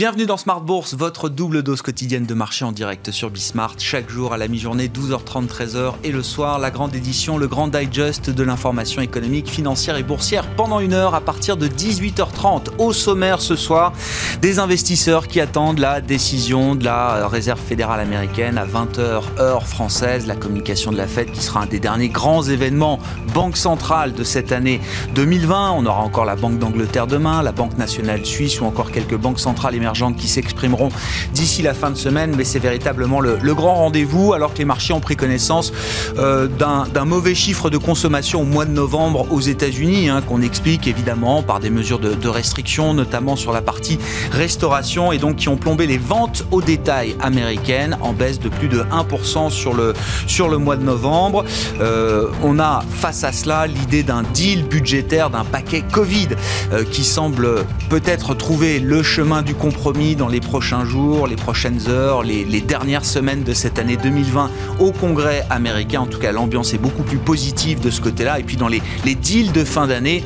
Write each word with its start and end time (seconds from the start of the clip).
Bienvenue 0.00 0.24
dans 0.24 0.38
Smart 0.38 0.62
Bourse, 0.62 0.94
votre 0.94 1.28
double 1.28 1.62
dose 1.62 1.82
quotidienne 1.82 2.24
de 2.24 2.32
marché 2.32 2.64
en 2.64 2.72
direct 2.72 3.10
sur 3.10 3.28
Bismart. 3.28 3.74
Chaque 3.76 4.08
jour 4.08 4.32
à 4.32 4.38
la 4.38 4.48
mi-journée, 4.48 4.88
12h30, 4.88 5.46
13h 5.46 5.92
et 6.04 6.10
le 6.10 6.22
soir, 6.22 6.58
la 6.58 6.70
grande 6.70 6.94
édition, 6.94 7.36
le 7.36 7.46
grand 7.46 7.68
digest 7.68 8.30
de 8.30 8.42
l'information 8.42 9.02
économique, 9.02 9.50
financière 9.50 9.98
et 9.98 10.02
boursière 10.02 10.48
pendant 10.56 10.80
une 10.80 10.94
heure 10.94 11.14
à 11.14 11.20
partir 11.20 11.58
de 11.58 11.68
18h30. 11.68 12.68
Au 12.78 12.94
sommaire 12.94 13.42
ce 13.42 13.56
soir, 13.56 13.92
des 14.40 14.58
investisseurs 14.58 15.28
qui 15.28 15.38
attendent 15.38 15.80
la 15.80 16.00
décision 16.00 16.74
de 16.74 16.84
la 16.86 17.28
Réserve 17.28 17.60
fédérale 17.60 18.00
américaine 18.00 18.56
à 18.56 18.64
20h 18.64 19.20
heure 19.38 19.66
française, 19.66 20.26
la 20.26 20.34
communication 20.34 20.92
de 20.92 20.96
la 20.96 21.06
Fed 21.06 21.30
qui 21.30 21.42
sera 21.42 21.64
un 21.64 21.66
des 21.66 21.78
derniers 21.78 22.08
grands 22.08 22.42
événements 22.42 23.00
banque 23.34 23.58
centrale 23.58 24.14
de 24.14 24.24
cette 24.24 24.50
année 24.50 24.80
2020. 25.14 25.72
On 25.72 25.84
aura 25.84 26.00
encore 26.00 26.24
la 26.24 26.36
Banque 26.36 26.58
d'Angleterre 26.58 27.06
demain, 27.06 27.42
la 27.42 27.52
Banque 27.52 27.76
nationale 27.76 28.24
suisse 28.24 28.62
ou 28.62 28.64
encore 28.64 28.92
quelques 28.92 29.18
banques 29.18 29.38
centrales 29.38 29.74
émergentes 29.74 29.89
qui 30.16 30.28
s'exprimeront 30.28 30.88
d'ici 31.34 31.62
la 31.62 31.74
fin 31.74 31.90
de 31.90 31.96
semaine, 31.96 32.34
mais 32.36 32.44
c'est 32.44 32.58
véritablement 32.58 33.20
le, 33.20 33.38
grand 33.54 33.74
rendez-vous, 33.74 34.32
alors 34.32 34.52
que 34.54 34.58
les 34.58 34.64
marchés 34.64 34.92
ont 34.92 35.00
pris 35.00 35.16
connaissance 35.16 35.72
euh, 36.18 36.46
d'un 36.46 37.04
mauvais 37.04 37.34
chiffre 37.34 37.68
de 37.68 37.76
consommation 37.76 38.42
au 38.42 38.44
mois 38.44 38.64
de 38.64 38.70
novembre 38.70 39.26
aux 39.30 39.40
États-Unis, 39.40 40.08
hein, 40.08 40.22
qu'on 40.22 40.42
explique 40.42 40.86
évidemment 40.86 41.42
par 41.42 41.58
des 41.58 41.70
mesures 41.70 41.98
de, 41.98 42.14
de, 42.14 42.28
restriction, 42.28 42.94
notamment 42.94 43.34
sur 43.34 43.52
la 43.52 43.62
partie 43.62 43.98
restauration, 44.30 45.12
et 45.12 45.18
donc 45.18 45.36
qui 45.36 45.48
ont 45.48 45.56
plombé 45.56 45.86
les 45.86 45.98
ventes 45.98 46.44
au 46.52 46.62
détail 46.62 47.16
américaines 47.20 47.98
en 48.00 48.12
baisse 48.12 48.38
de 48.38 48.48
plus 48.48 48.68
de 48.68 48.80
1% 48.80 49.50
sur 49.50 49.74
le, 49.74 49.92
sur 50.26 50.48
le 50.48 50.58
mois 50.58 50.76
de 50.76 50.84
novembre. 50.84 51.44
Euh, 51.80 52.28
on 52.44 52.58
a 52.60 52.84
face 52.90 53.24
à 53.24 53.32
cela 53.32 53.66
l'idée 53.66 54.02
d'un 54.02 54.22
deal 54.22 54.64
budgétaire, 54.64 55.30
d'un 55.30 55.44
paquet 55.44 55.82
Covid 55.92 56.28
euh, 56.72 56.84
qui 56.84 57.04
semble 57.04 57.64
peut-être 57.88 58.34
trouver 58.34 58.78
le 58.78 59.02
chemin 59.02 59.42
du 59.42 59.54
compromis 59.54 59.79
dans 60.16 60.28
les 60.28 60.40
prochains 60.40 60.84
jours, 60.84 61.26
les 61.26 61.36
prochaines 61.36 61.88
heures, 61.88 62.22
les, 62.22 62.60
dernières 62.60 63.06
semaines 63.06 63.42
de 63.42 63.54
cette 63.54 63.78
année 63.78 63.96
2020 63.96 64.50
au 64.78 64.92
Congrès 64.92 65.46
américain. 65.48 66.00
En 66.00 66.06
tout 66.06 66.18
cas, 66.18 66.32
l'ambiance 66.32 66.74
est 66.74 66.78
beaucoup 66.78 67.02
plus 67.02 67.16
positive 67.16 67.80
de 67.80 67.88
ce 67.88 68.02
côté-là. 68.02 68.38
Et 68.38 68.42
puis 68.42 68.56
dans 68.56 68.68
les, 68.68 68.82
deals 69.14 69.52
de 69.52 69.64
fin 69.64 69.86
d'année, 69.86 70.22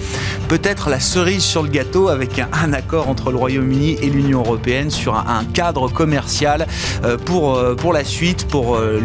peut-être 0.49 0.91
la 0.91 0.99
cerise 0.99 1.45
sur 1.45 1.63
le 1.63 1.69
gâteau 1.69 2.09
avec 2.09 2.41
un, 2.41 2.73
accord 2.73 3.09
entre 3.09 3.31
le 3.31 3.37
Royaume-Uni 3.37 3.97
et 4.03 4.11
l'Union 4.11 4.41
européenne 4.41 4.91
sur 4.91 5.15
un, 5.15 5.45
cadre 5.45 5.89
commercial 5.89 6.67
euh, 7.05 7.17
pour, 7.17 7.55
euh, 7.55 7.77
pour 7.77 7.93
la 7.93 8.03
suite, 8.03 8.49
pour 8.49 8.75
euh, 8.75 9.01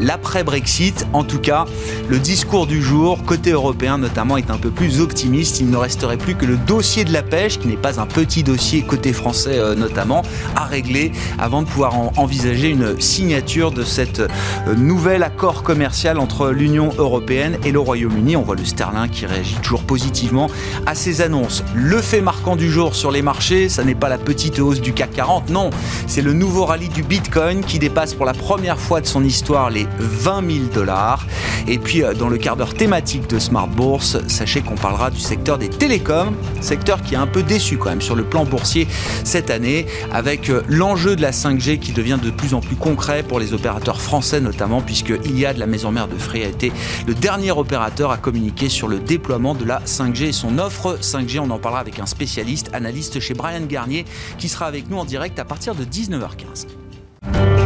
l'après-Brexit. 0.00 1.06
En 1.12 1.22
tout 1.22 1.38
cas, 1.38 1.64
le 2.08 2.18
discours 2.18 2.66
du 2.66 2.82
jour, 2.82 3.22
côté 3.24 3.52
européen 3.52 3.98
notamment, 3.98 4.36
est 4.36 4.50
un 4.50 4.58
peu 4.58 4.70
plus 4.70 5.00
optimiste. 5.00 5.60
Il 5.60 5.70
ne 5.70 5.76
resterait 5.76 6.16
plus 6.16 6.34
que 6.34 6.44
le 6.44 6.56
dossier 6.56 7.04
de 7.04 7.12
la 7.12 7.22
pêche, 7.22 7.60
qui 7.60 7.68
n'est 7.68 7.76
pas 7.76 8.00
un 8.00 8.06
petit 8.06 8.42
dossier 8.42 8.82
côté 8.82 9.12
français 9.12 9.60
notamment, 9.76 10.22
à 10.54 10.64
régler 10.64 11.12
avant 11.38 11.62
de 11.62 11.68
pouvoir 11.68 11.94
envisager 12.16 12.70
une 12.70 13.00
signature 13.00 13.70
de 13.70 13.84
cet 13.84 14.20
euh, 14.20 14.28
nouvel 14.76 15.22
accord 15.22 15.62
commercial 15.62 16.18
entre 16.18 16.50
l'Union 16.50 16.90
européenne 16.98 17.58
et 17.64 17.72
le 17.72 17.80
Royaume-Uni. 17.80 18.36
On 18.36 18.42
voit 18.42 18.56
le 18.56 18.64
sterling 18.64 19.10
qui 19.10 19.26
réagit 19.26 19.56
toujours 19.56 19.82
positivement 19.82 20.48
à 20.86 20.94
ces 20.94 21.20
annonces. 21.20 21.64
Le 21.74 22.00
fait 22.00 22.20
marquant 22.20 22.56
du 22.56 22.70
jour 22.70 22.94
sur 22.94 23.10
les 23.10 23.22
marchés, 23.22 23.68
ça 23.68 23.84
n'est 23.84 23.94
pas 23.94 24.08
la 24.08 24.18
petite 24.18 24.58
hausse 24.58 24.80
du 24.80 24.92
CAC 24.92 25.12
40, 25.12 25.50
non, 25.50 25.70
c'est 26.06 26.22
le 26.22 26.32
nouveau 26.32 26.66
rallye 26.66 26.88
du 26.88 27.02
Bitcoin 27.02 27.64
qui 27.64 27.78
dépasse 27.78 28.14
pour 28.14 28.26
la 28.26 28.34
première 28.34 28.78
fois 28.78 29.00
de 29.00 29.06
son 29.06 29.24
histoire 29.24 29.70
les 29.70 29.86
20 29.98 30.50
000 30.50 30.64
dollars. 30.72 31.26
Et 31.68 31.78
puis 31.78 32.02
euh, 32.02 32.14
dans 32.14 32.28
le 32.28 32.38
quart 32.38 32.56
d'heure 32.56 32.74
thématique 32.74 33.28
de 33.28 33.38
Smart 33.38 33.66
Bourse, 33.68 34.18
sachez 34.28 34.60
qu'on 34.60 34.74
parlera 34.74 35.10
du 35.10 35.20
secteur 35.20 35.58
des 35.58 35.68
télécoms, 35.68 36.34
secteur 36.60 37.02
qui 37.02 37.14
est 37.14 37.18
un 37.18 37.26
peu 37.26 37.42
déçu 37.42 37.76
quand 37.76 37.90
même 37.90 38.02
sur 38.02 38.14
le 38.14 38.24
plan 38.24 38.44
boursier 38.44 38.86
cette 39.24 39.50
année, 39.50 39.55
avec 40.12 40.50
euh, 40.50 40.62
l'enjeu 40.68 41.16
de 41.16 41.22
la 41.22 41.30
5G 41.30 41.78
qui 41.78 41.92
devient 41.92 42.18
de 42.22 42.30
plus 42.30 42.54
en 42.54 42.60
plus 42.60 42.76
concret 42.76 43.22
pour 43.22 43.38
les 43.38 43.54
opérateurs 43.54 44.00
français 44.00 44.40
notamment, 44.40 44.80
puisque 44.80 45.12
Iliad, 45.24 45.56
la 45.56 45.66
maison 45.66 45.90
mère 45.90 46.08
de 46.08 46.16
Free, 46.16 46.44
a 46.44 46.48
été 46.48 46.72
le 47.06 47.14
dernier 47.14 47.52
opérateur 47.52 48.10
à 48.10 48.18
communiquer 48.18 48.68
sur 48.68 48.88
le 48.88 48.98
déploiement 48.98 49.54
de 49.54 49.64
la 49.64 49.80
5G 49.80 50.26
et 50.26 50.32
son 50.32 50.58
offre 50.58 50.98
5G. 51.00 51.38
On 51.38 51.50
en 51.50 51.58
parlera 51.58 51.80
avec 51.80 51.98
un 51.98 52.06
spécialiste, 52.06 52.70
analyste 52.72 53.20
chez 53.20 53.34
Brian 53.34 53.66
Garnier, 53.66 54.04
qui 54.38 54.48
sera 54.48 54.66
avec 54.66 54.90
nous 54.90 54.98
en 54.98 55.04
direct 55.04 55.38
à 55.38 55.44
partir 55.44 55.74
de 55.74 55.84
19h15. 55.84 57.65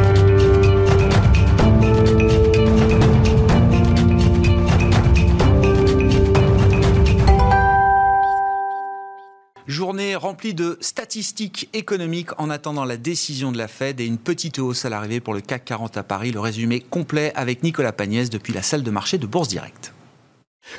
Remplie 10.20 10.52
de 10.52 10.76
statistiques 10.82 11.70
économiques 11.72 12.38
en 12.38 12.50
attendant 12.50 12.84
la 12.84 12.98
décision 12.98 13.52
de 13.52 13.56
la 13.56 13.68
Fed 13.68 14.02
et 14.02 14.04
une 14.04 14.18
petite 14.18 14.58
hausse 14.58 14.84
à 14.84 14.90
l'arrivée 14.90 15.18
pour 15.18 15.32
le 15.32 15.40
CAC 15.40 15.64
40 15.64 15.96
à 15.96 16.02
Paris. 16.02 16.30
Le 16.30 16.40
résumé 16.40 16.80
complet 16.80 17.32
avec 17.34 17.62
Nicolas 17.62 17.92
Pagnès 17.92 18.28
depuis 18.28 18.52
la 18.52 18.60
salle 18.60 18.82
de 18.82 18.90
marché 18.90 19.16
de 19.16 19.26
Bourse 19.26 19.48
Directe. 19.48 19.94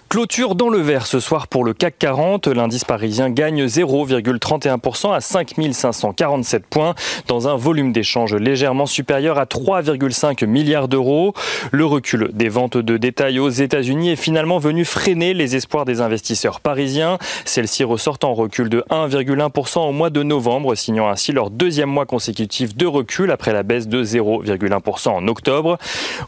Clôture 0.10 0.56
dans 0.56 0.70
le 0.70 0.80
vert 0.80 1.06
ce 1.08 1.20
soir 1.20 1.48
pour 1.48 1.64
le 1.64 1.74
CAC 1.74 1.98
40. 2.00 2.48
L'indice 2.48 2.84
parisien 2.84 3.30
gagne 3.30 3.66
0,31% 3.66 5.14
à 5.14 5.22
5547 5.22 6.66
points 6.66 6.96
dans 7.28 7.48
un 7.48 7.56
volume 7.56 7.92
d'échange 7.92 8.36
légèrement 8.36 8.86
supérieur 8.86 9.38
à 9.38 9.46
3,5 9.46 10.46
milliards 10.46 10.88
d'euros. 10.88 11.34
Le 11.72 11.86
recul 11.86 12.30
des 12.34 12.50
ventes 12.50 12.78
de 12.78 12.98
détail 12.98 13.40
aux 13.40 13.50
États-Unis 13.50 14.12
est 14.12 14.16
finalement 14.16 14.60
venu 14.60 14.86
freiner 14.86 15.34
les 15.34 15.56
espoirs 15.56 15.86
des 15.86 16.02
investisseurs 16.02 16.60
parisiens. 16.60 17.18
Celles-ci 17.46 17.84
ressortent 17.84 18.24
en 18.24 18.34
recul 18.34 18.70
de 18.70 18.84
1,1% 18.90 19.80
au 19.80 19.92
mois 19.92 20.10
de 20.10 20.24
novembre, 20.24 20.76
signant 20.76 21.10
ainsi 21.10 21.32
leur 21.32 21.50
deuxième 21.50 21.90
mois 21.90 22.06
consécutif 22.06 22.76
de 22.76 22.86
recul 22.86 23.32
après 23.32 23.54
la 23.54 23.64
baisse 23.64 23.88
de 23.88 24.04
0,1% 24.04 25.10
en 25.10 25.28
octobre. 25.28 25.78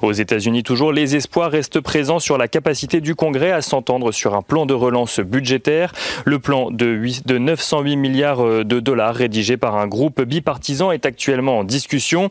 Aux 0.02 0.14
États-Unis 0.14 0.64
toujours, 0.64 0.92
les 0.92 1.16
espoirs 1.16 1.52
restent 1.52 1.80
présents 1.80 2.20
sur 2.20 2.38
la 2.38 2.48
capacité 2.48 3.02
du 3.02 3.16
Congrès 3.16 3.53
à 3.54 3.62
s'entendre 3.62 4.12
sur 4.12 4.36
un 4.36 4.42
plan 4.42 4.66
de 4.66 4.74
relance 4.74 5.20
budgétaire. 5.20 5.94
Le 6.26 6.40
plan 6.40 6.72
de, 6.72 6.86
8, 6.86 7.28
de 7.28 7.38
908 7.38 7.96
milliards 7.96 8.46
euh, 8.46 8.64
de 8.64 8.80
dollars 8.80 9.16
rédigé 9.16 9.58
par 9.58 9.78
un 9.78 9.88
groupe 9.88 10.22
bipartisan 10.22 10.92
est 10.92 11.06
actuellement 11.06 11.60
en 11.60 11.64
discussion. 11.64 12.30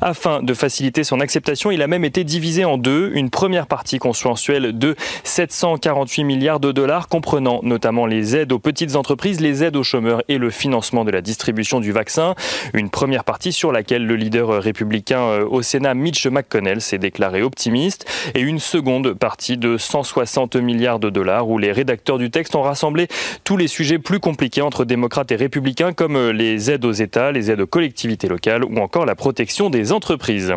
Afin 0.00 0.42
de 0.42 0.54
faciliter 0.54 1.04
son 1.04 1.20
acceptation, 1.20 1.70
il 1.70 1.82
a 1.82 1.86
même 1.86 2.04
été 2.04 2.24
divisé 2.24 2.64
en 2.64 2.78
deux. 2.78 3.12
Une 3.14 3.30
première 3.30 3.66
partie 3.66 3.98
consensuelle 3.98 4.76
de 4.76 4.96
748 5.24 6.24
milliards 6.24 6.60
de 6.60 6.72
dollars, 6.72 7.08
comprenant 7.08 7.60
notamment 7.62 8.06
les 8.06 8.36
aides 8.36 8.52
aux 8.52 8.58
petites 8.58 8.96
entreprises, 8.96 9.40
les 9.40 9.64
aides 9.64 9.76
aux 9.76 9.82
chômeurs 9.82 10.22
et 10.28 10.38
le 10.38 10.50
financement 10.50 11.04
de 11.04 11.10
la 11.10 11.20
distribution 11.20 11.80
du 11.80 11.92
vaccin. 11.92 12.34
Une 12.72 12.90
première 12.90 13.24
partie 13.24 13.52
sur 13.52 13.72
laquelle 13.72 14.06
le 14.06 14.16
leader 14.16 14.62
républicain 14.62 15.20
euh, 15.20 15.46
au 15.48 15.62
Sénat, 15.62 15.94
Mitch 15.94 16.26
McConnell, 16.26 16.80
s'est 16.80 16.98
déclaré 16.98 17.42
optimiste. 17.42 18.06
Et 18.34 18.40
une 18.40 18.58
seconde 18.58 19.14
partie 19.14 19.56
de 19.56 19.76
160 19.76 20.53
milliards 20.58 20.98
de 20.98 21.10
dollars 21.10 21.48
où 21.48 21.58
les 21.58 21.72
rédacteurs 21.72 22.18
du 22.18 22.30
texte 22.30 22.54
ont 22.54 22.62
rassemblé 22.62 23.08
tous 23.44 23.56
les 23.56 23.68
sujets 23.68 23.98
plus 23.98 24.20
compliqués 24.20 24.62
entre 24.62 24.84
démocrates 24.84 25.32
et 25.32 25.36
républicains 25.36 25.92
comme 25.92 26.30
les 26.30 26.70
aides 26.70 26.84
aux 26.84 26.92
États, 26.92 27.32
les 27.32 27.50
aides 27.50 27.60
aux 27.60 27.66
collectivités 27.66 28.28
locales 28.28 28.64
ou 28.64 28.78
encore 28.78 29.06
la 29.06 29.14
protection 29.14 29.70
des 29.70 29.92
entreprises. 29.92 30.54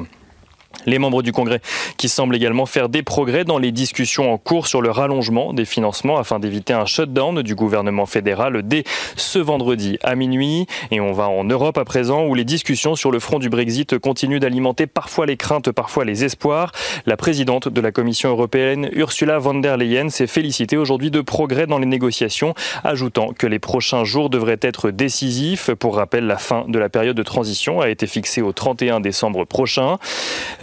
Les 0.87 0.99
membres 0.99 1.21
du 1.21 1.33
Congrès 1.33 1.59
qui 1.97 2.07
semblent 2.07 2.33
également 2.33 2.65
faire 2.65 2.87
des 2.87 3.03
progrès 3.03 3.43
dans 3.43 3.57
les 3.57 3.73
discussions 3.73 4.31
en 4.31 4.37
cours 4.37 4.67
sur 4.67 4.81
le 4.81 4.89
rallongement 4.89 5.51
des 5.51 5.65
financements 5.65 6.17
afin 6.17 6.39
d'éviter 6.39 6.71
un 6.71 6.85
shutdown 6.85 7.41
du 7.41 7.55
gouvernement 7.55 8.05
fédéral 8.05 8.61
dès 8.63 8.85
ce 9.17 9.37
vendredi 9.37 9.99
à 10.01 10.15
minuit. 10.15 10.65
Et 10.91 11.01
on 11.01 11.11
va 11.11 11.27
en 11.27 11.43
Europe 11.43 11.77
à 11.77 11.83
présent 11.83 12.25
où 12.25 12.35
les 12.35 12.45
discussions 12.45 12.95
sur 12.95 13.11
le 13.11 13.19
front 13.19 13.37
du 13.37 13.49
Brexit 13.49 13.97
continuent 13.97 14.39
d'alimenter 14.39 14.87
parfois 14.87 15.25
les 15.25 15.35
craintes, 15.35 15.71
parfois 15.71 16.05
les 16.05 16.23
espoirs. 16.23 16.71
La 17.05 17.17
présidente 17.17 17.67
de 17.67 17.81
la 17.81 17.91
Commission 17.91 18.29
européenne, 18.29 18.89
Ursula 18.93 19.39
von 19.39 19.55
der 19.55 19.75
Leyen, 19.75 20.07
s'est 20.07 20.25
félicitée 20.25 20.77
aujourd'hui 20.77 21.11
de 21.11 21.19
progrès 21.19 21.67
dans 21.67 21.79
les 21.79 21.85
négociations, 21.85 22.53
ajoutant 22.85 23.33
que 23.37 23.45
les 23.45 23.59
prochains 23.59 24.05
jours 24.05 24.29
devraient 24.29 24.59
être 24.61 24.91
décisifs. 24.91 25.69
Pour 25.73 25.97
rappel, 25.97 26.27
la 26.27 26.37
fin 26.37 26.63
de 26.69 26.79
la 26.79 26.87
période 26.87 27.17
de 27.17 27.23
transition 27.23 27.81
a 27.81 27.89
été 27.89 28.07
fixée 28.07 28.41
au 28.41 28.53
31 28.53 29.01
décembre 29.01 29.43
prochain. 29.43 29.97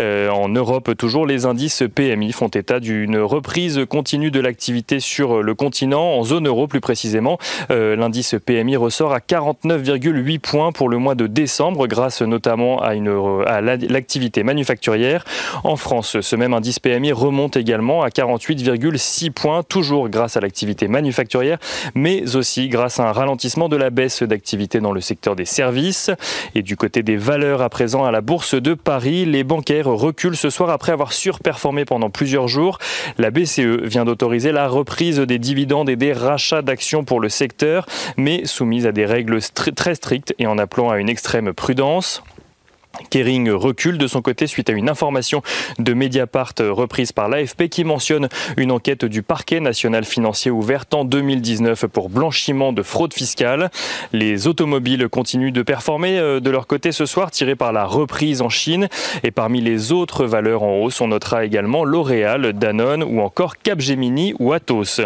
Euh, 0.01 0.14
en 0.31 0.49
Europe, 0.49 0.97
toujours, 0.97 1.27
les 1.27 1.47
indices 1.47 1.83
PMI 1.95 2.33
font 2.33 2.49
état 2.49 2.81
d'une 2.81 3.19
reprise 3.19 3.81
continue 3.89 4.31
de 4.31 4.41
l'activité 4.41 5.01
sur 5.01 5.43
le 5.43 5.55
continent, 5.55 6.17
en 6.17 6.25
zone 6.25 6.47
euro 6.47 6.67
plus 6.67 6.81
précisément. 6.81 7.39
L'indice 7.71 8.35
PMI 8.45 8.77
ressort 8.77 9.13
à 9.13 9.19
49,8 9.19 10.39
points 10.39 10.73
pour 10.73 10.89
le 10.89 10.99
mois 10.99 11.15
de 11.15 11.27
décembre, 11.27 11.87
grâce 11.87 12.23
notamment 12.23 12.83
à, 12.83 12.95
une, 12.95 13.43
à 13.47 13.61
l'activité 13.61 14.43
manufacturière. 14.43 15.25
En 15.63 15.77
France, 15.77 16.21
ce 16.21 16.37
même 16.37 16.55
indice 16.55 16.79
PMI 16.79 17.13
remonte 17.13 17.57
également 17.57 18.03
à 18.03 18.09
48,6 18.09 19.31
points, 19.31 19.63
toujours 19.63 20.09
grâce 20.09 20.37
à 20.37 20.41
l'activité 20.41 20.89
manufacturière, 20.89 21.59
mais 21.95 22.37
aussi 22.37 22.69
grâce 22.69 23.01
à 23.01 23.09
un 23.09 23.13
ralentissement 23.13 23.69
de 23.69 23.77
la 23.77 23.91
baisse 23.91 24.23
d'activité 24.23 24.81
dans 24.81 24.93
le 24.93 25.01
secteur 25.01 25.37
des 25.37 25.45
services. 25.45 26.11
Et 26.55 26.63
du 26.63 26.77
côté 26.77 27.03
des 27.03 27.17
valeurs 27.17 27.63
à 27.63 27.69
présent 27.69 28.05
à 28.05 28.11
la 28.11 28.21
Bourse 28.21 28.55
de 28.55 28.75
Paris, 28.75 29.25
les 29.25 29.45
bancaires 29.45 29.89
reculent 30.05 30.37
ce 30.37 30.51
soir 30.51 30.71
après 30.71 30.93
avoir 30.93 31.13
surperformé 31.13 31.85
pendant 31.85 32.11
plusieurs 32.11 32.49
jours. 32.49 32.79
La 33.17 33.31
BCE 33.31 33.83
vient 33.83 34.05
d'autoriser 34.05 34.53
la 34.53 34.69
reprise 34.69 35.19
des 35.19 35.39
dividendes 35.39 35.89
et 35.89 35.97
des 35.97 36.13
rachats 36.13 36.63
d'actions 36.63 37.05
pour 37.05 37.21
le 37.21 37.29
secteur, 37.29 37.87
mais 38.17 38.45
soumise 38.45 38.87
à 38.87 38.93
des 38.93 39.07
règles 39.07 39.41
très 39.75 39.95
strictes 39.95 40.35
et 40.39 40.47
en 40.47 40.59
appelant 40.59 40.91
à 40.91 40.99
une 40.99 41.09
extrême 41.09 41.53
prudence. 41.53 42.23
Kering 43.11 43.51
recule 43.51 43.99
de 43.99 44.07
son 44.07 44.23
côté 44.23 44.47
suite 44.47 44.71
à 44.71 44.73
une 44.73 44.89
information 44.89 45.43
de 45.79 45.95
Mediapart 45.95 46.55
reprise 46.61 47.13
par 47.13 47.29
l'AFP 47.29 47.69
qui 47.69 47.85
mentionne 47.85 48.29
une 48.57 48.71
enquête 48.71 49.05
du 49.05 49.23
parquet 49.23 49.61
national 49.61 50.05
financier 50.05 50.51
ouverte 50.51 50.95
en 50.95 51.05
2019 51.05 51.87
pour 51.87 52.09
blanchiment 52.09 52.73
de 52.73 52.83
fraude 52.83 53.15
fiscale. 53.15 53.71
Les 54.13 54.47
automobiles 54.47 55.09
continuent 55.09 55.53
de 55.53 55.63
performer 55.63 56.19
euh, 56.19 56.41
de 56.41 56.51
leur 56.51 56.67
côté 56.67 56.93
ce 56.93 57.07
soir, 57.07 57.31
tirés 57.31 57.57
par 57.57 57.73
la 57.73 57.85
reprise 57.85 58.43
en 58.43 58.49
Chine. 58.49 58.89
Et 59.23 59.31
parmi 59.31 59.61
les 59.61 59.93
autres 59.93 60.25
valeurs 60.25 60.63
en 60.63 60.79
hausse, 60.79 61.01
on 61.01 61.09
notera 61.09 61.45
également 61.45 61.85
L'Oréal, 61.85 62.53
Danone 62.53 63.03
ou 63.03 63.21
encore 63.21 63.57
Capgemini 63.59 64.35
ou 64.39 64.53
Atos. 64.53 65.01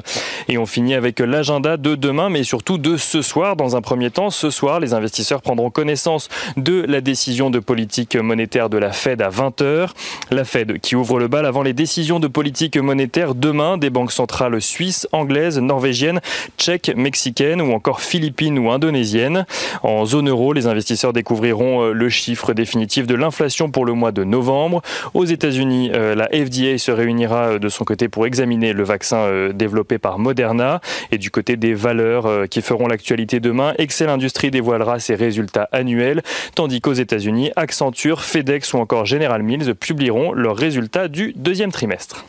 Et 0.49 0.59
on 0.59 0.67
finit 0.67 0.95
avec 0.95 1.21
l'agenda 1.21 1.77
de 1.77 1.95
demain, 1.95 2.29
mais 2.29 2.43
surtout 2.43 2.79
de 2.79 2.97
ce 2.97 3.23
soir. 3.23 3.57
Dans 3.57 3.77
un 3.77 3.81
premier 3.81 4.11
temps, 4.11 4.31
ce 4.31 4.51
soir, 4.51 4.81
les 4.81 4.95
investisseurs 4.95 5.43
prendront 5.43 5.71
connaissance 5.71 6.29
de 6.57 6.85
la 6.89 7.01
décision 7.01 7.51
de 7.51 7.59
politique 7.59 7.78
politique 7.79 8.17
monétaire 8.17 8.71
de 8.71 8.77
la 8.77 8.91
Fed 8.91 9.23
à 9.23 9.29
20h. 9.29 9.91
La 10.33 10.45
Fed 10.45 10.81
qui 10.81 10.97
ouvre 10.97 11.21
le 11.21 11.29
bal 11.29 11.47
avant 11.47 11.63
les 11.63 11.75
décisions 11.75 12.19
de 12.19 12.27
politique 12.27 12.77
monétaire 12.77 13.37
demain 13.37 13.79
des 13.79 13.89
banques 13.89 14.11
centrales 14.11 14.61
suisses, 14.61 15.07
anglaises, 15.13 15.61
norvégiennes, 15.61 16.21
tchèques, 16.59 16.91
mexicaines 16.97 17.63
ou 17.63 17.73
encore 17.73 18.01
philippines 18.01 18.59
ou 18.59 18.73
indonésiennes. 18.73 19.47
En 19.85 20.07
zone 20.07 20.29
euro, 20.29 20.53
les 20.55 20.67
investisseurs 20.67 21.13
découvriront 21.13 21.85
euh, 21.85 21.93
le 21.93 22.09
chiffre 22.09 22.53
définitif 22.53 23.07
de 23.07 23.15
l'inflation 23.15 23.71
pour 23.71 23.87
le 23.87 23.93
mois 23.93 24.11
de 24.11 24.25
novembre. 24.25 24.83
Aux 25.15 25.25
États-Unis, 25.25 25.93
euh, 25.95 26.17
la 26.17 26.27
FDA 26.27 26.79
se 26.79 26.91
réunira 26.91 27.45
euh, 27.45 27.59
de 27.61 27.69
son 27.69 27.85
côté 27.85 28.09
pour 28.09 28.27
examiner 28.27 28.73
le 28.73 28.83
vaccin 28.83 29.51
développé 29.55 29.99
par 29.99 30.19
Moderna. 30.19 30.81
Et 31.13 31.19
du 31.19 31.31
côté 31.31 31.57
des 31.57 31.75
valeurs 31.75 32.49
qui 32.49 32.61
feront 32.61 32.89
l'actualité 32.89 33.39
demain, 33.39 33.75
Excel 33.79 34.09
Industries 34.09 34.51
dévoilera 34.51 34.99
ses 34.99 35.15
résultats 35.15 35.69
annuels, 35.71 36.23
tandis 36.57 36.81
qu'aux 36.81 36.93
États-Unis, 36.93 37.53
Accenture, 37.69 38.23
FedEx 38.23 38.73
ou 38.73 38.79
encore 38.79 39.05
General 39.05 39.43
Mills 39.43 39.75
publieront 39.75 40.33
leurs 40.33 40.57
résultats 40.57 41.07
du 41.07 41.35
deuxième 41.37 41.71
trimestre. 41.71 42.25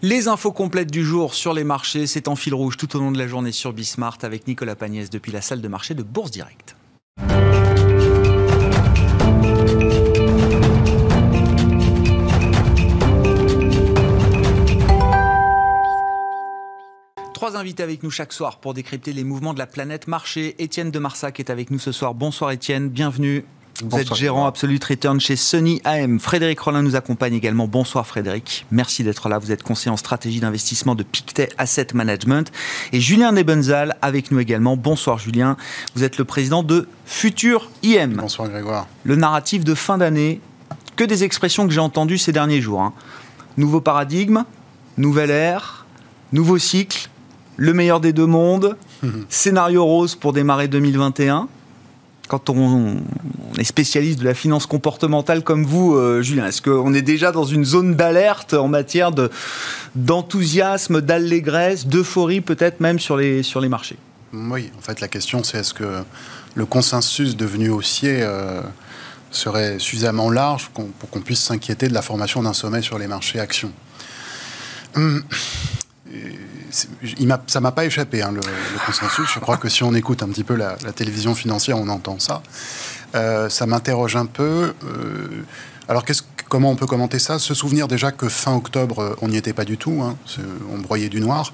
Les 0.00 0.28
infos 0.28 0.52
complètes 0.52 0.92
du 0.92 1.02
jour 1.02 1.34
sur 1.34 1.52
les 1.52 1.64
marchés, 1.64 2.06
c'est 2.06 2.28
en 2.28 2.36
fil 2.36 2.54
rouge 2.54 2.76
tout 2.76 2.94
au 2.96 3.00
long 3.00 3.10
de 3.10 3.18
la 3.18 3.26
journée 3.26 3.50
sur 3.50 3.72
Bismart 3.72 4.18
avec 4.22 4.46
Nicolas 4.46 4.76
Pagnès 4.76 5.10
depuis 5.10 5.32
la 5.32 5.40
salle 5.40 5.60
de 5.60 5.66
marché 5.66 5.94
de 5.94 6.04
Bourse 6.04 6.30
Direct. 6.30 6.76
Trois 17.32 17.56
invités 17.56 17.82
avec 17.82 18.04
nous 18.04 18.10
chaque 18.12 18.32
soir 18.32 18.58
pour 18.58 18.72
décrypter 18.72 19.12
les 19.12 19.24
mouvements 19.24 19.52
de 19.52 19.58
la 19.58 19.66
planète 19.66 20.06
marché. 20.06 20.54
Étienne 20.62 20.92
de 20.92 20.98
Marsac 21.00 21.40
est 21.40 21.50
avec 21.50 21.72
nous 21.72 21.80
ce 21.80 21.90
soir. 21.90 22.14
Bonsoir 22.14 22.52
Étienne, 22.52 22.88
bienvenue. 22.88 23.44
Vous 23.82 23.98
êtes 23.98 24.14
gérant 24.14 24.46
Absolute 24.46 24.84
Return 24.84 25.18
chez 25.18 25.34
Sony 25.34 25.80
AM. 25.84 26.20
Frédéric 26.20 26.60
Rollin 26.60 26.82
nous 26.82 26.94
accompagne 26.94 27.34
également. 27.34 27.66
Bonsoir 27.66 28.06
Frédéric. 28.06 28.66
Merci 28.70 29.02
d'être 29.02 29.28
là. 29.28 29.38
Vous 29.38 29.50
êtes 29.50 29.64
conseiller 29.64 29.90
en 29.90 29.96
stratégie 29.96 30.38
d'investissement 30.38 30.94
de 30.94 31.02
Pictet 31.02 31.48
Asset 31.58 31.88
Management. 31.92 32.52
Et 32.92 33.00
Julien 33.00 33.32
Nebenzal 33.32 33.96
avec 34.00 34.30
nous 34.30 34.38
également. 34.38 34.76
Bonsoir 34.76 35.18
Julien. 35.18 35.56
Vous 35.96 36.04
êtes 36.04 36.18
le 36.18 36.24
président 36.24 36.62
de 36.62 36.86
Futur 37.04 37.68
IM. 37.82 38.14
Bonsoir 38.14 38.48
Grégoire. 38.48 38.86
Le 39.02 39.16
narratif 39.16 39.64
de 39.64 39.74
fin 39.74 39.98
d'année. 39.98 40.40
Que 40.94 41.02
des 41.02 41.24
expressions 41.24 41.66
que 41.66 41.72
j'ai 41.72 41.80
entendues 41.80 42.18
ces 42.18 42.30
derniers 42.30 42.60
jours. 42.60 42.80
Hein. 42.80 42.92
Nouveau 43.56 43.80
paradigme, 43.80 44.44
nouvelle 44.98 45.30
ère, 45.30 45.84
nouveau 46.32 46.58
cycle, 46.58 47.10
le 47.56 47.72
meilleur 47.72 47.98
des 47.98 48.12
deux 48.12 48.26
mondes, 48.26 48.76
scénario 49.28 49.84
rose 49.84 50.14
pour 50.14 50.32
démarrer 50.32 50.68
2021 50.68 51.48
quand 52.28 52.50
on, 52.50 52.96
est 53.58 53.64
spécialiste 53.64 54.18
de 54.18 54.24
la 54.24 54.34
finance 54.34 54.66
comportementale 54.66 55.42
comme 55.42 55.64
vous, 55.64 55.94
euh, 55.94 56.22
Julien, 56.22 56.46
est-ce 56.46 56.62
qu'on 56.62 56.92
est 56.94 57.02
déjà 57.02 57.32
dans 57.32 57.44
une 57.44 57.64
zone 57.64 57.94
d'alerte 57.94 58.54
en 58.54 58.68
matière 58.68 59.10
d'enthousiasme, 59.94 61.00
d'allégresse, 61.00 61.86
d'euphorie 61.86 62.40
peut-être 62.40 62.80
même 62.80 62.98
sur 62.98 63.16
les, 63.16 63.42
marchés? 63.68 63.96
Oui, 64.32 64.70
en 64.76 64.80
fait 64.80 65.00
la 65.00 65.08
question 65.08 65.44
c'est 65.44 65.58
est-ce 65.58 65.74
que 65.74 66.02
le 66.54 66.66
consensus 66.66 67.36
devenu 67.36 67.70
haussier 67.70 68.18
euh, 68.22 68.60
serait 69.30 69.78
suffisamment 69.78 70.30
large 70.30 70.70
pour 70.74 71.10
qu'on 71.10 71.20
puisse 71.20 71.40
s'inquiéter 71.40 71.88
de 71.88 71.94
la 71.94 72.02
formation 72.02 72.42
d'un 72.42 72.52
sommet 72.52 72.82
sur 72.82 72.98
les 72.98 73.06
marchés 73.06 73.38
actions? 73.38 73.72
Hum, 74.96 75.22
il 77.18 77.38
ça 77.46 77.60
m'a 77.60 77.72
pas 77.72 77.84
échappé, 77.84 78.22
hein, 78.22 78.32
le, 78.32 78.40
consensus. 78.86 79.26
Je 79.32 79.38
crois 79.38 79.56
que 79.56 79.68
si 79.68 79.82
on 79.82 79.94
écoute 79.94 80.22
un 80.22 80.28
petit 80.28 80.44
peu 80.44 80.54
la, 80.54 80.76
télévision 80.94 81.34
financière, 81.34 81.78
on 81.78 81.88
entend 81.88 82.18
ça. 82.18 82.42
Euh, 83.14 83.48
ça 83.48 83.66
m'interroge 83.66 84.16
un 84.16 84.26
peu. 84.26 84.74
Euh, 84.84 85.44
alors, 85.88 86.04
comment 86.48 86.70
on 86.70 86.76
peut 86.76 86.86
commenter 86.86 87.18
ça? 87.18 87.38
Se 87.38 87.54
souvenir 87.54 87.88
déjà 87.88 88.12
que 88.12 88.28
fin 88.28 88.54
octobre, 88.54 89.16
on 89.20 89.28
n'y 89.28 89.36
était 89.36 89.52
pas 89.52 89.64
du 89.64 89.76
tout. 89.76 90.02
Hein, 90.02 90.16
on 90.72 90.78
broyait 90.78 91.08
du 91.08 91.20
noir. 91.20 91.52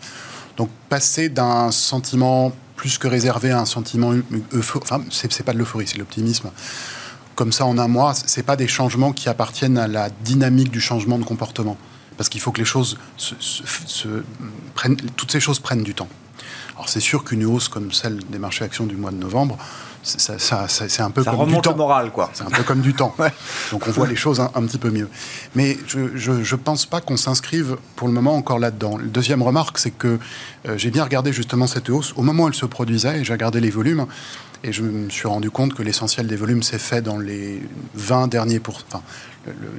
Donc, 0.57 0.71
passer 0.89 1.29
d'un 1.29 1.71
sentiment 1.71 2.53
plus 2.77 2.97
que 2.97 3.09
réservé 3.09 3.51
à 3.51 3.61
un 3.61 3.67
sentiment 3.67 4.13
euphorique, 4.53 4.91
enfin, 4.91 5.03
c'est 5.11 5.43
pas 5.43 5.53
de 5.53 5.59
l'euphorie, 5.59 5.87
c'est 5.87 5.99
l'optimisme. 5.99 6.51
Comme 7.35 7.53
ça, 7.53 7.67
en 7.67 7.79
un 7.79 7.89
mois, 7.89 8.15
c'est 8.15 8.43
pas 8.43 8.57
des 8.57 8.69
changements 8.69 9.13
qui 9.13 9.29
appartiennent 9.29 9.79
à 9.79 9.89
la 9.89 10.09
dynamique 10.11 10.71
du 10.71 10.81
changement 10.81 11.19
de 11.19 11.25
comportement 11.25 11.77
parce 12.21 12.29
qu'il 12.29 12.43
faut 12.43 12.53
que 12.53 12.59
les 12.59 12.67
choses 12.67 12.99
se, 13.17 14.23
prennent, 14.75 14.97
toutes 15.17 15.33
ces 15.33 15.41
choses 15.41 15.59
prennent 15.59 15.83
du 15.83 15.95
temps. 15.95 16.11
Alors 16.75 16.87
c'est 16.87 17.01
sûr 17.01 17.25
qu'une 17.25 17.47
hausse 17.47 17.69
comme 17.69 17.93
celle 17.93 18.19
des 18.29 18.39
marchés 18.39 18.63
actions 18.63 18.85
du 18.85 18.95
mois 18.95 19.11
de 19.11 19.17
novembre, 19.17 19.57
ça, 20.03 20.69
c'est 20.69 21.01
un 21.01 21.11
peu 21.11 21.23
ça 21.23 21.31
comme 21.31 21.51
du 21.51 21.61
temps. 21.63 21.75
moral, 21.75 22.11
quoi. 22.11 22.29
C'est 22.35 22.45
un 22.45 22.51
peu 22.51 22.63
comme 22.63 22.83
du 22.83 22.93
temps. 22.93 23.15
Donc 23.73 23.87
on 23.87 23.91
voit 23.91 24.07
les 24.07 24.17
choses 24.17 24.39
un, 24.39 24.49
petit 24.67 24.77
peu 24.77 24.91
mieux. 24.91 25.09
Mais 25.55 25.79
je 25.87 26.31
ne 26.31 26.57
pense 26.57 26.85
pas 26.85 27.01
qu'on 27.01 27.17
s'inscrive 27.17 27.79
pour 27.97 28.07
le 28.07 28.13
moment 28.13 28.37
encore 28.37 28.59
là-dedans. 28.59 28.99
La 28.99 29.07
deuxième 29.07 29.43
remarque, 29.43 29.79
c'est 29.79 29.91
que 29.91 30.19
euh, 30.69 30.77
j'ai 30.77 30.91
bien 30.91 31.05
regardé 31.05 31.33
justement 31.33 31.67
cette 31.67 31.89
hausse. 31.89 32.13
Au 32.17 32.23
moment 32.23 32.45
où 32.45 32.49
elle 32.49 32.55
se 32.55 32.67
produisait, 32.67 33.21
et 33.21 33.25
j'ai 33.25 33.33
regardé 33.33 33.61
les 33.61 33.71
volumes, 33.71 34.05
et 34.63 34.73
je 34.73 34.83
me 34.83 35.09
suis 35.09 35.27
rendu 35.27 35.51
compte 35.51 35.75
que 35.75 35.83
l'essentiel 35.83 36.27
des 36.27 36.37
volumes 36.37 36.63
s'est 36.63 36.79
fait 36.79 37.01
dans 37.01 37.19
les 37.19 37.63
20 37.95 38.29
derniers 38.29 38.61
pour, 38.61 38.83
enfin, 38.87 39.03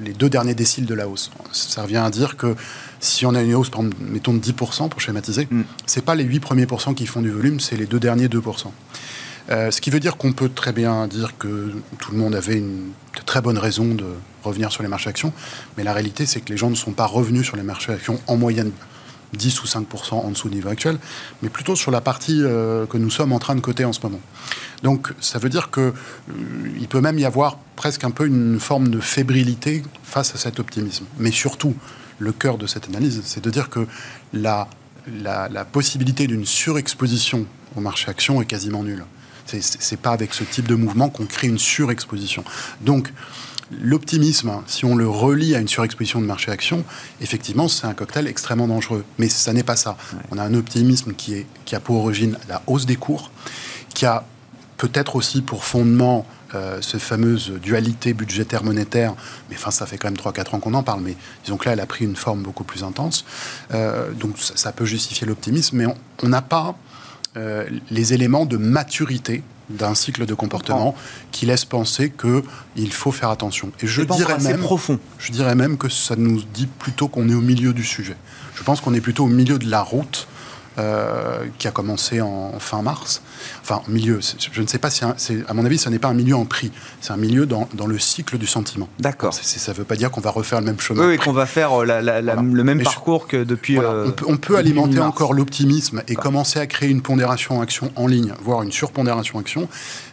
les 0.04 0.14
deux 0.14 0.30
derniers 0.30 0.56
déciles 0.56 0.86
de 0.86 0.94
la 0.94 1.08
hausse. 1.08 1.32
Ça 1.52 1.84
revient 1.84 1.98
à 1.98 2.10
dire 2.10 2.36
que 2.36 2.56
si 3.00 3.26
on 3.26 3.36
a 3.36 3.42
une 3.42 3.54
hausse, 3.54 3.70
par 3.70 3.82
mettons 4.00 4.34
de 4.34 4.40
10% 4.40 4.90
pour 4.90 5.00
schématiser, 5.00 5.48
ce 5.50 5.56
mm. 5.56 5.66
c'est 5.86 6.06
pas 6.06 6.16
les 6.16 6.24
8 6.24 6.40
premiers 6.40 6.66
pourcents 6.66 6.94
qui 6.94 7.06
font 7.06 7.22
du 7.22 7.30
volume, 7.30 7.60
c'est 7.60 7.78
les 7.78 7.86
deux 7.86 8.00
derniers 8.00 8.28
2%. 8.28 8.68
Euh, 9.50 9.72
ce 9.72 9.82
qui 9.82 9.90
veut 9.90 10.00
dire 10.00 10.18
qu'on 10.18 10.34
peut 10.34 10.50
très 10.50 10.72
bien 10.72 11.08
dire 11.08 11.38
que 11.38 11.74
tout 12.00 12.12
le 12.12 12.18
monde 12.18 12.36
avait 12.36 12.58
une 12.58 12.92
très 13.26 13.42
bonne 13.42 13.58
raison 13.58 13.94
de 13.94 14.06
revenir 14.44 14.72
sur 14.72 14.84
les 14.84 14.90
marchés 14.90 15.10
actions, 15.10 15.34
mais 15.78 15.84
la 15.84 15.94
réalité 15.94 16.26
c'est 16.26 16.42
que 16.42 16.50
les 16.50 16.58
gens 16.58 16.70
ne 16.70 16.76
sont 16.76 16.92
pas 16.92 17.06
revenus 17.06 17.46
sur 17.46 17.58
les 17.58 17.64
marchés 17.64 17.92
actions 17.92 18.20
en 18.28 18.38
moyenne 18.38 18.72
10 19.34 19.64
ou 19.64 19.66
5% 19.66 20.14
en 20.14 20.30
dessous 20.30 20.50
du 20.50 20.56
niveau 20.56 20.70
actuel, 20.70 20.98
mais 21.42 21.50
plutôt 21.50 21.76
sur 21.76 21.92
la 21.92 22.02
partie 22.02 22.42
euh, 22.42 22.86
que 22.86 22.98
nous 22.98 23.10
sommes 23.10 23.32
en 23.32 23.40
train 23.40 23.56
de 23.56 23.62
coter 23.62 23.86
en 23.86 23.94
ce 23.94 24.02
moment. 24.02 24.20
Donc 24.84 25.14
ça 25.20 25.40
veut 25.40 25.50
dire 25.50 25.70
qu'il 25.72 25.84
euh, 25.84 26.88
peut 26.90 27.02
même 27.02 27.20
y 27.20 27.26
avoir 27.26 27.58
presque 27.76 28.04
un 28.04 28.12
peu 28.12 28.26
une 28.26 28.60
forme 28.60 28.90
de 28.90 29.00
fébrilité 29.00 29.84
face 30.04 30.36
à 30.36 30.38
cet 30.38 30.60
optimisme. 30.60 31.06
Mais 31.18 31.32
surtout, 31.32 31.76
le 32.20 32.32
cœur 32.32 32.58
de 32.58 32.68
cette 32.68 32.88
analyse, 32.88 33.22
c'est 33.26 33.44
de 33.44 33.50
dire 33.50 33.70
que 33.70 33.88
la, 34.34 34.68
la, 35.08 35.66
possibilité 35.66 36.28
d'une 36.28 36.46
surexposition 36.46 37.46
au 37.76 37.82
marché 37.82 38.10
action 38.10 38.42
est 38.42 38.46
quasiment 38.46 38.84
nulle. 38.84 39.06
C'est 39.46 40.00
pas 40.00 40.12
avec 40.12 40.34
ce 40.34 40.44
type 40.44 40.68
de 40.68 40.76
mouvement 40.76 41.10
qu'on 41.10 41.26
crée 41.26 41.48
une 41.48 41.58
surexposition. 41.58 42.44
Donc, 42.82 43.12
l'optimisme, 43.82 44.52
si 44.68 44.86
on 44.86 44.96
le 44.96 45.08
relie 45.08 45.56
à 45.56 45.60
une 45.60 45.68
surexposition 45.68 46.22
de 46.22 46.26
marché 46.26 46.52
action, 46.52 46.84
effectivement, 47.22 47.68
c'est 47.68 47.88
un 47.88 47.94
cocktail 47.94 48.28
extrêmement 48.28 48.68
dangereux. 48.68 49.04
Mais 49.18 49.30
ça 49.30 49.54
n'est 49.54 49.64
pas 49.64 49.76
ça. 49.76 49.98
On 50.32 50.38
a 50.38 50.44
un 50.44 50.54
optimisme 50.54 51.14
qui, 51.14 51.36
est, 51.36 51.46
qui 51.66 51.76
a 51.76 51.80
pour 51.80 51.98
origine 51.98 52.38
la 52.50 52.62
hausse 52.68 52.86
des 52.86 52.96
cours, 52.96 53.32
qui 53.94 54.06
a 54.06 54.26
peut-être 54.78 55.16
aussi 55.16 55.42
pour 55.42 55.64
fondement 55.64 56.26
cette 56.82 57.02
fameuse 57.02 57.54
dualité 57.62 58.14
budgétaire-monétaire, 58.14 59.16
mais 59.50 59.56
enfin, 59.56 59.72
ça 59.72 59.86
fait 59.86 59.98
quand 59.98 60.10
même 60.10 60.18
3-4 60.18 60.56
ans 60.56 60.60
qu'on 60.60 60.74
en 60.74 60.84
parle, 60.84 61.00
mais 61.00 61.16
disons 61.46 61.56
que 61.56 61.64
là, 61.64 61.72
elle 61.72 61.80
a 61.80 61.86
pris 61.86 62.04
une 62.04 62.18
forme 62.18 62.42
beaucoup 62.42 62.66
plus 62.66 62.84
intense. 62.84 63.24
donc, 63.72 64.38
ça, 64.38 64.74
peut 64.74 64.84
justifier 64.84 65.26
l'optimisme, 65.26 65.78
mais 65.78 65.86
on 66.22 66.28
n'a 66.28 66.42
pas 66.42 66.76
les 67.90 68.14
éléments 68.14 68.46
de 68.46 68.58
maturité 68.58 69.44
d'un 69.72 69.96
cycle 69.96 70.26
de 70.26 70.34
comportement 70.34 70.96
qui 71.32 71.46
laisse 71.46 71.66
penser 71.66 72.12
qu'il 72.12 72.94
faut 72.94 73.12
faire 73.12 73.30
attention. 73.30 73.72
Et 73.82 73.88
je 73.88 74.02
dirais 74.02 74.40
même, 74.40 74.60
profond. 74.60 75.00
Je 75.18 75.32
dirais 75.32 75.56
même 75.56 75.78
que 75.78 75.90
ça 75.90 76.16
nous 76.16 76.42
dit 76.54 76.68
plutôt 76.68 77.08
qu'on 77.08 77.30
est 77.30 77.34
au 77.34 77.42
milieu 77.42 77.74
du 77.74 77.84
sujet. 77.84 78.16
Je 78.56 78.64
pense 78.64 78.82
qu'on 78.82 78.94
est 78.94 79.02
plutôt 79.02 79.26
au 79.26 79.30
milieu 79.30 79.58
de 79.58 79.70
la 79.70 79.82
route 79.82 80.28
euh, 80.80 81.46
qui 81.58 81.68
a 81.68 81.72
commencé 81.72 82.22
en 82.22 82.54
fin 82.60 82.82
mars. 82.82 83.22
Enfin, 83.62 83.82
milieu, 83.90 84.20
je 84.22 84.62
ne 84.62 84.68
sais 84.68 84.78
pas 84.78 84.90
si, 84.90 85.04
à 85.04 85.54
mon 85.54 85.66
avis, 85.66 85.78
ce 85.78 85.90
n'est 85.90 86.00
pas 86.00 86.08
un 86.08 86.14
milieu 86.14 86.36
en 86.36 86.46
prix, 86.46 86.72
c'est 87.02 87.12
un 87.12 87.18
milieu 87.18 87.46
dans, 87.46 87.68
le 87.86 88.00
cycle 88.00 88.38
du 88.38 88.48
sentiment. 88.48 88.88
D'accord. 89.00 89.34
Ça 89.34 89.72
ne 89.72 89.78
veut 89.78 89.84
pas 89.84 89.98
dire 89.98 90.12
qu'on 90.12 90.22
va 90.22 90.30
refaire 90.32 90.60
le 90.60 90.66
même 90.66 90.80
chemin. 90.80 91.08
Oui, 91.08 91.18
qu'on 91.18 91.34
va 91.34 91.46
faire 91.46 91.74
euh, 91.74 91.86
le 91.86 92.64
même 92.64 92.82
parcours 92.82 93.28
que 93.28 93.44
depuis. 93.44 93.80
Euh, 93.80 94.12
on 94.28 94.38
peut, 94.38 94.56
alimenter 94.56 95.00
encore 95.00 95.34
l'optimisme 95.34 96.04
et 96.08 96.16
commencer 96.16 96.60
à 96.60 96.68
créer 96.68 96.90
une 96.90 97.02
pondération 97.02 97.62
action 97.62 97.92
en 97.98 98.08
ligne, 98.08 98.34
voire 98.42 98.64
une 98.64 98.72
surpondération 98.72 99.40
action, 99.40 99.68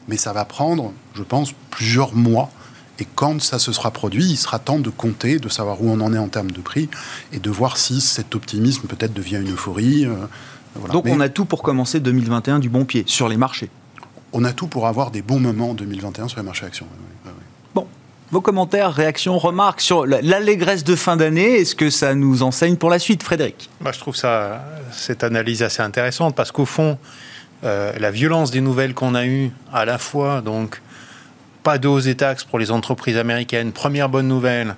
mais 0.09 0.17
ça 0.17 0.33
va 0.33 0.45
prendre, 0.45 0.93
je 1.15 1.23
pense, 1.23 1.53
plusieurs 1.71 2.15
mois 2.15 2.50
et 2.99 3.07
quand 3.14 3.40
ça 3.40 3.59
se 3.59 3.73
sera 3.73 3.90
produit, 3.90 4.25
il 4.25 4.37
sera 4.37 4.59
temps 4.59 4.78
de 4.78 4.90
compter, 4.90 5.38
de 5.38 5.49
savoir 5.49 5.81
où 5.83 5.90
on 5.90 6.00
en 6.00 6.12
est 6.12 6.19
en 6.19 6.28
termes 6.28 6.50
de 6.50 6.61
prix 6.61 6.88
et 7.33 7.38
de 7.38 7.50
voir 7.50 7.76
si 7.76 8.00
cet 8.00 8.35
optimisme 8.35 8.87
peut-être 8.88 9.14
devient 9.14 9.37
une 9.37 9.52
euphorie. 9.52 10.05
Euh, 10.05 10.14
Donc 10.93 11.07
on 11.07 11.21
a 11.21 11.28
tout 11.28 11.45
pour 11.45 11.62
commencer 11.62 12.00
2021 12.00 12.59
du 12.59 12.69
bon 12.69 12.85
pied 12.85 13.05
sur 13.07 13.28
les 13.28 13.37
marchés. 13.37 13.71
On 14.33 14.45
a 14.45 14.52
tout 14.52 14.67
pour 14.67 14.87
avoir 14.87 15.11
des 15.11 15.23
bons 15.23 15.40
moments 15.40 15.71
en 15.71 15.75
2021 15.75 16.28
sur 16.28 16.38
les 16.38 16.45
marchés 16.45 16.67
actions. 16.67 16.87
Bon, 17.75 17.87
vos 18.31 18.40
commentaires, 18.40 18.93
réactions, 18.93 19.38
remarques 19.38 19.81
sur 19.81 20.05
l'allégresse 20.05 20.85
de 20.85 20.97
fin 20.97 21.17
d'année, 21.17 21.61
est-ce 21.61 21.75
que 21.75 21.90
ça 21.90 22.14
nous 22.14 22.43
enseigne 22.43 22.76
pour 22.76 22.90
la 22.90 22.99
suite, 22.99 23.23
Frédéric? 23.23 23.71
Bah, 23.81 23.93
Je 23.95 24.00
trouve 24.00 24.17
ça, 24.17 24.64
cette 24.93 25.23
analyse 25.25 25.62
assez 25.62 25.83
intéressante 25.83 26.35
parce 26.35 26.52
qu'au 26.52 26.67
fond, 26.67 26.99
euh, 27.64 27.93
la 27.99 28.11
violence 28.11 28.50
des 28.50 28.61
nouvelles 28.61 28.93
qu'on 28.93 29.14
a 29.14 29.25
eues, 29.25 29.50
à 29.73 29.85
la 29.85 29.99
fois 29.99 30.43
donc 30.43 30.83
pas 31.69 31.87
hausse 31.87 32.05
des 32.05 32.15
taxes 32.15 32.45
pour 32.45 32.59
les 32.59 32.71
entreprises 32.71 33.19
américaines, 33.19 33.73
première 33.73 34.09
bonne 34.09 34.27
nouvelle. 34.27 34.75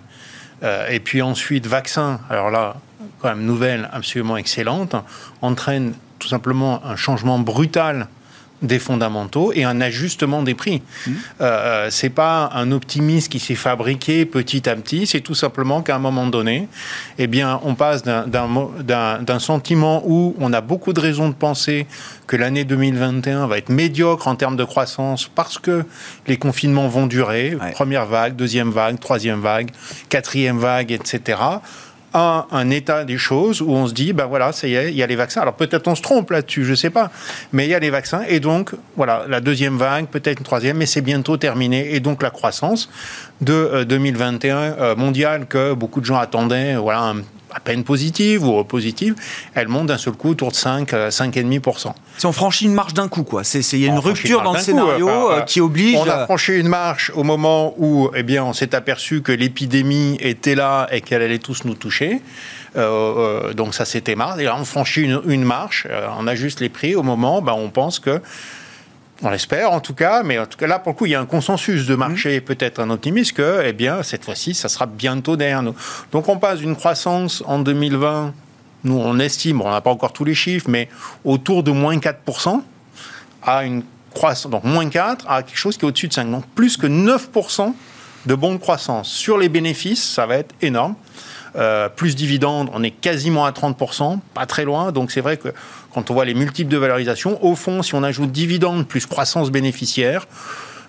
Euh, 0.64 0.88
et 0.88 0.98
puis 0.98 1.22
ensuite, 1.22 1.64
vaccin, 1.64 2.18
alors 2.28 2.50
là, 2.50 2.78
quand 3.20 3.28
même, 3.28 3.44
nouvelle 3.44 3.88
absolument 3.92 4.36
excellente, 4.36 4.96
entraîne 5.40 5.94
tout 6.18 6.26
simplement 6.26 6.84
un 6.84 6.96
changement 6.96 7.38
brutal 7.38 8.08
des 8.62 8.78
fondamentaux 8.78 9.52
et 9.54 9.64
un 9.64 9.80
ajustement 9.80 10.42
des 10.42 10.54
prix. 10.54 10.82
Ce 11.04 11.10
mmh. 11.10 11.14
Euh, 11.40 11.88
c'est 11.90 12.10
pas 12.10 12.50
un 12.54 12.72
optimisme 12.72 13.28
qui 13.30 13.38
s'est 13.38 13.54
fabriqué 13.54 14.26
petit 14.26 14.68
à 14.68 14.76
petit, 14.76 15.06
c'est 15.06 15.20
tout 15.20 15.34
simplement 15.34 15.82
qu'à 15.82 15.96
un 15.96 15.98
moment 15.98 16.26
donné, 16.26 16.68
eh 17.18 17.26
bien, 17.26 17.60
on 17.64 17.74
passe 17.74 18.02
d'un 18.02 19.38
sentiment 19.38 20.02
où 20.06 20.34
on 20.38 20.52
a 20.52 20.60
beaucoup 20.60 20.92
de 20.92 21.00
raisons 21.00 21.28
de 21.28 21.34
penser 21.34 21.86
que 22.26 22.36
l'année 22.36 22.64
2021 22.64 23.46
va 23.46 23.58
être 23.58 23.70
médiocre 23.70 24.28
en 24.28 24.36
termes 24.36 24.56
de 24.56 24.64
croissance 24.64 25.28
parce 25.34 25.58
que 25.58 25.84
les 26.26 26.36
confinements 26.36 26.88
vont 26.88 27.06
durer, 27.06 27.56
première 27.72 28.06
vague, 28.06 28.36
deuxième 28.36 28.70
vague, 28.70 29.00
troisième 29.00 29.40
vague, 29.40 29.70
quatrième 30.08 30.58
vague, 30.58 30.92
etc 30.92 31.38
un 32.12 32.70
état 32.70 33.04
des 33.04 33.18
choses 33.18 33.62
où 33.62 33.70
on 33.70 33.86
se 33.86 33.94
dit, 33.94 34.12
ben 34.12 34.26
voilà, 34.26 34.52
ça 34.52 34.66
y 34.66 34.74
est, 34.74 34.90
il 34.90 34.96
y 34.96 35.02
a 35.02 35.06
les 35.06 35.16
vaccins. 35.16 35.42
Alors 35.42 35.54
peut-être 35.54 35.86
on 35.88 35.94
se 35.94 36.02
trompe 36.02 36.30
là-dessus, 36.30 36.64
je 36.64 36.70
ne 36.70 36.76
sais 36.76 36.90
pas, 36.90 37.10
mais 37.52 37.66
il 37.66 37.70
y 37.70 37.74
a 37.74 37.78
les 37.78 37.90
vaccins 37.90 38.22
et 38.28 38.40
donc 38.40 38.72
voilà, 38.96 39.24
la 39.28 39.40
deuxième 39.40 39.76
vague, 39.76 40.06
peut-être 40.06 40.38
une 40.38 40.44
troisième, 40.44 40.76
mais 40.76 40.86
c'est 40.86 41.02
bientôt 41.02 41.36
terminé 41.36 41.94
et 41.94 42.00
donc 42.00 42.22
la 42.22 42.30
croissance 42.30 42.90
de 43.40 43.84
2021 43.84 44.56
euh, 44.56 44.74
euh, 44.78 44.96
mondiale 44.96 45.46
que 45.46 45.72
beaucoup 45.72 46.00
de 46.00 46.06
gens 46.06 46.18
attendaient, 46.18 46.76
voilà, 46.76 47.14
à 47.54 47.60
peine 47.60 47.84
positive 47.84 48.46
ou 48.46 48.62
positive, 48.64 49.14
elle 49.54 49.68
monte 49.68 49.86
d'un 49.86 49.98
seul 49.98 50.14
coup 50.14 50.30
autour 50.30 50.50
de 50.50 50.56
5, 50.56 50.92
5,5%. 50.92 51.88
Euh, 51.88 51.92
si 52.18 52.26
on 52.26 52.32
franchit 52.32 52.66
une 52.66 52.74
marche 52.74 52.94
d'un 52.94 53.08
coup, 53.08 53.22
quoi. 53.22 53.44
C'est, 53.44 53.60
il 53.72 53.80
y 53.80 53.84
a 53.86 53.88
une 53.88 53.98
rupture 53.98 54.42
dans 54.42 54.52
le 54.52 54.58
scénario 54.58 55.08
euh, 55.08 55.40
qui 55.42 55.60
oblige. 55.60 55.96
On 55.96 56.08
a 56.08 56.24
franchi 56.24 56.52
une 56.52 56.68
marche 56.68 57.10
au 57.14 57.22
moment 57.22 57.74
où, 57.78 58.10
eh 58.14 58.22
bien, 58.22 58.44
on 58.44 58.52
s'est 58.52 58.74
aperçu 58.74 59.22
que 59.22 59.32
l'épidémie 59.32 60.16
était 60.20 60.54
là 60.54 60.88
et 60.92 61.00
qu'elle 61.00 61.22
allait 61.22 61.38
tous 61.38 61.64
nous 61.64 61.74
toucher. 61.74 62.20
Euh, 62.76 63.52
donc 63.52 63.74
ça 63.74 63.84
c'était 63.84 64.14
marre. 64.14 64.38
Et 64.38 64.44
là, 64.44 64.56
on 64.58 64.64
franchit 64.64 65.02
une, 65.02 65.44
marche, 65.44 65.86
on 66.18 66.26
ajuste 66.26 66.60
les 66.60 66.68
prix 66.68 66.94
au 66.94 67.02
moment, 67.02 67.42
ben, 67.42 67.52
on 67.52 67.70
pense 67.70 67.98
que 67.98 68.20
on 69.22 69.30
l'espère 69.30 69.72
en 69.72 69.80
tout 69.80 69.94
cas, 69.94 70.22
mais 70.22 70.38
en 70.38 70.46
tout 70.46 70.58
cas 70.58 70.66
là 70.66 70.78
pour 70.78 70.92
le 70.92 70.96
coup 70.96 71.06
il 71.06 71.12
y 71.12 71.14
a 71.14 71.20
un 71.20 71.26
consensus 71.26 71.86
de 71.86 71.94
marché, 71.94 72.38
mmh. 72.38 72.44
peut-être 72.44 72.80
un 72.80 72.90
optimiste 72.90 73.34
que, 73.34 73.62
eh 73.64 73.72
bien 73.72 74.02
cette 74.02 74.24
fois-ci 74.24 74.54
ça 74.54 74.68
sera 74.68 74.86
bientôt 74.86 75.36
derrière 75.36 75.62
nous. 75.62 75.74
Donc 76.12 76.28
on 76.28 76.38
passe 76.38 76.58
d'une 76.58 76.76
croissance 76.76 77.42
en 77.46 77.58
2020, 77.58 78.32
nous 78.84 78.98
on 78.98 79.18
estime, 79.18 79.60
on 79.60 79.70
n'a 79.70 79.80
pas 79.80 79.90
encore 79.90 80.12
tous 80.12 80.24
les 80.24 80.34
chiffres, 80.34 80.68
mais 80.68 80.88
autour 81.24 81.62
de 81.62 81.70
moins 81.70 81.96
4% 81.96 82.62
à 83.42 83.64
une 83.64 83.82
croissance, 84.12 84.50
donc 84.50 84.64
moins 84.64 84.88
4 84.88 85.26
à 85.28 85.42
quelque 85.42 85.58
chose 85.58 85.76
qui 85.76 85.84
est 85.84 85.88
au-dessus 85.88 86.08
de 86.08 86.14
5, 86.14 86.30
donc 86.30 86.46
plus 86.54 86.76
que 86.76 86.86
9% 86.86 87.72
de 88.26 88.34
bonne 88.34 88.58
croissance. 88.58 89.08
Sur 89.08 89.38
les 89.38 89.48
bénéfices, 89.48 90.02
ça 90.02 90.26
va 90.26 90.36
être 90.36 90.54
énorme. 90.60 90.94
Euh, 91.56 91.88
plus 91.88 92.14
dividendes, 92.14 92.70
on 92.72 92.82
est 92.82 92.92
quasiment 92.92 93.44
à 93.44 93.50
30%, 93.50 94.20
pas 94.34 94.46
très 94.46 94.64
loin. 94.64 94.92
Donc 94.92 95.10
c'est 95.10 95.20
vrai 95.20 95.36
que 95.36 95.52
quand 95.92 96.10
on 96.10 96.14
voit 96.14 96.24
les 96.24 96.34
multiples 96.34 96.70
de 96.70 96.76
valorisation, 96.76 97.42
au 97.44 97.54
fond, 97.54 97.82
si 97.82 97.94
on 97.94 98.02
ajoute 98.02 98.30
dividendes 98.32 98.86
plus 98.86 99.06
croissance 99.06 99.50
bénéficiaire, 99.50 100.26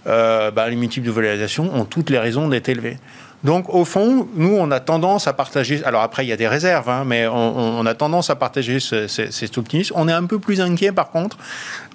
euh, 0.07 0.51
bah, 0.51 0.69
les 0.69 0.75
multiples 0.75 1.07
de 1.07 1.11
valorisation 1.11 1.73
ont 1.75 1.85
toutes 1.85 2.09
les 2.09 2.19
raisons 2.19 2.47
d'être 2.47 2.69
élevés. 2.69 2.97
Donc, 3.43 3.73
au 3.73 3.85
fond, 3.85 4.27
nous, 4.35 4.55
on 4.55 4.69
a 4.69 4.79
tendance 4.79 5.27
à 5.27 5.33
partager. 5.33 5.83
Alors 5.83 6.01
après, 6.01 6.25
il 6.25 6.29
y 6.29 6.31
a 6.31 6.37
des 6.37 6.47
réserves, 6.47 6.89
hein, 6.89 7.03
mais 7.05 7.27
on, 7.27 7.85
a 7.85 7.93
tendance 7.95 8.29
à 8.29 8.35
partager 8.35 8.79
cet 8.79 9.57
optimisme. 9.57 9.93
On 9.97 10.07
est 10.07 10.13
un 10.13 10.25
peu 10.25 10.37
plus 10.37 10.61
inquiet, 10.61 10.91
par 10.91 11.09
contre. 11.09 11.37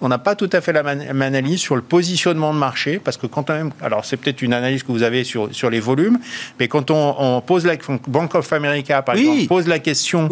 On 0.00 0.08
n'a 0.08 0.18
pas 0.18 0.34
tout 0.34 0.50
à 0.52 0.60
fait 0.60 0.72
la 0.72 0.82
même 0.82 1.22
analyse 1.22 1.60
sur 1.60 1.76
le 1.76 1.82
positionnement 1.82 2.52
de 2.52 2.58
marché, 2.58 2.98
parce 3.02 3.16
que 3.16 3.26
quand 3.26 3.48
même, 3.48 3.70
alors 3.80 4.04
c'est 4.04 4.16
peut-être 4.16 4.42
une 4.42 4.52
analyse 4.52 4.82
que 4.82 4.92
vous 4.92 5.04
avez 5.04 5.24
sur, 5.24 5.48
sur 5.54 5.70
les 5.70 5.80
volumes, 5.80 6.18
mais 6.58 6.68
quand 6.68 6.90
on, 6.90 7.40
pose 7.40 7.64
la 7.64 7.76
Bank 8.08 8.34
of 8.34 8.52
America, 8.52 9.00
par 9.02 9.14
exemple, 9.14 9.46
pose 9.46 9.68
la 9.68 9.78
question 9.78 10.28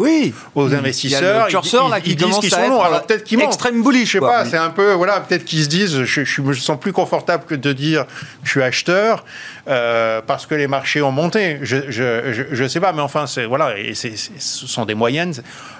aux 0.53 0.73
investisseurs, 0.73 1.47
il 1.49 1.53
y 1.53 1.55
a 1.55 1.89
là, 1.89 2.01
qui 2.01 2.15
disent 2.15 2.39
qu'ils 2.39 2.51
sont 2.51 2.67
longs. 2.67 2.81
Alors 2.81 3.05
peut-être 3.05 3.23
qu'ils 3.23 3.41
extrême 3.41 3.81
bullish. 3.81 4.07
Je 4.07 4.11
sais 4.13 4.19
pas. 4.19 4.45
C'est 4.45 4.57
un 4.57 4.69
peu 4.69 4.93
voilà, 4.93 5.21
peut-être 5.21 5.45
qu'ils 5.45 5.63
se 5.63 5.69
disent, 5.69 6.03
je, 6.03 6.23
je, 6.23 6.41
me 6.41 6.53
sens 6.53 6.79
plus 6.79 6.93
confortable 6.93 7.45
que 7.45 7.55
de 7.55 7.73
dire 7.73 8.05
je 8.43 8.51
suis 8.51 8.61
acheteur. 8.61 9.23
Euh, 9.67 10.21
parce 10.25 10.45
que 10.45 10.53
les 10.53 10.67
marchés 10.67 11.01
ont 11.01 11.11
monté. 11.11 11.57
Je 11.61 12.61
ne 12.61 12.67
sais 12.67 12.79
pas, 12.79 12.93
mais 12.93 13.01
enfin, 13.01 13.25
voilà, 13.47 13.77
et 13.77 13.93
ce 13.95 14.67
sont 14.67 14.85
des 14.85 14.95
moyennes. 14.95 15.33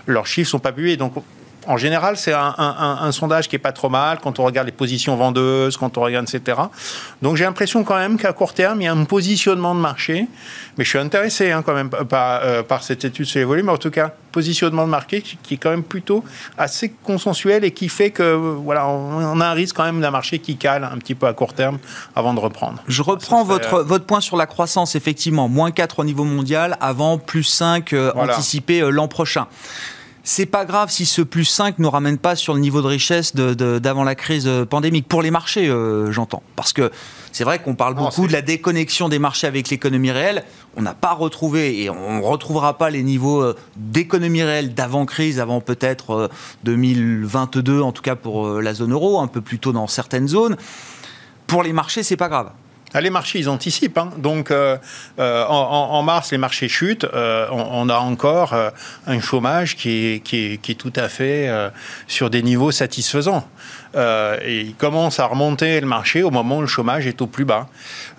Leurs 0.07 0.27
chiffres 0.27 0.49
sont 0.49 0.59
pas 0.59 0.71
publiés, 0.71 0.97
donc 0.97 1.13
en 1.67 1.77
général, 1.77 2.17
c'est 2.17 2.33
un, 2.33 3.11
sondage 3.11 3.47
qui 3.47 3.55
est 3.55 3.59
pas 3.59 3.71
trop 3.71 3.89
mal 3.89 4.19
quand 4.21 4.39
on 4.39 4.43
regarde 4.43 4.67
les 4.67 4.73
positions 4.73 5.15
vendeuses, 5.15 5.77
quand 5.77 5.97
on 5.97 6.01
regarde, 6.01 6.27
etc. 6.27 6.59
Donc 7.21 7.35
j'ai 7.35 7.45
l'impression 7.45 7.83
quand 7.83 7.97
même 7.97 8.17
qu'à 8.17 8.33
court 8.33 8.53
terme, 8.53 8.81
il 8.81 8.85
y 8.85 8.87
a 8.87 8.93
un 8.93 9.03
positionnement 9.05 9.75
de 9.75 9.79
marché. 9.79 10.27
Mais 10.77 10.83
je 10.83 10.89
suis 10.89 10.99
intéressé 10.99 11.51
hein, 11.51 11.63
quand 11.65 11.73
même 11.73 11.89
par, 11.89 12.41
euh, 12.43 12.63
par 12.63 12.83
cette 12.83 13.05
étude 13.05 13.25
sur 13.25 13.39
les 13.39 13.45
volumes. 13.45 13.69
En 13.69 13.77
tout 13.77 13.91
cas, 13.91 14.11
positionnement 14.31 14.85
de 14.85 14.89
marché 14.89 15.21
qui 15.21 15.53
est 15.53 15.57
quand 15.57 15.69
même 15.69 15.83
plutôt 15.83 16.23
assez 16.57 16.89
consensuel 16.89 17.63
et 17.63 17.71
qui 17.71 17.87
fait 17.87 18.09
que 18.09 18.33
voilà, 18.33 18.85
on 18.87 19.39
a 19.39 19.45
un 19.45 19.53
risque 19.53 19.77
quand 19.77 19.85
même 19.85 20.01
d'un 20.01 20.11
marché 20.11 20.39
qui 20.39 20.57
cale 20.57 20.83
un 20.83 20.97
petit 20.97 21.15
peu 21.15 21.27
à 21.27 21.33
court 21.33 21.53
terme 21.53 21.77
avant 22.15 22.33
de 22.33 22.41
reprendre. 22.41 22.83
Je 22.87 23.01
reprends 23.01 23.45
votre, 23.45 23.81
votre 23.83 24.05
point 24.05 24.19
sur 24.19 24.35
la 24.35 24.45
croissance, 24.45 24.95
effectivement. 24.95 25.47
Moins 25.47 25.71
4 25.71 25.99
au 25.99 26.03
niveau 26.03 26.25
mondial 26.25 26.77
avant 26.81 27.17
plus 27.17 27.43
5 27.43 27.93
euh, 27.93 28.11
anticipé 28.15 28.81
euh, 28.81 28.89
l'an 28.89 29.07
prochain 29.07 29.47
c'est 30.27 30.47
pas 30.47 30.65
grave 30.65 30.89
si 30.89 31.05
ce 31.05 31.21
plus 31.21 31.45
5 31.45 31.77
ne 31.77 31.85
ramène 31.85 32.17
pas 32.17 32.35
sur 32.35 32.55
le 32.55 32.59
niveau 32.59 32.81
de 32.81 32.87
richesse 32.87 33.35
d'avant 33.35 34.03
la 34.03 34.15
crise 34.15 34.47
euh, 34.47 34.65
pandémique. 34.65 35.07
Pour 35.07 35.21
les 35.21 35.29
marchés, 35.29 35.69
euh, 35.69 36.11
j'entends. 36.11 36.41
Parce 36.55 36.73
que 36.73 36.91
c'est 37.31 37.43
vrai 37.43 37.59
qu'on 37.59 37.75
parle 37.75 37.93
beaucoup 37.93 38.25
de 38.25 38.33
la 38.33 38.41
déconnexion 38.41 39.07
des 39.07 39.19
marchés 39.19 39.45
avec 39.45 39.69
l'économie 39.69 40.09
réelle. 40.09 40.43
On 40.77 40.81
n'a 40.81 40.95
pas 40.95 41.13
retrouvé 41.13 41.79
et 41.83 41.91
on 41.91 42.17
ne 42.17 42.23
retrouvera 42.23 42.75
pas 42.77 42.89
les 42.89 43.03
niveaux 43.03 43.43
euh, 43.43 43.55
d'économie 43.77 44.41
réelle 44.41 44.73
d'avant-crise, 44.73 45.39
avant, 45.39 45.61
peut-être 45.61 46.31
2022, 46.63 47.81
en 47.81 47.91
tout 47.91 48.01
cas 48.01 48.15
pour 48.15 48.49
la 48.49 48.73
zone 48.73 48.93
euro, 48.93 49.19
un 49.19 49.27
peu 49.27 49.41
plus 49.41 49.59
tôt 49.59 49.73
dans 49.73 49.85
certaines 49.85 50.27
zones. 50.27 50.57
Pour 51.45 51.61
les 51.61 51.71
marchés, 51.71 52.01
c'est 52.01 52.17
pas 52.17 52.29
grave. 52.29 52.49
Les 53.01 53.09
marchés, 53.09 53.39
ils 53.39 53.49
anticipent. 53.49 53.97
Hein. 53.97 54.11
Donc, 54.17 54.51
euh, 54.51 54.77
euh, 55.19 55.45
en, 55.45 56.01
mars, 56.03 56.31
les 56.31 56.37
marchés 56.37 56.69
chutent. 56.69 57.05
Euh, 57.13 57.47
on, 57.51 57.89
a 57.89 57.97
encore 57.97 58.55
un 59.05 59.19
chômage 59.19 59.75
qui 59.75 60.21
est, 60.31 60.77
tout 60.77 60.93
à 60.95 61.09
fait 61.09 61.49
sur 62.07 62.29
des 62.29 62.41
niveaux 62.41 62.71
satisfaisants. 62.71 63.47
euh, 63.95 64.37
et 64.43 64.61
il 64.61 64.75
commence 64.75 65.19
à 65.19 65.25
remonter 65.25 65.79
le 65.79 65.87
marché 65.87 66.23
au 66.23 66.31
moment 66.31 66.57
où 66.57 66.61
le 66.61 66.67
chômage 66.67 67.07
est 67.07 67.21
au 67.21 67.27
plus 67.27 67.45
bas. 67.45 67.67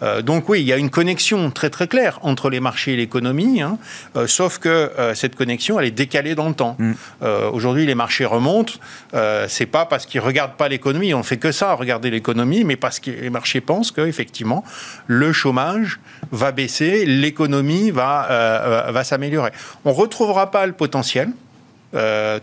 Euh, 0.02 0.22
donc 0.22 0.48
oui, 0.48 0.60
il 0.60 0.66
y 0.66 0.72
a 0.72 0.76
une 0.76 0.90
connexion 0.90 1.50
très 1.50 1.70
très 1.70 1.88
claire 1.88 2.18
entre 2.22 2.50
les 2.50 2.60
marchés 2.60 2.92
et 2.92 2.96
l'économie, 2.96 3.62
hein, 3.62 3.78
euh, 4.16 4.26
sauf 4.26 4.58
que 4.58 4.90
cette 5.14 5.36
connexion, 5.36 5.78
elle 5.78 5.86
est 5.86 5.90
décalée 5.90 6.34
dans 6.34 6.48
le 6.48 6.54
temps. 6.54 6.76
Mm. 6.78 6.92
Aujourd'hui, 7.52 7.86
les 7.86 7.94
marchés 7.94 8.24
remontent, 8.24 8.74
c'est 9.48 9.66
pas 9.66 9.86
parce 9.86 10.06
qu'ils 10.06 10.20
regardent 10.20 10.56
pas 10.56 10.68
l'économie, 10.68 11.14
on 11.14 11.22
fait 11.22 11.36
que 11.36 11.52
ça, 11.52 11.74
regarder 11.74 12.10
l'économie, 12.10 12.64
mais 12.64 12.76
parce 12.76 13.00
que 13.00 13.10
les 13.10 13.30
marchés 13.30 13.60
pensent 13.60 13.90
qu'effectivement, 13.90 14.64
le 15.06 15.32
chômage 15.32 16.00
va 16.32 16.52
baisser, 16.52 17.06
l'économie 17.06 17.90
va, 17.90 18.86
va 18.90 19.04
s'améliorer. 19.04 19.50
On 19.84 19.92
retrouvera 19.92 20.50
pas 20.50 20.66
le 20.66 20.72
potentiel. 20.72 21.30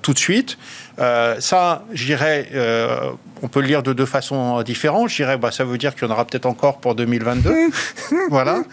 tout 0.02 0.14
de 0.14 0.20
suite. 0.20 0.58
Euh, 1.00 1.40
ça, 1.40 1.84
je 1.92 2.06
dirais, 2.06 2.50
euh, 2.54 3.12
on 3.42 3.48
peut 3.48 3.62
le 3.62 3.68
lire 3.68 3.84
de 3.84 3.94
deux 3.94 4.06
façons 4.06 4.62
différentes. 4.62 5.10
Je 5.10 5.16
dirais, 5.16 5.38
bah, 5.38 5.52
ça 5.52 5.64
veut 5.64 5.78
dire 5.78 5.96
qu'il 5.96 6.08
y 6.08 6.12
en 6.12 6.14
aura 6.14 6.26
peut-être 6.26 6.46
encore 6.46 6.80
pour 6.80 6.96
2022. 6.96 7.54
voilà. 8.30 8.64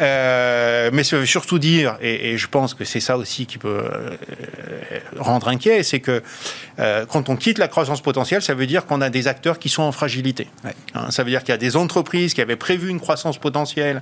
Euh, 0.00 0.90
mais 0.92 1.04
ça 1.04 1.18
veut 1.18 1.26
surtout 1.26 1.58
dire, 1.58 1.96
et, 2.00 2.36
je 2.38 2.46
pense 2.48 2.74
que 2.74 2.84
c'est 2.84 3.00
ça 3.00 3.16
aussi 3.16 3.46
qui 3.46 3.58
peut 3.58 3.84
rendre 5.18 5.48
inquiet, 5.48 5.82
c'est 5.82 6.00
que 6.00 6.22
quand 7.08 7.28
on 7.28 7.36
quitte 7.36 7.58
la 7.58 7.68
croissance 7.68 8.00
potentielle, 8.00 8.40
ça 8.40 8.54
veut 8.54 8.66
dire 8.66 8.86
qu'on 8.86 9.02
a 9.02 9.10
des 9.10 9.28
acteurs 9.28 9.58
qui 9.58 9.68
sont 9.68 9.82
en 9.82 9.92
fragilité. 9.92 10.48
Hein, 10.94 11.10
ça 11.10 11.22
veut 11.22 11.30
dire 11.30 11.40
qu'il 11.40 11.50
y 11.50 11.54
a 11.54 11.58
des 11.58 11.76
entreprises 11.76 12.32
qui 12.32 12.40
avaient 12.40 12.56
prévu 12.56 12.88
une 12.88 13.00
croissance 13.00 13.38
potentielle 13.38 14.00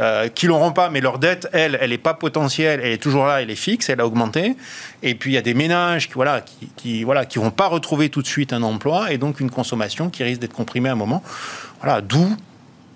euh, 0.00 0.28
qui 0.28 0.46
l'auront 0.46 0.72
pas, 0.72 0.88
mais 0.90 1.00
leur 1.00 1.18
dette, 1.18 1.48
elle, 1.52 1.78
elle 1.80 1.90
n'est 1.90 1.98
pas 1.98 2.14
potentielle, 2.14 2.80
elle 2.82 2.92
est 2.92 3.02
toujours 3.02 3.26
là, 3.26 3.42
elle 3.42 3.50
est 3.50 3.56
fixe, 3.56 3.88
elle 3.88 4.00
a 4.00 4.06
augmenté. 4.06 4.56
Et 5.02 5.14
puis 5.14 5.32
il 5.32 5.34
y 5.34 5.38
a 5.38 5.42
des 5.42 5.54
ménages 5.54 6.08
qui, 6.08 6.14
voilà, 6.14 6.42
qui, 6.76 7.04
voilà, 7.04 7.26
qui 7.26 7.38
vont 7.38 7.50
pas 7.50 7.68
retrouver 7.68 8.08
tout 8.08 8.22
de 8.22 8.26
suite 8.26 8.52
un 8.52 8.62
emploi 8.62 9.12
et 9.12 9.18
donc 9.18 9.40
une 9.40 9.50
consommation 9.50 10.10
qui 10.10 10.24
risque 10.24 10.40
d'être 10.40 10.54
comprimée 10.54 10.88
à 10.88 10.92
un 10.92 10.96
moment. 10.96 11.22
Voilà, 11.80 12.00
d'où 12.00 12.36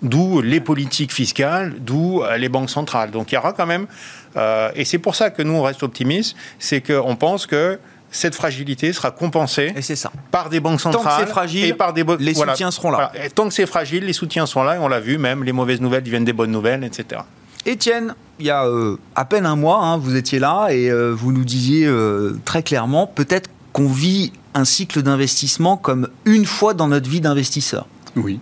d'où 0.03 0.41
les 0.41 0.59
politiques 0.59 1.11
fiscales, 1.11 1.73
d'où 1.79 2.21
euh, 2.21 2.37
les 2.37 2.49
banques 2.49 2.69
centrales. 2.69 3.11
Donc 3.11 3.31
il 3.31 3.35
y 3.35 3.37
aura 3.37 3.53
quand 3.53 3.65
même, 3.65 3.87
euh, 4.35 4.69
et 4.75 4.85
c'est 4.85 4.99
pour 4.99 5.15
ça 5.15 5.29
que 5.29 5.41
nous 5.41 5.53
on 5.53 5.63
reste 5.63 5.83
optimistes, 5.83 6.35
c'est 6.59 6.81
qu'on 6.81 7.15
pense 7.15 7.47
que 7.47 7.79
cette 8.17 8.35
fragilité 8.35 8.91
sera 8.93 9.11
compensée 9.11 9.73
et 9.75 9.81
ça. 9.81 10.11
par 10.31 10.49
des 10.49 10.59
banques 10.59 10.81
centrales. 10.81 11.03
Tant 11.03 11.09
que 11.09 11.25
c'est 11.25 11.31
fragile, 11.31 11.65
et 11.65 11.73
par 11.73 11.93
des 11.93 12.03
les 12.19 12.33
soutiens 12.33 12.71
seront 12.71 12.91
là. 12.91 13.11
Tant 13.35 13.47
que 13.47 13.53
c'est 13.53 13.65
fragile, 13.65 14.05
les 14.05 14.13
soutiens 14.13 14.45
sont 14.45 14.63
là, 14.63 14.75
et 14.75 14.79
on 14.79 14.87
l'a 14.87 14.99
vu, 14.99 15.17
même 15.17 15.43
les 15.43 15.51
mauvaises 15.51 15.81
nouvelles 15.81 16.03
deviennent 16.03 16.25
des 16.25 16.33
bonnes 16.33 16.51
nouvelles, 16.51 16.83
etc. 16.83 17.21
Étienne, 17.65 18.15
il 18.39 18.45
y 18.45 18.49
a 18.49 18.65
euh, 18.65 18.97
à 19.15 19.25
peine 19.25 19.45
un 19.45 19.55
mois, 19.55 19.79
hein, 19.83 19.97
vous 19.97 20.15
étiez 20.15 20.39
là 20.39 20.69
et 20.69 20.89
euh, 20.89 21.11
vous 21.11 21.31
nous 21.31 21.43
disiez 21.43 21.85
euh, 21.85 22.39
très 22.45 22.63
clairement, 22.63 23.07
peut-être 23.07 23.49
qu'on 23.73 23.87
vit 23.87 24.31
un 24.53 24.65
cycle 24.65 25.01
d'investissement 25.01 25.77
comme 25.77 26.07
une 26.25 26.45
fois 26.45 26.73
dans 26.73 26.87
notre 26.87 27.09
vie 27.09 27.21
d'investisseur. 27.21 27.87
Oui. 28.15 28.39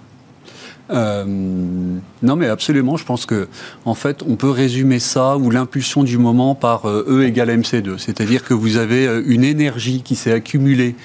Euh, 0.91 1.23
non, 1.25 2.35
mais 2.35 2.47
absolument. 2.47 2.97
Je 2.97 3.05
pense 3.05 3.25
que, 3.25 3.47
en 3.85 3.95
fait, 3.95 4.21
on 4.27 4.35
peut 4.35 4.49
résumer 4.49 4.99
ça 4.99 5.37
ou 5.37 5.49
l'impulsion 5.49 6.03
du 6.03 6.17
moment 6.17 6.55
par 6.55 6.85
euh, 6.85 7.05
E 7.07 7.23
égale 7.25 7.49
MC2. 7.49 7.97
C'est-à-dire 7.97 8.43
que 8.43 8.53
vous 8.53 8.77
avez 8.77 9.07
euh, 9.07 9.23
une 9.25 9.43
énergie 9.43 10.01
qui 10.03 10.15
s'est 10.15 10.33
accumulée 10.33 10.95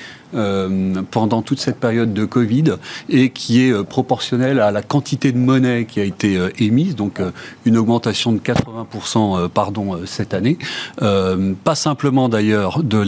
pendant 1.10 1.42
toute 1.42 1.58
cette 1.58 1.80
période 1.80 2.14
de 2.14 2.24
Covid 2.24 2.76
et 3.08 3.30
qui 3.30 3.62
est 3.62 3.82
proportionnelle 3.82 4.60
à 4.60 4.70
la 4.70 4.80
quantité 4.80 5.32
de 5.32 5.38
monnaie 5.38 5.86
qui 5.86 5.98
a 5.98 6.04
été 6.04 6.38
émise, 6.60 6.94
donc 6.94 7.20
une 7.64 7.76
augmentation 7.76 8.30
de 8.30 8.38
80% 8.38 9.48
pardon, 9.48 9.98
cette 10.06 10.32
année. 10.32 10.56
pas 11.00 11.74
simplement 11.74 12.28
d'ailleurs 12.28 12.84
de 12.84 12.98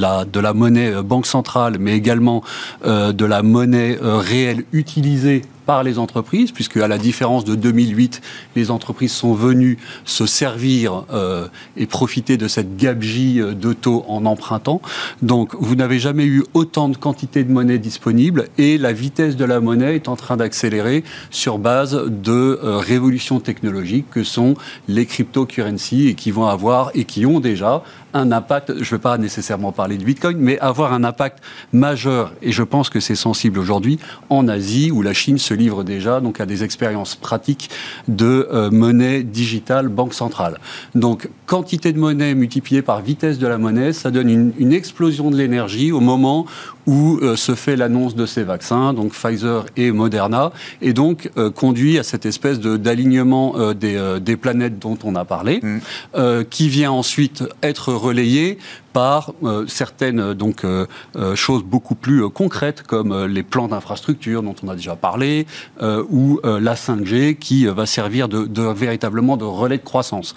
la 0.40 0.52
monnaie 0.52 1.00
banque 1.04 1.26
centrale, 1.26 1.76
mais 1.78 1.92
également 1.92 2.42
de 2.84 3.24
la 3.24 3.44
monnaie 3.44 3.96
réelle 4.02 4.64
utilisée 4.72 5.42
par 5.66 5.82
les 5.82 5.98
entreprises, 5.98 6.52
puisque 6.52 6.76
à 6.76 6.88
la 6.88 6.98
différence 6.98 7.44
de 7.44 7.54
2008, 7.54 8.20
les 8.56 8.70
entreprises 8.70 9.12
sont 9.12 9.34
venues 9.34 9.78
se 10.04 10.26
servir 10.26 11.04
euh, 11.12 11.48
et 11.76 11.86
profiter 11.86 12.36
de 12.36 12.48
cette 12.48 12.76
gabegie 12.76 13.40
euh, 13.40 13.54
de 13.54 13.72
taux 13.72 14.04
en 14.08 14.26
empruntant. 14.26 14.80
Donc, 15.22 15.54
vous 15.58 15.74
n'avez 15.74 15.98
jamais 15.98 16.24
eu 16.24 16.44
autant 16.54 16.88
de 16.88 16.96
quantité 16.96 17.44
de 17.44 17.52
monnaie 17.52 17.78
disponible 17.78 18.46
et 18.58 18.78
la 18.78 18.92
vitesse 18.92 19.36
de 19.36 19.44
la 19.44 19.60
monnaie 19.60 19.94
est 19.94 20.08
en 20.08 20.16
train 20.16 20.36
d'accélérer 20.36 21.04
sur 21.30 21.58
base 21.58 22.00
de 22.08 22.60
euh, 22.62 22.78
révolutions 22.78 23.40
technologiques 23.40 24.06
que 24.10 24.24
sont 24.24 24.54
les 24.88 25.06
cryptocurrencies 25.06 26.08
et 26.08 26.14
qui 26.14 26.30
vont 26.30 26.46
avoir 26.46 26.90
et 26.94 27.04
qui 27.04 27.26
ont 27.26 27.40
déjà 27.40 27.82
un 28.14 28.32
impact, 28.32 28.74
je 28.74 28.80
ne 28.80 28.98
vais 28.98 28.98
pas 28.98 29.18
nécessairement 29.18 29.72
parler 29.72 29.96
de 29.96 30.04
Bitcoin, 30.04 30.36
mais 30.38 30.58
avoir 30.58 30.92
un 30.92 31.04
impact 31.04 31.38
majeur, 31.72 32.32
et 32.42 32.52
je 32.52 32.62
pense 32.62 32.90
que 32.90 33.00
c'est 33.00 33.14
sensible 33.14 33.58
aujourd'hui, 33.58 33.98
en 34.30 34.48
Asie, 34.48 34.90
où 34.90 35.02
la 35.02 35.12
Chine 35.12 35.38
se 35.38 35.54
livre 35.54 35.84
déjà 35.84 36.20
donc, 36.20 36.40
à 36.40 36.46
des 36.46 36.64
expériences 36.64 37.14
pratiques 37.14 37.70
de 38.08 38.48
euh, 38.52 38.70
monnaie 38.70 39.22
digitale 39.22 39.88
banque 39.88 40.14
centrale. 40.14 40.58
Donc, 40.94 41.28
quantité 41.46 41.92
de 41.92 41.98
monnaie 41.98 42.34
multipliée 42.34 42.82
par 42.82 43.00
vitesse 43.00 43.38
de 43.38 43.46
la 43.46 43.58
monnaie, 43.58 43.92
ça 43.92 44.10
donne 44.10 44.28
une, 44.28 44.52
une 44.58 44.72
explosion 44.72 45.30
de 45.30 45.36
l'énergie 45.36 45.92
au 45.92 46.00
moment 46.00 46.46
où 46.86 47.18
euh, 47.22 47.36
se 47.36 47.54
fait 47.54 47.76
l'annonce 47.76 48.16
de 48.16 48.26
ces 48.26 48.42
vaccins, 48.42 48.92
donc 48.92 49.12
Pfizer 49.12 49.66
et 49.76 49.92
Moderna, 49.92 50.52
et 50.80 50.92
donc 50.92 51.30
euh, 51.36 51.50
conduit 51.50 51.98
à 51.98 52.02
cette 52.02 52.26
espèce 52.26 52.58
d'alignement 52.58 53.72
des, 53.74 54.18
des, 54.20 54.36
planètes 54.36 54.78
dont 54.78 54.98
on 55.04 55.14
a 55.14 55.24
parlé, 55.24 55.60
mm. 55.62 56.44
qui 56.50 56.68
vient 56.68 56.90
ensuite 56.90 57.44
être 57.62 57.92
relayé 58.02 58.58
par 58.92 59.32
euh, 59.42 59.66
certaines 59.66 60.20
euh, 60.20 60.34
donc 60.34 60.64
euh, 60.64 60.86
choses 61.34 61.62
beaucoup 61.62 61.94
plus 61.94 62.28
concrètes 62.28 62.82
comme 62.82 63.26
les 63.26 63.42
plans 63.42 63.68
d'infrastructure 63.68 64.42
dont 64.42 64.54
on 64.62 64.68
a 64.68 64.74
déjà 64.74 64.96
parlé 64.96 65.46
ou 65.80 66.40
la 66.42 66.74
5G 66.74 67.36
qui 67.36 67.66
va 67.66 67.86
servir 67.86 68.28
de, 68.28 68.72
véritablement 68.72 69.36
de 69.36 69.44
relais 69.44 69.78
de 69.78 69.82
croissance. 69.82 70.34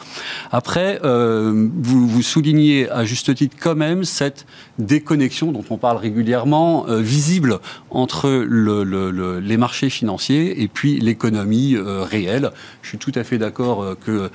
Après, 0.51 0.99
vous, 1.03 2.21
soulignez 2.21 2.89
à 2.89 3.05
juste 3.05 3.33
titre 3.35 3.55
quand 3.59 3.75
même 3.75 4.03
cette 4.03 4.45
déconnexion 4.79 5.51
dont 5.51 5.63
on 5.69 5.77
parle 5.77 5.97
régulièrement 5.97 6.85
visible 6.87 7.59
entre 7.89 8.29
le, 8.29 8.83
le, 8.83 9.39
les 9.39 9.57
marchés 9.57 9.89
financiers 9.89 10.61
et 10.61 10.67
puis 10.67 10.99
l'économie 10.99 11.77
réelle. 11.77 12.51
Je 12.81 12.89
suis 12.89 12.97
tout 12.97 13.13
à 13.15 13.23
fait 13.23 13.37
d'accord 13.37 13.95
que 14.05 14.29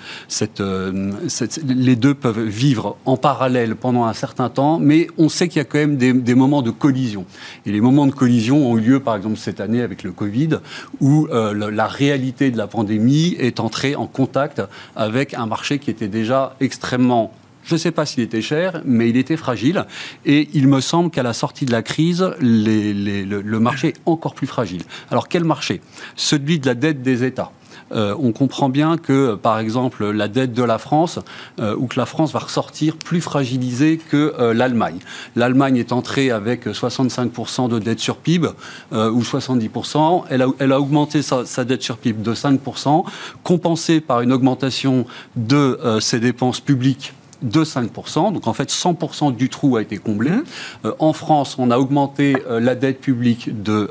les 1.66 1.96
deux 1.96 2.14
peuvent 2.14 2.42
vivre 2.42 2.96
en 3.04 3.16
parallèle 3.16 3.76
pendant 3.76 4.04
un 4.04 4.09
certain 4.14 4.48
temps, 4.48 4.78
mais 4.78 5.08
on 5.18 5.28
sait 5.28 5.48
qu'il 5.48 5.58
y 5.58 5.62
a 5.62 5.64
quand 5.64 5.78
même 5.78 5.96
des, 5.96 6.34
moments 6.34 6.62
de 6.62 6.70
collision. 6.70 7.24
Et 7.66 7.72
les 7.72 7.80
moments 7.80 8.06
de 8.06 8.12
collision 8.12 8.70
ont 8.70 8.78
eu 8.78 8.80
lieu, 8.80 9.00
par 9.00 9.16
exemple, 9.16 9.36
cette 9.36 9.60
année 9.60 9.82
avec 9.82 10.02
le 10.02 10.12
Covid, 10.12 10.58
où 11.00 11.26
euh, 11.30 11.70
la 11.70 11.86
réalité 11.86 12.50
de 12.50 12.58
la 12.58 12.66
pandémie 12.66 13.36
est 13.38 13.60
entrée 13.60 13.96
en 13.96 14.06
contact 14.06 14.62
avec 14.96 15.34
un 15.34 15.46
marché 15.46 15.78
qui 15.78 15.90
était 15.90 16.08
déjà 16.08 16.56
extrêmement 16.60 17.32
je 17.62 17.74
ne 17.74 17.78
sais 17.78 17.90
pas 17.90 18.06
s'il 18.06 18.22
était 18.24 18.42
cher, 18.42 18.80
mais 18.84 19.10
il 19.10 19.16
était 19.18 19.36
fragile. 19.36 19.84
Et 20.24 20.48
il 20.54 20.66
me 20.66 20.80
semble 20.80 21.10
qu'à 21.10 21.22
la 21.22 21.34
sortie 21.34 21.66
de 21.66 21.72
la 21.72 21.82
crise, 21.82 22.34
le 22.40 23.58
marché 23.58 23.88
est 23.88 24.00
encore 24.06 24.34
plus 24.34 24.46
fragile. 24.46 24.82
Alors 25.10 25.28
quel 25.28 25.44
marché? 25.44 25.82
Celui 26.16 26.58
de 26.58 26.66
la 26.66 26.74
dette 26.74 27.02
des 27.02 27.22
États. 27.22 27.52
Euh, 27.92 28.14
on 28.18 28.32
comprend 28.32 28.68
bien 28.68 28.96
que, 28.96 29.34
par 29.34 29.58
exemple, 29.58 30.10
la 30.10 30.28
dette 30.28 30.52
de 30.52 30.62
la 30.62 30.78
France, 30.78 31.18
euh, 31.60 31.74
ou 31.76 31.86
que 31.86 31.98
la 31.98 32.06
France 32.06 32.32
va 32.32 32.40
ressortir 32.40 32.96
plus 32.96 33.20
fragilisée 33.20 33.98
que 33.98 34.34
euh, 34.38 34.54
l'Allemagne. 34.54 34.98
L'Allemagne 35.36 35.76
est 35.76 35.92
entrée 35.92 36.30
avec 36.30 36.66
65% 36.66 37.68
de 37.68 37.78
dette 37.78 38.00
sur 38.00 38.16
PIB, 38.16 38.48
ou 38.92 39.22
70%. 39.22 40.24
Elle 40.30 40.72
a, 40.72 40.80
augmenté 40.80 41.22
sa, 41.22 41.64
dette 41.64 41.82
sur 41.82 41.98
PIB 41.98 42.22
de 42.22 42.34
5%, 42.34 43.04
compensée 43.42 44.00
par 44.00 44.20
une 44.20 44.32
augmentation 44.32 45.06
de 45.36 45.78
ses 46.00 46.20
dépenses 46.20 46.60
publiques 46.60 47.12
de 47.42 47.64
5%. 47.64 48.32
Donc 48.32 48.46
en 48.46 48.52
fait, 48.52 48.70
100% 48.70 49.34
du 49.34 49.48
trou 49.48 49.76
a 49.76 49.82
été 49.82 49.98
comblé. 49.98 50.30
Mmh. 50.30 50.44
Euh, 50.84 50.92
en 50.98 51.12
France, 51.12 51.56
on 51.58 51.70
a 51.70 51.78
augmenté 51.78 52.36
euh, 52.48 52.60
la 52.60 52.74
dette 52.74 53.00
publique 53.00 53.62
de 53.62 53.90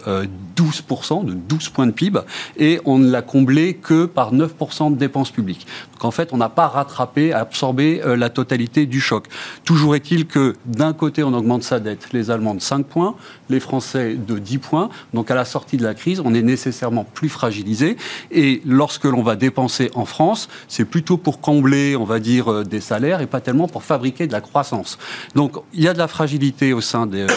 12%, 0.58 1.22
euh, 1.22 1.24
de 1.24 1.34
12 1.34 1.70
points 1.70 1.88
de 1.88 1.92
PIB, 1.92 2.20
et 2.58 2.80
on 2.86 2.98
ne 2.98 3.10
l'a 3.10 3.22
comblé 3.22 3.76
que 3.76 4.06
par 4.06 4.34
9% 4.34 4.94
de 4.94 4.98
dépenses 4.98 5.32
publiques. 5.32 5.66
Donc 6.00 6.06
en 6.06 6.12
fait, 6.12 6.30
on 6.32 6.38
n'a 6.38 6.48
pas 6.48 6.70
rattrapé, 6.70 7.34
absorbé 7.34 8.02
la 8.06 8.30
totalité 8.30 8.86
du 8.86 9.02
choc. 9.02 9.26
Toujours 9.66 9.96
est-il 9.96 10.28
que 10.28 10.56
d'un 10.66 10.94
côté, 10.94 11.24
on 11.24 11.34
augmente 11.34 11.64
sa 11.64 11.82
dette, 11.82 12.14
les 12.14 12.32
Allemands 12.32 12.56
de 12.56 12.62
5 12.62 12.86
points, 12.86 13.16
les 13.50 13.60
Français 13.60 14.16
de 14.16 14.40
10 14.40 14.60
points. 14.60 14.90
Donc 15.14 15.30
à 15.30 15.36
la 15.36 15.44
sortie 15.44 15.76
de 15.76 15.84
la 15.84 15.94
crise, 15.94 16.22
on 16.24 16.34
est 16.34 16.42
nécessairement 16.42 17.04
plus 17.04 17.28
fragilisé. 17.28 17.98
Et 18.32 18.62
lorsque 18.66 19.04
l'on 19.04 19.24
va 19.24 19.36
dépenser 19.36 19.92
en 19.94 20.06
France, 20.06 20.48
c'est 20.70 20.86
plutôt 20.86 21.18
pour 21.18 21.42
combler, 21.42 21.98
on 21.98 22.06
va 22.06 22.22
dire, 22.22 22.64
des 22.64 22.80
salaires 22.80 23.20
et 23.20 23.28
pas 23.28 23.42
tellement 23.42 23.68
pour 23.68 23.84
fabriquer 23.84 24.26
de 24.26 24.32
la 24.32 24.40
croissance. 24.40 24.98
Donc 25.36 25.58
il 25.74 25.84
y 25.84 25.90
a 25.90 25.94
de 25.94 25.98
la 26.00 26.08
fragilité 26.08 26.72
au 26.72 26.80
sein 26.80 27.08
des 27.08 27.28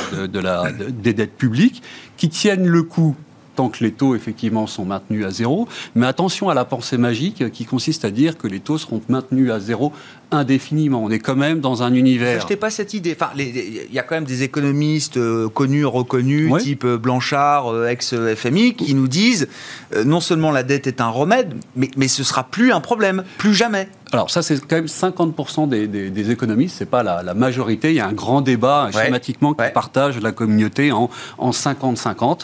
dettes 1.12 1.36
publiques 1.36 1.82
qui 2.16 2.28
tiennent 2.28 2.68
le 2.68 2.84
coup 2.84 3.16
tant 3.54 3.68
que 3.68 3.84
les 3.84 3.92
taux 3.92 4.14
effectivement 4.14 4.66
sont 4.66 4.84
maintenus 4.84 5.24
à 5.24 5.30
zéro. 5.30 5.68
Mais 5.94 6.06
attention 6.06 6.48
à 6.48 6.54
la 6.54 6.64
pensée 6.64 6.98
magique 6.98 7.50
qui 7.50 7.64
consiste 7.64 8.04
à 8.04 8.10
dire 8.10 8.38
que 8.38 8.46
les 8.46 8.60
taux 8.60 8.78
seront 8.78 9.00
maintenus 9.08 9.50
à 9.50 9.60
zéro 9.60 9.92
indéfiniment. 10.32 11.02
On 11.02 11.10
est 11.10 11.18
quand 11.18 11.36
même 11.36 11.60
dans 11.60 11.82
un 11.82 11.94
univers. 11.94 12.46
Je 12.48 12.54
pas 12.54 12.70
cette 12.70 12.94
idée. 12.94 13.16
Enfin, 13.18 13.32
il 13.36 13.92
y 13.92 13.98
a 13.98 14.02
quand 14.02 14.14
même 14.14 14.24
des 14.24 14.42
économistes 14.42 15.16
euh, 15.16 15.48
connus, 15.48 15.84
reconnus, 15.84 16.52
type 16.62 16.84
euh, 16.84 16.98
Blanchard, 16.98 17.72
euh, 17.72 17.88
ex-FMI, 17.88 18.74
qui 18.74 18.94
nous 18.94 19.08
disent 19.08 19.48
non 20.04 20.20
seulement 20.20 20.50
la 20.50 20.62
dette 20.62 20.86
est 20.86 21.00
un 21.00 21.08
remède, 21.08 21.54
mais, 21.76 21.90
mais 21.96 22.08
ce 22.08 22.24
sera 22.24 22.44
plus 22.44 22.72
un 22.72 22.80
problème, 22.80 23.24
plus 23.38 23.54
jamais. 23.54 23.88
Alors 24.12 24.30
ça, 24.30 24.42
c'est 24.42 24.60
quand 24.60 24.76
même 24.76 24.86
50% 24.86 25.68
des, 25.68 25.86
des, 25.86 26.10
des, 26.10 26.30
économistes, 26.30 26.76
c'est 26.78 26.88
pas 26.88 27.02
la, 27.02 27.34
majorité. 27.34 27.90
Il 27.90 27.96
y 27.96 28.00
a 28.00 28.06
un 28.06 28.12
grand 28.12 28.42
débat 28.42 28.90
schématiquement 28.92 29.54
qui 29.54 29.64
partage 29.72 30.20
la 30.20 30.32
communauté 30.32 30.92
en, 30.92 31.08
en 31.38 31.50
50-50. 31.50 32.40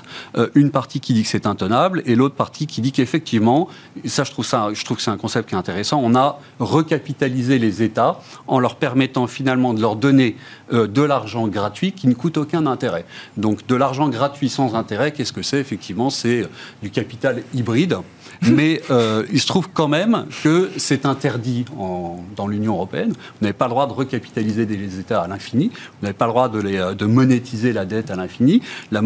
une 0.55 0.71
partie 0.71 1.01
qui 1.01 1.13
dit 1.13 1.23
que 1.23 1.29
c'est 1.29 1.47
intenable 1.47 2.03
et 2.07 2.15
l'autre 2.15 2.35
partie 2.35 2.67
qui 2.67 2.81
dit 2.81 2.93
qu'effectivement, 2.93 3.69
ça 4.07 4.25
je 4.25 4.31
trouve 4.31 4.47
ça, 4.47 4.69
je 4.73 4.83
trouve 4.85 4.97
que 4.97 5.03
c'est 5.03 5.11
un 5.11 5.19
concept 5.19 5.51
qui 5.51 5.55
est 5.55 5.59
intéressant. 5.59 6.01
On 6.03 6.15
a 6.15 6.41
recapitalisé 6.59 7.59
les 7.59 7.78
États 7.83 8.21
en 8.47 8.59
leur 8.59 8.77
permettant 8.77 9.27
finalement 9.27 9.75
de 9.75 9.81
leur 9.81 9.97
donner 9.97 10.37
euh, 10.73 10.87
de 10.87 11.03
l'argent 11.03 11.49
gratuit 11.49 11.93
qui 11.93 12.09
ne 12.09 12.15
coûte 12.15 12.37
aucun 12.37 12.67
intérêt. 12.67 13.05
Donc 13.37 13.67
de 13.67 13.75
l'argent 13.75 14.09
gratuit 14.09 14.49
sans 14.49 14.75
intérêt, 14.75 15.13
qu'est-ce 15.13 15.33
que 15.33 15.43
c'est? 15.43 15.59
Effectivement, 15.59 16.11
c'est 16.11 16.43
euh, 16.43 16.49
du 16.83 16.91
capital 16.91 17.43
hybride. 17.55 17.99
Mais 18.53 18.83
euh, 18.91 19.25
il 19.33 19.41
se 19.41 19.47
trouve 19.47 19.69
quand 19.73 19.89
même 19.89 20.27
que 20.43 20.71
c'est 20.77 21.07
interdit 21.07 21.65
dans 22.37 22.47
l'Union 22.47 22.75
européenne. 22.75 23.11
Vous 23.11 23.43
n'avez 23.43 23.53
pas 23.53 23.67
le 23.67 23.71
droit 23.71 23.87
de 23.87 23.93
recapitaliser 23.93 24.67
des 24.67 25.01
États 25.01 25.23
à 25.23 25.29
l'infini. 25.29 25.71
Vous 25.75 26.03
n'avez 26.03 26.15
pas 26.15 26.27
le 26.27 26.33
droit 26.33 26.49
de, 26.49 26.61
les, 26.61 26.95
de 26.97 27.07
monétiser 27.07 27.73
la 27.73 27.85
dette 27.85 28.11
à 28.11 28.17
l'infini. 28.17 28.63
La, 28.93 29.01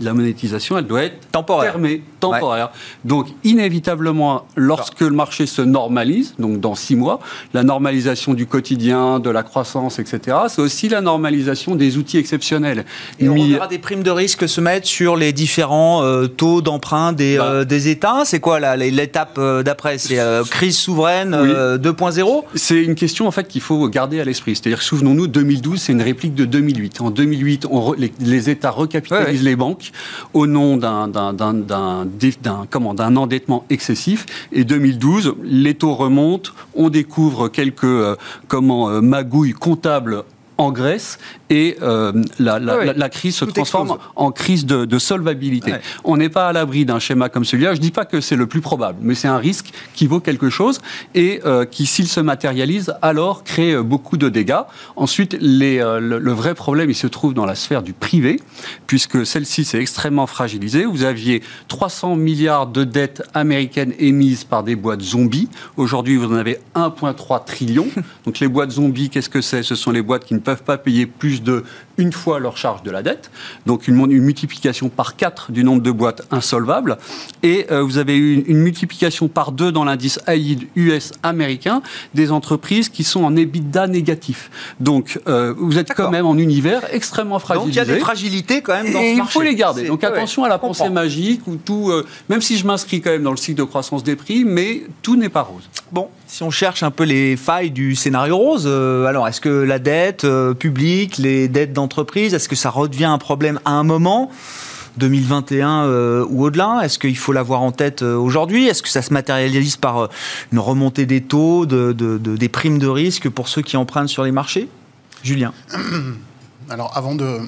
la, 0.00 0.14
monétisation, 0.14 0.78
elle 0.78 0.86
doit 0.86 1.04
être 1.04 1.30
temporaire. 1.30 1.72
fermée, 1.72 2.02
temporaire. 2.20 2.70
Donc 3.04 3.28
inévitablement, 3.44 4.46
lorsque 4.56 5.00
le 5.00 5.10
marché 5.10 5.46
se 5.46 5.62
normalise, 5.62 6.34
donc 6.38 6.60
dans 6.60 6.74
six 6.74 6.96
mois, 6.96 7.20
la 7.54 7.62
normalisation 7.62 8.34
du 8.34 8.46
quotidien, 8.46 9.20
de 9.20 9.30
la 9.30 9.42
croissance, 9.42 9.98
etc., 9.98 10.36
c'est 10.48 10.62
aussi 10.62 10.88
la 10.88 11.00
normalisation 11.00 11.74
des 11.74 11.96
outils 11.96 12.18
exceptionnels. 12.18 12.84
Et 13.18 13.28
on 13.28 13.34
verra 13.34 13.66
des 13.66 13.78
primes 13.78 14.02
de 14.02 14.10
risque 14.10 14.48
se 14.48 14.60
mettre 14.60 14.86
sur 14.86 15.16
les 15.16 15.32
différents 15.32 16.02
euh, 16.02 16.26
taux 16.26 16.62
d'emprunt 16.62 17.12
des, 17.12 17.38
bah. 17.38 17.44
euh, 17.44 17.64
des 17.64 17.88
États. 17.88 18.22
C'est 18.24 18.40
quoi 18.40 18.60
l'étape 18.78 19.36
euh, 19.38 19.62
d'après 19.62 19.98
C'est 19.98 20.18
crise 20.50 20.78
souveraine 20.78 21.34
2.0 21.34 22.44
C'est 22.54 22.82
une 22.82 22.94
question 22.94 23.26
en 23.26 23.30
fait 23.30 23.48
qu'il 23.48 23.60
faut 23.60 23.88
garder 23.88 24.20
à 24.20 24.24
l'esprit. 24.24 24.56
C'est-à-dire, 24.56 24.82
souvenons-nous, 24.82 25.26
2012, 25.26 25.80
c'est 25.80 25.92
une 25.92 26.02
réplique 26.02 26.34
de 26.34 26.44
2008. 26.44 27.00
En 27.00 27.10
2008, 27.10 27.66
on 27.70 27.92
les, 27.92 28.50
États 28.50 28.70
recapitalisent 28.70 29.42
les 29.42 29.56
banques 29.56 29.90
au 30.34 30.46
nom 30.46 30.76
d'un 30.76 31.08
d'un 31.08 33.16
endettement 33.16 33.64
excessif. 33.70 34.26
Et 34.52 34.64
2012, 34.64 35.34
les 35.44 35.74
taux 35.74 35.94
remontent, 35.94 36.50
on 36.74 36.88
découvre 36.88 37.48
quelques 37.48 37.86
comment 38.46 39.02
magouilles 39.02 39.52
comptables 39.52 40.24
en 40.58 40.72
Grèce 40.72 41.18
et 41.50 41.76
euh, 41.82 42.12
la, 42.38 42.58
la, 42.58 43.08
crise 43.08 43.36
se 43.36 43.44
transforme 43.44 43.98
en 44.16 44.32
crise 44.32 44.66
de, 44.66 44.98
solvabilité. 44.98 45.74
On 46.04 46.16
n'est 46.16 46.28
pas 46.28 46.48
à 46.48 46.52
l'abri 46.52 46.84
d'un 46.84 46.98
schéma 46.98 47.28
comme 47.28 47.44
celui-là. 47.44 47.72
Je 47.72 47.78
ne 47.78 47.82
dis 47.82 47.90
pas 47.90 48.04
que 48.04 48.20
c'est 48.20 48.36
le 48.36 48.46
plus 48.46 48.60
probable, 48.60 48.98
mais 49.00 49.14
c'est 49.14 49.28
un 49.28 49.38
risque 49.38 49.72
qui 49.94 50.06
vaut 50.06 50.20
quelque 50.20 50.50
chose 50.50 50.80
et 51.14 51.40
euh, 51.46 51.64
qui, 51.64 51.86
s'il 51.86 52.08
se 52.08 52.20
matérialise, 52.20 52.94
alors 53.00 53.44
crée 53.44 53.72
euh, 53.72 53.82
beaucoup 53.82 54.16
de 54.16 54.28
dégâts. 54.28 54.60
Ensuite, 54.96 55.36
les, 55.40 55.78
le, 55.78 56.32
vrai 56.32 56.54
problème, 56.54 56.90
il 56.90 56.94
se 56.94 57.06
trouve 57.06 57.32
dans 57.34 57.46
la 57.46 57.54
sphère 57.54 57.82
du 57.82 57.92
privé, 57.92 58.40
puisque 58.86 59.24
celle-ci 59.24 59.64
s'est 59.64 59.80
extrêmement 59.80 60.26
fragilisée. 60.26 60.84
Vous 60.84 61.04
aviez 61.04 61.42
300 61.68 62.16
milliards 62.16 62.66
de 62.66 62.84
dettes 62.84 63.22
américaines 63.34 63.94
émises 63.98 64.44
par 64.44 64.62
des 64.62 64.76
boîtes 64.76 65.02
zombies. 65.02 65.48
Aujourd'hui, 65.76 66.16
vous 66.16 66.32
en 66.32 66.36
avez 66.36 66.58
1,3 66.74 67.44
trillion. 67.44 67.86
Donc 68.24 68.40
les 68.40 68.48
boîtes 68.48 68.72
zombies, 68.72 69.10
qu'est-ce 69.10 69.30
que 69.30 69.40
c'est? 69.40 69.62
Ce 69.62 69.74
sont 69.74 69.90
les 69.90 70.02
boîtes 70.02 70.24
qui 70.24 70.34
ne 70.34 70.40
peuvent 70.40 70.64
pas 70.64 70.78
payer 70.78 71.06
plus 71.06 71.37
de 71.42 71.62
une 71.98 72.12
fois 72.12 72.38
leur 72.38 72.56
charge 72.56 72.82
de 72.84 72.90
la 72.90 73.02
dette, 73.02 73.30
donc 73.66 73.88
une, 73.88 74.10
une 74.10 74.22
multiplication 74.22 74.88
par 74.88 75.16
4 75.16 75.52
du 75.52 75.64
nombre 75.64 75.82
de 75.82 75.90
boîtes 75.90 76.22
insolvables, 76.30 76.96
et 77.42 77.66
euh, 77.70 77.82
vous 77.82 77.98
avez 77.98 78.16
eu 78.16 78.44
une, 78.46 78.58
multiplication 78.58 79.28
par 79.28 79.52
2 79.52 79.72
dans 79.72 79.84
l'indice 79.84 80.20
AID 80.26 80.68
US 80.76 81.12
américain 81.22 81.82
des 82.14 82.30
entreprises 82.30 82.88
qui 82.88 83.04
sont 83.04 83.24
en 83.24 83.36
EBITDA 83.36 83.88
négatif. 83.88 84.50
Donc 84.80 85.20
euh, 85.26 85.54
vous 85.58 85.78
êtes 85.78 85.92
quand 85.94 86.10
même 86.10 86.26
en 86.26 86.38
univers 86.38 86.82
extrêmement 86.92 87.38
fragilisé. 87.38 87.80
Donc 87.80 87.86
il 87.86 87.88
y 87.88 87.92
a 87.92 87.96
des 87.96 88.00
fragilités 88.00 88.62
quand 88.62 88.74
même 88.74 88.92
dans 88.92 89.00
et 89.00 89.12
ce 89.12 89.18
marché. 89.18 89.30
Il 89.30 89.32
faut 89.32 89.42
les 89.42 89.54
garder. 89.54 89.86
Donc 89.88 90.04
attention 90.04 90.44
à 90.44 90.48
la 90.48 90.58
pensée 90.58 90.88
magique 90.88 91.46
ou 91.46 91.56
tout, 91.56 91.90
euh, 91.90 92.06
même 92.28 92.40
si 92.40 92.56
je 92.56 92.66
m'inscris 92.66 93.00
quand 93.00 93.10
même 93.10 93.24
dans 93.24 93.32
le 93.32 93.36
cycle 93.36 93.58
de 93.58 93.64
croissance 93.64 94.04
des 94.04 94.16
prix, 94.16 94.44
mais 94.44 94.82
tout 95.02 95.16
n'est 95.16 95.28
pas 95.28 95.42
rose. 95.42 95.68
Bon, 95.90 96.08
si 96.26 96.42
on 96.42 96.50
cherche 96.50 96.82
un 96.82 96.90
peu 96.90 97.04
les 97.04 97.36
failles 97.36 97.70
du 97.70 97.96
scénario 97.96 98.36
rose, 98.36 98.66
alors 98.66 99.26
est-ce 99.26 99.40
que 99.40 99.48
la 99.48 99.78
dette 99.78 100.26
publique, 100.58 101.18
les 101.18 101.48
dettes 101.48 101.72
d'entreprise 101.72 101.87
Est-ce 102.34 102.48
que 102.48 102.56
ça 102.56 102.70
redevient 102.70 103.06
un 103.06 103.18
problème 103.18 103.60
à 103.64 103.72
un 103.72 103.82
moment 103.82 104.30
2021 104.98 105.84
euh, 105.84 106.26
ou 106.28 106.44
au-delà? 106.44 106.80
Est-ce 106.82 106.98
qu'il 106.98 107.16
faut 107.16 107.32
l'avoir 107.32 107.62
en 107.62 107.72
tête 107.72 108.02
euh, 108.02 108.16
aujourd'hui? 108.16 108.66
Est-ce 108.66 108.82
que 108.82 108.88
ça 108.88 109.02
se 109.02 109.12
matérialise 109.12 109.76
par 109.76 109.98
euh, 109.98 110.08
une 110.52 110.58
remontée 110.58 111.06
des 111.06 111.22
taux, 111.22 111.66
de, 111.66 111.92
des 111.92 112.48
primes 112.48 112.78
de 112.78 112.88
risque 112.88 113.28
pour 113.28 113.48
ceux 113.48 113.62
qui 113.62 113.76
empruntent 113.76 114.08
sur 114.08 114.24
les 114.24 114.32
marchés? 114.32 114.68
Julien. 115.22 115.52
Alors 116.70 116.96
avant 116.96 117.14
de, 117.14 117.40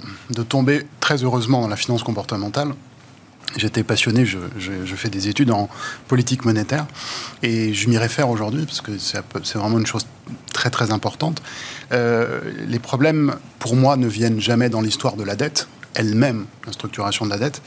tomber 0.48 0.86
très 1.00 1.22
heureusement 1.22 1.60
dans 1.60 1.68
la 1.68 1.76
finance 1.76 2.02
comportementale, 2.02 2.72
J'étais 3.56 3.82
passionné, 3.82 4.24
je, 4.24 4.38
fais 4.96 5.08
des 5.08 5.28
études 5.28 5.50
en 5.50 5.68
politique 6.06 6.44
monétaire 6.44 6.86
et 7.42 7.74
je 7.74 7.88
m'y 7.88 7.98
réfère 7.98 8.28
aujourd'hui 8.30 8.64
parce 8.64 8.80
que 8.80 8.92
c'est 8.98 9.58
vraiment 9.58 9.78
une 9.78 9.86
chose 9.86 10.06
très 10.52 10.70
très 10.70 10.92
importante. 10.92 11.42
Euh, 11.92 12.40
les 12.68 12.78
problèmes, 12.78 13.36
pour 13.58 13.74
moi, 13.74 13.96
ne 13.96 14.06
viennent 14.06 14.40
jamais 14.40 14.68
dans 14.68 14.80
l'histoire 14.80 15.16
de 15.16 15.24
la 15.24 15.34
dette 15.34 15.68
elle-même, 15.94 16.46
la 16.66 16.72
structuration 16.72 17.24
de 17.24 17.30
la 17.30 17.38
dette, 17.38 17.62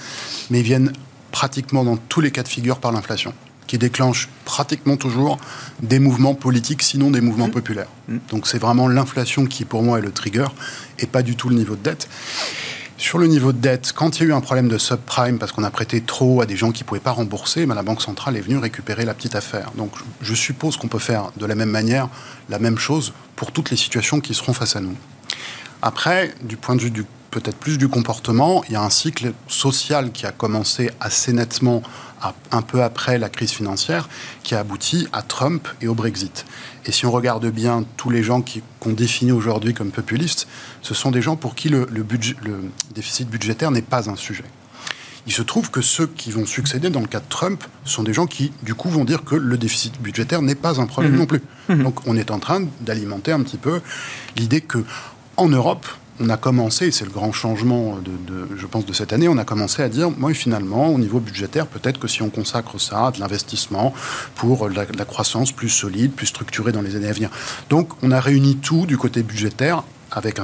mais 0.49 0.61
viennent 0.61 0.93
pratiquement 1.31 1.83
dans 1.83 1.97
tous 1.97 2.21
les 2.21 2.31
cas 2.31 2.43
de 2.43 2.47
figure 2.47 2.79
par 2.79 2.91
l'inflation, 2.91 3.33
qui 3.67 3.77
déclenche 3.77 4.29
pratiquement 4.45 4.97
toujours 4.97 5.39
des 5.81 5.99
mouvements 5.99 6.35
politiques, 6.35 6.83
sinon 6.83 7.11
des 7.11 7.21
mouvements 7.21 7.47
mmh. 7.47 7.51
populaires. 7.51 7.87
Mmh. 8.07 8.17
Donc 8.29 8.47
c'est 8.47 8.59
vraiment 8.59 8.87
l'inflation 8.87 9.45
qui, 9.45 9.65
pour 9.65 9.83
moi, 9.83 9.99
est 9.99 10.01
le 10.01 10.11
trigger, 10.11 10.47
et 10.99 11.05
pas 11.05 11.23
du 11.23 11.35
tout 11.35 11.49
le 11.49 11.55
niveau 11.55 11.75
de 11.75 11.83
dette. 11.83 12.07
Sur 13.03 13.17
le 13.17 13.27
niveau 13.27 13.51
de 13.51 13.57
dette, 13.57 13.91
quand 13.91 14.17
il 14.17 14.23
y 14.23 14.25
a 14.27 14.29
eu 14.29 14.33
un 14.33 14.39
problème 14.39 14.69
de 14.69 14.77
subprime 14.77 15.37
parce 15.37 15.51
qu'on 15.51 15.65
a 15.65 15.69
prêté 15.69 15.99
trop 15.99 16.39
à 16.39 16.45
des 16.45 16.55
gens 16.55 16.71
qui 16.71 16.83
ne 16.83 16.87
pouvaient 16.87 17.01
pas 17.01 17.11
rembourser, 17.11 17.65
ben, 17.65 17.75
la 17.75 17.83
Banque 17.83 18.01
centrale 18.01 18.37
est 18.37 18.39
venue 18.39 18.57
récupérer 18.57 19.03
la 19.03 19.13
petite 19.13 19.35
affaire. 19.35 19.71
Donc 19.75 19.91
je 20.21 20.33
suppose 20.33 20.77
qu'on 20.77 20.87
peut 20.87 20.99
faire 20.99 21.33
de 21.35 21.45
la 21.45 21.53
même 21.53 21.69
manière 21.69 22.07
la 22.47 22.59
même 22.59 22.77
chose 22.77 23.11
pour 23.35 23.51
toutes 23.51 23.71
les 23.71 23.75
situations 23.75 24.21
qui 24.21 24.33
seront 24.33 24.53
face 24.53 24.77
à 24.77 24.79
nous. 24.79 24.95
Après, 25.81 26.33
du 26.43 26.55
point 26.55 26.77
de 26.77 26.81
vue 26.81 26.93
peut-être 27.29 27.57
plus 27.57 27.77
du 27.77 27.89
comportement, 27.89 28.63
il 28.69 28.73
y 28.73 28.75
a 28.77 28.81
un 28.81 28.89
cycle 28.89 29.33
social 29.49 30.13
qui 30.13 30.25
a 30.25 30.31
commencé 30.31 30.89
assez 31.01 31.33
nettement 31.33 31.83
un 32.51 32.61
peu 32.61 32.83
après 32.83 33.17
la 33.17 33.29
crise 33.29 33.51
financière, 33.51 34.09
qui 34.43 34.55
a 34.55 34.59
abouti 34.59 35.07
à 35.11 35.21
Trump 35.21 35.67
et 35.81 35.87
au 35.87 35.95
Brexit. 35.95 36.45
Et 36.85 36.91
si 36.91 37.05
on 37.05 37.11
regarde 37.11 37.45
bien 37.47 37.85
tous 37.97 38.09
les 38.09 38.23
gens 38.23 38.43
qu'on 38.79 38.91
définit 38.91 39.31
aujourd'hui 39.31 39.73
comme 39.73 39.91
populistes, 39.91 40.47
ce 40.81 40.93
sont 40.93 41.11
des 41.11 41.21
gens 41.21 41.35
pour 41.35 41.55
qui 41.55 41.69
le, 41.69 41.85
budget, 41.85 42.35
le 42.43 42.59
déficit 42.93 43.29
budgétaire 43.29 43.71
n'est 43.71 43.81
pas 43.81 44.09
un 44.09 44.15
sujet. 44.15 44.45
Il 45.25 45.31
se 45.31 45.41
trouve 45.41 45.71
que 45.71 45.81
ceux 45.81 46.07
qui 46.07 46.31
vont 46.31 46.45
succéder 46.45 46.89
dans 46.89 46.99
le 46.99 47.07
cas 47.07 47.21
de 47.21 47.29
Trump 47.29 47.63
sont 47.85 48.03
des 48.03 48.13
gens 48.13 48.25
qui, 48.25 48.51
du 48.61 48.75
coup, 48.75 48.89
vont 48.89 49.05
dire 49.05 49.23
que 49.23 49.35
le 49.35 49.57
déficit 49.57 50.01
budgétaire 50.01 50.41
n'est 50.41 50.55
pas 50.55 50.81
un 50.81 50.85
problème 50.85 51.13
mhm. 51.13 51.19
non 51.19 51.25
plus. 51.25 51.41
Mhm. 51.69 51.83
Donc 51.83 52.07
on 52.07 52.17
est 52.17 52.29
en 52.29 52.39
train 52.39 52.63
d'alimenter 52.81 53.31
un 53.31 53.41
petit 53.41 53.57
peu 53.57 53.79
l'idée 54.35 54.59
que 54.59 54.83
en 55.37 55.47
Europe, 55.47 55.87
on 56.19 56.29
a 56.29 56.37
commencé, 56.37 56.91
c'est 56.91 57.05
le 57.05 57.11
grand 57.11 57.31
changement, 57.31 57.97
de, 57.97 58.47
je 58.55 58.65
pense, 58.67 58.85
de 58.85 58.93
cette 58.93 59.13
année, 59.13 59.27
on 59.27 59.37
a 59.37 59.45
commencé 59.45 59.81
à 59.81 59.89
dire, 59.89 60.11
moi, 60.11 60.33
finalement, 60.33 60.89
au 60.89 60.99
niveau 60.99 61.19
budgétaire, 61.19 61.67
peut-être 61.67 61.99
que 61.99 62.07
si 62.07 62.21
on 62.21 62.29
consacre 62.29 62.79
ça 62.79 63.07
à 63.07 63.11
de 63.11 63.19
l'investissement 63.19 63.93
pour 64.35 64.69
la, 64.69 64.85
la, 64.97 65.05
croissance 65.05 65.51
plus 65.51 65.69
solide, 65.69 66.11
plus 66.11 66.27
structurée 66.27 66.71
dans 66.71 66.81
les 66.81 66.95
années 66.95 67.09
à 67.09 67.13
venir. 67.13 67.29
Donc, 67.69 67.89
on 68.03 68.11
a 68.11 68.19
réuni 68.19 68.57
tout 68.57 68.85
du 68.85 68.97
côté 68.97 69.23
budgétaire 69.23 69.83
avec, 70.11 70.39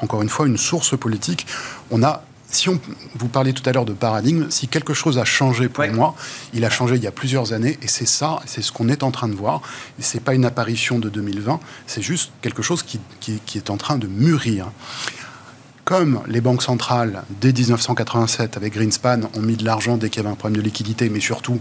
encore 0.00 0.22
une 0.22 0.28
fois, 0.28 0.46
une 0.46 0.56
source 0.56 0.96
politique. 0.96 1.46
On 1.90 2.02
a 2.02 2.22
si 2.50 2.68
on, 2.68 2.80
vous 3.14 3.28
parliez 3.28 3.52
tout 3.52 3.68
à 3.68 3.72
l'heure 3.72 3.84
de 3.84 3.92
paradigme, 3.92 4.46
si 4.50 4.68
quelque 4.68 4.94
chose 4.94 5.18
a 5.18 5.24
changé 5.24 5.68
pour 5.68 5.86
moi, 5.88 6.14
il 6.52 6.64
a 6.64 6.70
changé 6.70 6.96
il 6.96 7.02
y 7.02 7.06
a 7.06 7.12
plusieurs 7.12 7.52
années, 7.52 7.78
et 7.82 7.88
c'est 7.88 8.06
ça, 8.06 8.40
c'est 8.46 8.62
ce 8.62 8.72
qu'on 8.72 8.88
est 8.88 9.02
en 9.02 9.10
train 9.10 9.28
de 9.28 9.34
voir. 9.34 9.62
Ce 10.00 10.16
n'est 10.16 10.22
pas 10.22 10.34
une 10.34 10.44
apparition 10.44 10.98
de 10.98 11.08
2020, 11.08 11.60
c'est 11.86 12.02
juste 12.02 12.32
quelque 12.42 12.62
chose 12.62 12.82
qui, 12.82 13.00
qui, 13.20 13.40
est 13.54 13.70
en 13.70 13.76
train 13.76 13.98
de 13.98 14.06
mûrir. 14.06 14.70
Comme 15.84 16.20
les 16.28 16.40
banques 16.40 16.62
centrales, 16.62 17.24
dès 17.40 17.52
1987, 17.52 18.56
avec 18.56 18.74
Greenspan, 18.74 19.22
ont 19.34 19.40
mis 19.40 19.56
de 19.56 19.64
l'argent 19.64 19.96
dès 19.96 20.08
qu'il 20.08 20.22
y 20.22 20.24
avait 20.24 20.32
un 20.32 20.36
problème 20.36 20.60
de 20.60 20.64
liquidité, 20.64 21.08
mais 21.08 21.20
surtout 21.20 21.60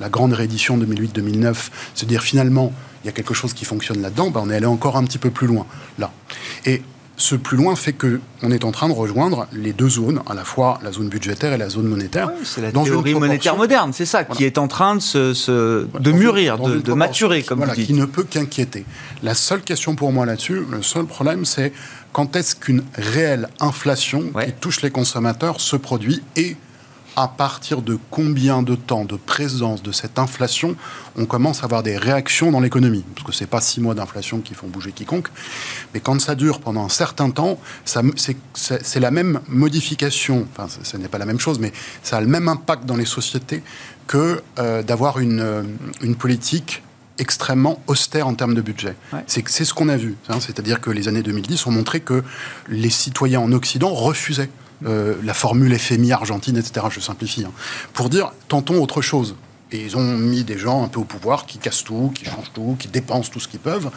la 0.00 0.08
grande 0.08 0.32
réédition 0.32 0.78
2008-2009, 0.78 1.54
se 1.94 2.04
dire 2.04 2.22
finalement, 2.22 2.72
il 3.04 3.06
y 3.06 3.10
a 3.10 3.12
quelque 3.12 3.34
chose 3.34 3.54
qui 3.54 3.64
fonctionne 3.64 4.02
là-dedans, 4.02 4.30
ben 4.30 4.40
on 4.44 4.50
est 4.50 4.56
allé 4.56 4.66
encore 4.66 4.96
un 4.96 5.04
petit 5.04 5.18
peu 5.18 5.30
plus 5.30 5.46
loin, 5.46 5.66
là. 5.98 6.10
Et 6.64 6.82
ce 7.18 7.34
plus 7.34 7.56
loin 7.56 7.76
fait 7.76 7.92
que 7.92 8.20
on 8.42 8.50
est 8.50 8.64
en 8.64 8.70
train 8.70 8.88
de 8.88 8.94
rejoindre 8.94 9.48
les 9.52 9.72
deux 9.72 9.88
zones, 9.88 10.22
à 10.26 10.34
la 10.34 10.44
fois 10.44 10.78
la 10.82 10.92
zone 10.92 11.08
budgétaire 11.08 11.52
et 11.52 11.58
la 11.58 11.68
zone 11.68 11.86
monétaire. 11.86 12.30
c'est 12.44 12.62
la 12.62 12.72
théorie 12.72 13.14
monétaire 13.14 13.56
moderne, 13.56 13.92
c'est 13.92 14.06
ça, 14.06 14.24
qui 14.24 14.44
est 14.44 14.56
en 14.56 14.68
train 14.68 14.94
de, 14.94 15.00
se, 15.00 15.86
de 15.98 16.12
mûrir, 16.12 16.58
de, 16.58 16.92
maturer, 16.92 17.42
comme 17.42 17.58
voilà, 17.58 17.74
vous 17.74 17.80
dites. 17.80 17.88
Qui 17.88 17.94
ne 17.94 18.04
peut 18.04 18.22
qu'inquiéter. 18.22 18.86
La 19.22 19.34
seule 19.34 19.62
question 19.62 19.96
pour 19.96 20.12
moi 20.12 20.24
là-dessus, 20.24 20.62
le 20.70 20.82
seul 20.82 21.04
problème, 21.06 21.44
c'est 21.44 21.72
quand 22.12 22.36
est-ce 22.36 22.54
qu'une 22.54 22.84
réelle 22.94 23.48
inflation 23.60 24.22
qui 24.44 24.52
touche 24.52 24.82
les 24.82 24.90
consommateurs 24.90 25.60
se 25.60 25.76
produit 25.76 26.22
et 26.36 26.56
à 27.18 27.26
partir 27.26 27.82
de 27.82 27.98
combien 28.12 28.62
de 28.62 28.76
temps 28.76 29.04
de 29.04 29.16
présence 29.16 29.82
de 29.82 29.90
cette 29.90 30.20
inflation 30.20 30.76
on 31.16 31.26
commence 31.26 31.62
à 31.62 31.64
avoir 31.64 31.82
des 31.82 31.96
réactions 31.96 32.52
dans 32.52 32.60
l'économie? 32.60 33.04
Parce 33.12 33.26
que 33.26 33.32
ce 33.32 33.42
n'est 33.42 33.48
pas 33.48 33.60
six 33.60 33.80
mois 33.80 33.96
d'inflation 33.96 34.40
qui 34.40 34.54
font 34.54 34.68
bouger 34.68 34.92
quiconque, 34.92 35.26
mais 35.92 35.98
quand 35.98 36.20
ça 36.20 36.36
dure 36.36 36.60
pendant 36.60 36.84
un 36.84 36.88
certain 36.88 37.30
temps, 37.30 37.58
c'est 37.84 39.00
la 39.00 39.10
même 39.10 39.40
modification, 39.48 40.46
enfin 40.52 40.68
ce 40.84 40.96
n'est 40.96 41.08
pas 41.08 41.18
la 41.18 41.26
même 41.26 41.40
chose, 41.40 41.58
mais 41.58 41.72
ça 42.04 42.18
a 42.18 42.20
le 42.20 42.28
même 42.28 42.46
impact 42.46 42.84
dans 42.86 42.96
les 42.96 43.04
sociétés 43.04 43.64
que 44.06 44.40
euh, 44.60 44.84
d'avoir 44.84 45.18
une, 45.18 45.40
euh, 45.40 45.64
une 46.02 46.14
politique 46.14 46.84
extrêmement 47.18 47.82
austère 47.88 48.28
en 48.28 48.34
termes 48.34 48.54
de 48.54 48.60
budget. 48.60 48.94
C'est 49.26 49.64
ce 49.64 49.74
qu'on 49.74 49.88
a 49.88 49.96
vu. 49.96 50.14
Hein. 50.28 50.38
C'est-à-dire 50.38 50.80
que 50.80 50.90
les 50.90 51.08
années 51.08 51.24
2010 51.24 51.66
ont 51.66 51.72
montré 51.72 51.98
que 51.98 52.22
les 52.68 52.90
citoyens 52.90 53.40
en 53.40 53.50
Occident 53.50 53.92
refusaient 53.92 54.50
euh, 54.86 55.14
la 55.24 55.34
formule 55.34 55.76
FMI 55.76 56.12
Argentine, 56.12 56.56
etc. 56.56 56.86
Je 56.90 57.00
simplifie. 57.00 57.44
Hein, 57.44 57.52
pour 57.92 58.08
dire, 58.08 58.32
tentons 58.48 58.80
autre 58.80 59.02
chose. 59.02 59.34
Et 59.70 59.84
ils 59.84 59.96
ont 59.98 60.16
mis 60.16 60.44
des 60.44 60.56
gens 60.56 60.82
un 60.82 60.88
peu 60.88 60.98
au 60.98 61.04
pouvoir 61.04 61.44
qui 61.44 61.58
cassent 61.58 61.84
tout, 61.84 62.10
qui 62.14 62.24
changent 62.24 62.50
tout, 62.54 62.76
qui 62.78 62.88
dépensent 62.88 63.30
tout 63.30 63.38
ce 63.38 63.48
qu'ils 63.48 63.60
peuvent. 63.60 63.90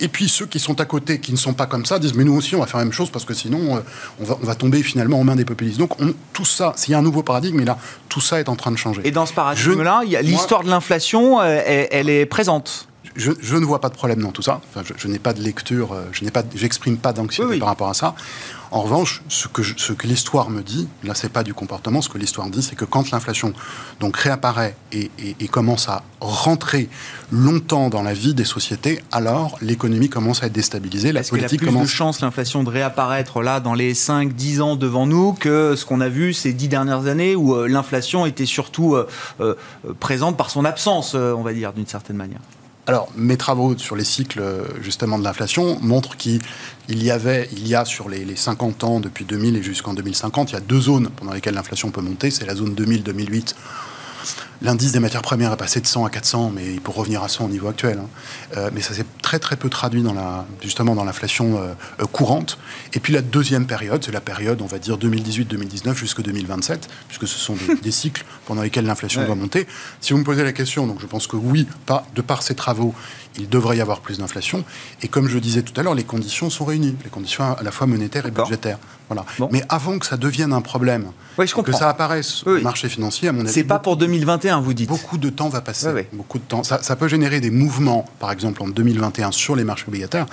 Et 0.00 0.08
puis 0.08 0.28
ceux 0.28 0.44
qui 0.44 0.58
sont 0.58 0.78
à 0.82 0.84
côté, 0.84 1.18
qui 1.18 1.32
ne 1.32 1.38
sont 1.38 1.54
pas 1.54 1.64
comme 1.64 1.86
ça, 1.86 1.98
disent 1.98 2.14
mais 2.14 2.24
nous 2.24 2.34
aussi 2.34 2.54
on 2.54 2.60
va 2.60 2.66
faire 2.66 2.78
la 2.78 2.84
même 2.84 2.92
chose 2.92 3.08
parce 3.08 3.24
que 3.24 3.32
sinon 3.32 3.76
euh, 3.76 3.80
on, 4.20 4.24
va, 4.24 4.36
on, 4.42 4.46
va, 4.46 4.54
tomber 4.54 4.82
finalement 4.82 5.18
en 5.18 5.24
main 5.24 5.34
des 5.34 5.46
populistes. 5.46 5.78
Donc 5.78 5.92
tout 6.34 6.44
ça, 6.44 6.74
s'il 6.76 6.92
y 6.92 6.94
a 6.94 6.98
un 6.98 7.02
nouveau 7.02 7.22
paradigme, 7.22 7.58
et 7.60 7.64
là 7.64 7.78
tout 8.10 8.20
ça 8.20 8.38
est 8.38 8.50
en 8.50 8.56
train 8.56 8.70
de 8.70 8.76
changer. 8.76 9.00
Et 9.04 9.12
dans 9.12 9.24
ce 9.24 9.32
paradigme-là, 9.32 10.02
l'histoire 10.20 10.62
de 10.62 10.68
l'inflation, 10.68 11.40
euh, 11.40 11.86
elle, 11.90 12.10
est 12.10 12.26
présente. 12.26 12.86
Je, 13.16 13.30
ne 13.30 13.64
vois 13.64 13.80
pas 13.80 13.88
de 13.88 13.94
problème 13.94 14.20
dans 14.20 14.32
tout 14.32 14.42
ça. 14.42 14.60
je, 14.98 15.08
n'ai 15.08 15.20
pas 15.20 15.32
de 15.32 15.40
lecture, 15.40 15.96
je 16.12 16.24
n'ai 16.24 16.32
pas, 16.32 16.42
j'exprime 16.54 16.98
pas 16.98 17.12
d'anxiété 17.12 17.58
par 17.58 17.68
rapport 17.68 17.88
à 17.88 17.94
ça. 17.94 18.14
En 18.74 18.80
revanche, 18.80 19.22
ce 19.28 19.46
que, 19.46 19.62
ce 19.62 19.92
que 19.92 20.08
l'histoire 20.08 20.50
me 20.50 20.60
dit, 20.60 20.88
là, 21.04 21.14
c'est 21.14 21.28
pas 21.28 21.44
du 21.44 21.54
comportement, 21.54 22.02
ce 22.02 22.08
que 22.08 22.18
l'histoire 22.18 22.50
dit, 22.50 22.60
c'est 22.60 22.74
que 22.74 22.84
quand 22.84 23.12
l'inflation 23.12 23.52
donc 24.00 24.16
réapparaît 24.16 24.74
et, 24.90 25.08
commence 25.46 25.88
à 25.88 26.02
rentrer 26.20 26.88
longtemps 27.30 27.88
dans 27.88 28.02
la 28.02 28.14
vie 28.14 28.34
des 28.34 28.44
sociétés, 28.44 29.00
alors 29.12 29.56
l'économie 29.60 30.08
commence 30.08 30.42
à 30.42 30.46
être 30.46 30.52
déstabilisée. 30.52 31.12
La 31.12 31.22
politique 31.22 31.62
a 31.62 31.66
plus 31.66 31.80
de 31.82 31.86
chance 31.86 32.20
l'inflation 32.20 32.64
de 32.64 32.70
réapparaître 32.70 33.42
là 33.42 33.60
dans 33.60 33.74
les 33.74 33.94
5-10 33.94 34.60
ans 34.60 34.74
devant 34.74 35.06
nous 35.06 35.34
que 35.34 35.76
ce 35.76 35.84
qu'on 35.84 36.00
a 36.00 36.08
vu 36.08 36.34
ces 36.34 36.52
10 36.52 36.66
dernières 36.66 37.06
années 37.06 37.36
où 37.36 37.54
euh, 37.54 37.68
l'inflation 37.68 38.26
était 38.26 38.44
surtout 38.44 38.96
euh, 38.96 39.06
euh, 39.40 39.54
présente 40.00 40.36
par 40.36 40.50
son 40.50 40.64
absence, 40.64 41.14
on 41.14 41.42
va 41.42 41.52
dire, 41.52 41.72
d'une 41.74 41.86
certaine 41.86 42.16
manière? 42.16 42.40
Alors, 42.86 43.08
mes 43.16 43.38
travaux 43.38 43.78
sur 43.78 43.96
les 43.96 44.04
cycles 44.04 44.42
justement 44.82 45.18
de 45.18 45.24
l'inflation 45.24 45.78
montrent 45.80 46.18
qu'il 46.18 46.40
y 46.88 47.10
avait, 47.10 47.48
il 47.52 47.66
y 47.66 47.74
a 47.74 47.86
sur 47.86 48.10
les, 48.10 48.36
50 48.36 48.84
ans 48.84 49.00
depuis 49.00 49.24
2000 49.24 49.56
et 49.56 49.62
jusqu'en 49.62 49.94
2050, 49.94 50.50
il 50.50 50.54
y 50.54 50.56
a 50.56 50.60
deux 50.60 50.80
zones 50.80 51.08
pendant 51.16 51.32
lesquelles 51.32 51.54
l'inflation 51.54 51.90
peut 51.90 52.02
monter. 52.02 52.30
C'est 52.30 52.44
la 52.44 52.54
zone 52.54 52.74
2000-2008 52.74 53.54
L'indice 54.62 54.92
des 54.92 55.00
matières 55.00 55.22
premières 55.22 55.52
est 55.52 55.56
passé 55.56 55.80
de 55.80 55.86
100 55.86 56.04
à 56.04 56.10
400, 56.10 56.52
mais 56.54 56.72
il 56.72 56.80
peut 56.80 56.92
revenir 56.92 57.22
à 57.22 57.28
100 57.28 57.44
au 57.44 57.48
niveau 57.48 57.68
actuel. 57.68 57.98
Hein. 57.98 58.08
Euh, 58.56 58.70
mais 58.72 58.80
ça 58.80 58.94
s'est 58.94 59.04
très 59.22 59.38
très 59.38 59.56
peu 59.56 59.68
traduit 59.68 60.02
dans 60.02 60.14
la, 60.14 60.46
justement 60.62 60.94
dans 60.94 61.04
l'inflation 61.04 61.58
euh, 61.58 61.74
euh, 62.00 62.06
courante. 62.06 62.58
Et 62.92 63.00
puis 63.00 63.12
la 63.12 63.22
deuxième 63.22 63.66
période, 63.66 64.02
c'est 64.04 64.12
la 64.12 64.20
période, 64.20 64.62
on 64.62 64.66
va 64.66 64.78
dire 64.78 64.96
2018-2019 64.96 65.94
jusqu'à 65.94 66.22
2027, 66.22 66.88
puisque 67.08 67.28
ce 67.28 67.38
sont 67.38 67.56
des, 67.82 67.90
cycles 67.90 68.24
pendant 68.46 68.62
lesquels 68.62 68.86
l'inflation 68.86 69.24
doit 69.24 69.34
monter. 69.34 69.66
Si 70.00 70.12
vous 70.12 70.18
me 70.18 70.24
posez 70.24 70.42
la 70.42 70.52
question, 70.52 70.86
donc 70.86 71.00
je 71.00 71.06
pense 71.06 71.26
que 71.26 71.36
oui, 71.36 71.66
pas, 71.86 72.06
de 72.14 72.22
par 72.22 72.42
ces 72.42 72.54
travaux, 72.54 72.94
il 73.38 73.48
devrait 73.48 73.76
y 73.76 73.80
avoir 73.80 74.00
plus 74.00 74.18
d'inflation. 74.18 74.64
Et 75.02 75.08
comme 75.08 75.28
je 75.28 75.38
disais 75.38 75.62
tout 75.62 75.78
à 75.78 75.82
l'heure, 75.82 75.94
les 75.94 76.04
conditions 76.04 76.50
sont 76.50 76.64
réunies, 76.64 76.96
les 77.04 77.10
conditions 77.10 77.44
à 77.44 77.62
la 77.62 77.70
fois 77.70 77.86
monétaires 77.86 78.26
et 78.26 78.30
budgétaires. 78.30 78.78
Voilà. 79.08 79.24
Mais 79.50 79.62
avant 79.68 79.98
que 79.98 80.06
ça 80.06 80.16
devienne 80.16 80.52
un 80.52 80.62
problème, 80.62 81.12
que 81.36 81.72
ça 81.72 81.88
apparaisse 81.88 82.44
au 82.46 82.60
marché 82.60 82.88
financier, 82.88 83.28
à 83.28 83.32
mon 83.32 83.40
avis. 83.40 83.52
C'est 83.52 83.64
pas 83.64 83.78
pour 83.78 83.96
2021, 83.96 84.60
vous 84.60 84.74
dites. 84.74 84.88
Beaucoup 84.88 85.18
de 85.18 85.30
temps 85.30 85.48
va 85.48 85.60
passer. 85.60 86.08
beaucoup 86.12 86.38
de 86.38 86.44
temps. 86.44 86.62
Ça, 86.62 86.82
ça 86.82 86.96
peut 86.96 87.08
générer 87.08 87.40
des 87.40 87.50
mouvements, 87.50 88.04
par 88.18 88.32
exemple 88.32 88.62
en 88.62 88.68
2021 88.68 89.32
sur 89.32 89.56
les 89.56 89.64
marchés 89.64 89.86
obligataires, 89.88 90.26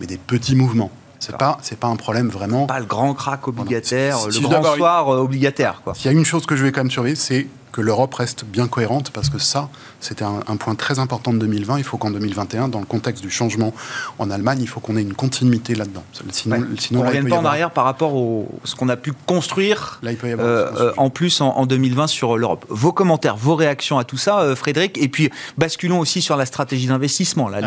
mais 0.00 0.06
des 0.06 0.18
petits 0.18 0.56
mouvements. 0.56 0.90
C'est 1.20 1.36
pas, 1.36 1.58
c'est 1.62 1.78
pas 1.78 1.88
un 1.88 1.96
problème 1.96 2.28
vraiment. 2.28 2.66
Pas 2.66 2.78
le 2.78 2.86
grand 2.86 3.12
crack 3.12 3.48
obligataire, 3.48 4.18
le 4.26 4.40
grand 4.40 4.76
soir 4.76 5.08
euh, 5.12 5.18
obligataire. 5.18 5.82
S'il 5.94 6.06
y 6.06 6.14
a 6.14 6.16
une 6.16 6.24
chose 6.24 6.46
que 6.46 6.54
je 6.54 6.62
vais 6.62 6.70
quand 6.70 6.80
même 6.80 6.92
surveiller, 6.92 7.16
c'est 7.16 7.48
que 7.72 7.80
l'Europe 7.80 8.14
reste 8.14 8.44
bien 8.44 8.66
cohérente, 8.68 9.10
parce 9.10 9.28
que 9.28 9.38
ça, 9.38 9.68
c'était 10.00 10.24
un, 10.24 10.56
point 10.56 10.74
très 10.74 10.98
important 10.98 11.32
de 11.32 11.38
2020. 11.38 11.78
Il 11.78 11.84
faut 11.84 11.98
qu'en 11.98 12.10
2021, 12.10 12.68
dans 12.68 12.80
le 12.80 12.86
contexte 12.86 13.22
du 13.22 13.30
changement 13.30 13.74
en 14.18 14.30
Allemagne, 14.30 14.58
il 14.60 14.68
faut 14.68 14.80
qu'on 14.80 14.96
ait 14.96 15.02
une 15.02 15.14
continuité 15.14 15.74
là-dedans. 15.74 16.04
Sinon, 16.30 16.64
sinon 16.78 17.00
on 17.00 17.02
ne 17.02 17.08
revienne 17.08 17.28
pas 17.28 17.38
en 17.38 17.44
arrière 17.44 17.70
par 17.70 17.84
rapport 17.84 18.12
à 18.12 18.66
ce 18.66 18.74
qu'on 18.74 18.88
a 18.88 18.96
pu 18.96 19.12
construire 19.26 19.98
là, 20.02 20.10
il 20.10 20.16
peut 20.16 20.28
y 20.28 20.32
avoir 20.32 20.48
euh, 20.48 20.66
euh, 20.76 20.92
en 20.96 21.10
plus 21.10 21.40
en, 21.40 21.66
2020 21.66 22.06
sur 22.06 22.36
l'Europe. 22.36 22.64
Vos 22.68 22.92
commentaires, 22.92 23.36
vos 23.36 23.54
réactions 23.54 23.98
à 23.98 24.04
tout 24.04 24.16
ça, 24.16 24.40
euh, 24.40 24.54
Frédéric, 24.54 24.98
et 24.98 25.08
puis 25.08 25.30
basculons 25.56 26.00
aussi 26.00 26.22
sur 26.22 26.36
la 26.36 26.46
stratégie 26.46 26.86
d'investissement. 26.86 27.48
Là, 27.48 27.60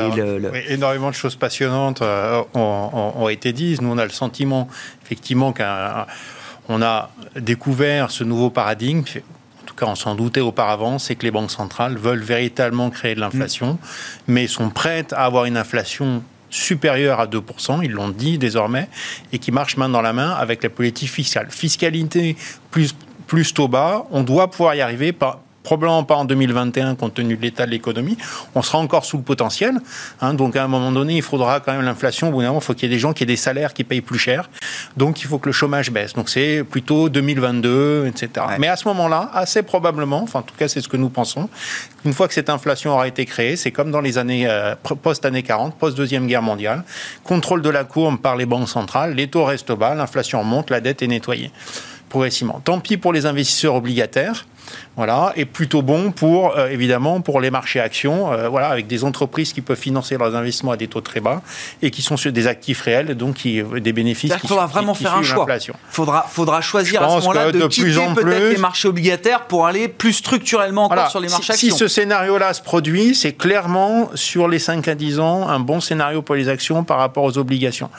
énormément 0.67 1.09
de 1.09 1.15
choses 1.15 1.35
passionnantes 1.35 2.01
ont, 2.01 3.13
ont, 3.15 3.29
été 3.29 3.53
dites. 3.53 3.81
Nous, 3.81 3.89
on 3.89 3.97
a 3.97 4.05
le 4.05 4.11
sentiment, 4.11 4.67
effectivement, 5.03 5.53
qu'on 5.53 6.81
a 6.81 7.09
découvert 7.39 8.11
ce 8.11 8.23
nouveau 8.23 8.49
paradigme 8.49 9.03
on 9.87 9.95
s'en 9.95 10.15
doutait 10.15 10.41
auparavant, 10.41 10.99
c'est 10.99 11.15
que 11.15 11.23
les 11.23 11.31
banques 11.31 11.51
centrales 11.51 11.97
veulent 11.97 12.23
véritablement 12.23 12.89
créer 12.89 13.15
de 13.15 13.19
l'inflation, 13.19 13.73
mm. 13.73 13.77
mais 14.27 14.47
sont 14.47 14.69
prêtes 14.69 15.13
à 15.13 15.25
avoir 15.25 15.45
une 15.45 15.57
inflation 15.57 16.23
supérieure 16.49 17.19
à 17.19 17.27
2%, 17.27 17.79
ils 17.83 17.91
l'ont 17.91 18.09
dit 18.09 18.37
désormais, 18.37 18.89
et 19.31 19.39
qui 19.39 19.51
marche 19.51 19.77
main 19.77 19.89
dans 19.89 20.01
la 20.01 20.13
main 20.13 20.31
avec 20.31 20.61
la 20.63 20.69
politique 20.69 21.09
fiscale. 21.09 21.47
Fiscalité 21.49 22.35
plus, 22.71 22.93
plus 23.27 23.53
taux 23.53 23.69
bas, 23.69 24.05
on 24.11 24.23
doit 24.23 24.51
pouvoir 24.51 24.75
y 24.75 24.81
arriver 24.81 25.13
par, 25.13 25.39
probablement 25.63 26.03
pas 26.03 26.15
en 26.15 26.25
2021 26.25 26.95
compte 26.95 27.13
tenu 27.13 27.35
de 27.35 27.41
l'état 27.41 27.65
de 27.65 27.71
l'économie. 27.71 28.17
On 28.55 28.61
sera 28.61 28.77
encore 28.77 29.05
sous 29.05 29.17
le 29.17 29.23
potentiel. 29.23 29.79
Hein, 30.21 30.33
donc 30.33 30.55
à 30.55 30.63
un 30.63 30.67
moment 30.67 30.91
donné, 30.91 31.15
il 31.17 31.21
faudra 31.21 31.59
quand 31.59 31.73
même 31.73 31.83
l'inflation. 31.83 32.29
Au 32.29 32.31
bout 32.31 32.41
d'un 32.41 32.47
moment, 32.47 32.59
il 32.59 32.63
faut 32.63 32.73
qu'il 32.73 32.89
y 32.89 32.91
ait 32.91 32.95
des 32.95 32.99
gens 32.99 33.13
qui 33.13 33.23
aient 33.23 33.27
des 33.27 33.35
salaires 33.35 33.73
qui 33.73 33.83
payent 33.83 34.01
plus 34.01 34.19
cher. 34.19 34.49
Donc 34.97 35.21
il 35.21 35.27
faut 35.27 35.37
que 35.39 35.47
le 35.47 35.53
chômage 35.53 35.91
baisse. 35.91 36.13
Donc 36.13 36.29
c'est 36.29 36.63
plutôt 36.63 37.09
2022, 37.09 38.07
etc. 38.07 38.45
Mais 38.59 38.67
à 38.67 38.75
ce 38.75 38.87
moment-là, 38.89 39.29
assez 39.33 39.63
probablement, 39.63 40.23
enfin 40.23 40.39
en 40.39 40.43
tout 40.43 40.55
cas 40.57 40.67
c'est 40.67 40.81
ce 40.81 40.87
que 40.87 40.97
nous 40.97 41.09
pensons, 41.09 41.49
une 42.05 42.13
fois 42.13 42.27
que 42.27 42.33
cette 42.33 42.49
inflation 42.49 42.91
aura 42.91 43.07
été 43.07 43.25
créée, 43.25 43.55
c'est 43.55 43.71
comme 43.71 43.91
dans 43.91 44.01
les 44.01 44.17
années 44.17 44.47
euh, 44.47 44.75
post-années 45.01 45.43
40, 45.43 45.75
post-deuxième 45.75 46.27
guerre 46.27 46.41
mondiale, 46.41 46.83
contrôle 47.23 47.61
de 47.61 47.69
la 47.69 47.83
courbe 47.83 48.19
par 48.19 48.35
les 48.35 48.45
banques 48.45 48.69
centrales, 48.69 49.15
les 49.15 49.27
taux 49.27 49.45
restent 49.45 49.71
bas, 49.71 49.95
l'inflation 49.95 50.43
monte, 50.43 50.69
la 50.69 50.81
dette 50.81 51.01
est 51.01 51.07
nettoyée 51.07 51.51
progressivement. 52.09 52.61
Tant 52.63 52.79
pis 52.79 52.97
pour 52.97 53.13
les 53.13 53.25
investisseurs 53.25 53.75
obligataires 53.75 54.45
voilà, 54.97 55.31
et 55.35 55.45
plutôt 55.45 55.81
bon 55.81 56.11
pour, 56.11 56.57
euh, 56.57 56.67
évidemment, 56.67 57.21
pour 57.21 57.39
les 57.39 57.49
marchés 57.49 57.79
actions, 57.79 58.31
euh, 58.31 58.49
voilà, 58.49 58.67
avec 58.67 58.87
des 58.87 59.03
entreprises 59.03 59.53
qui 59.53 59.61
peuvent 59.61 59.77
financer 59.77 60.17
leurs 60.17 60.35
investissements 60.35 60.73
à 60.73 60.77
des 60.77 60.87
taux 60.87 61.01
très 61.01 61.21
bas 61.21 61.41
et 61.81 61.91
qui 61.91 62.01
sont 62.01 62.17
sur 62.17 62.31
des 62.31 62.45
actifs 62.47 62.81
réels, 62.81 63.15
donc 63.15 63.35
qui, 63.35 63.61
euh, 63.61 63.79
des 63.79 63.93
bénéfices. 63.93 64.31
Il 64.43 64.47
faudra 64.47 64.67
vraiment 64.67 64.93
faire 64.93 65.15
un 65.15 65.23
choix. 65.23 65.47
Il 65.49 65.73
faudra, 65.89 66.25
faudra 66.29 66.61
choisir 66.61 67.01
à 67.01 67.09
ce 67.09 67.15
moment-là 67.21 67.51
de, 67.51 67.61
de 67.61 67.67
quitter 67.67 67.95
peut-être 68.15 68.51
les 68.51 68.57
marchés 68.57 68.87
obligataires 68.87 69.45
pour 69.47 69.65
aller 69.65 69.87
plus 69.87 70.13
structurellement 70.13 70.85
encore 70.85 71.09
sur 71.09 71.19
les 71.19 71.29
marchés 71.29 71.53
si, 71.53 71.67
actions. 71.67 71.77
Si 71.77 71.79
ce 71.79 71.87
scénario-là 71.87 72.53
se 72.53 72.61
produit, 72.61 73.15
c'est 73.15 73.33
clairement 73.33 74.09
sur 74.13 74.47
les 74.47 74.59
5 74.59 74.87
à 74.87 74.95
10 74.95 75.19
ans 75.19 75.47
un 75.47 75.59
bon 75.59 75.79
scénario 75.79 76.21
pour 76.21 76.35
les 76.35 76.49
actions 76.49 76.83
par 76.83 76.97
rapport 76.97 77.23
aux 77.23 77.37
obligations. 77.37 77.89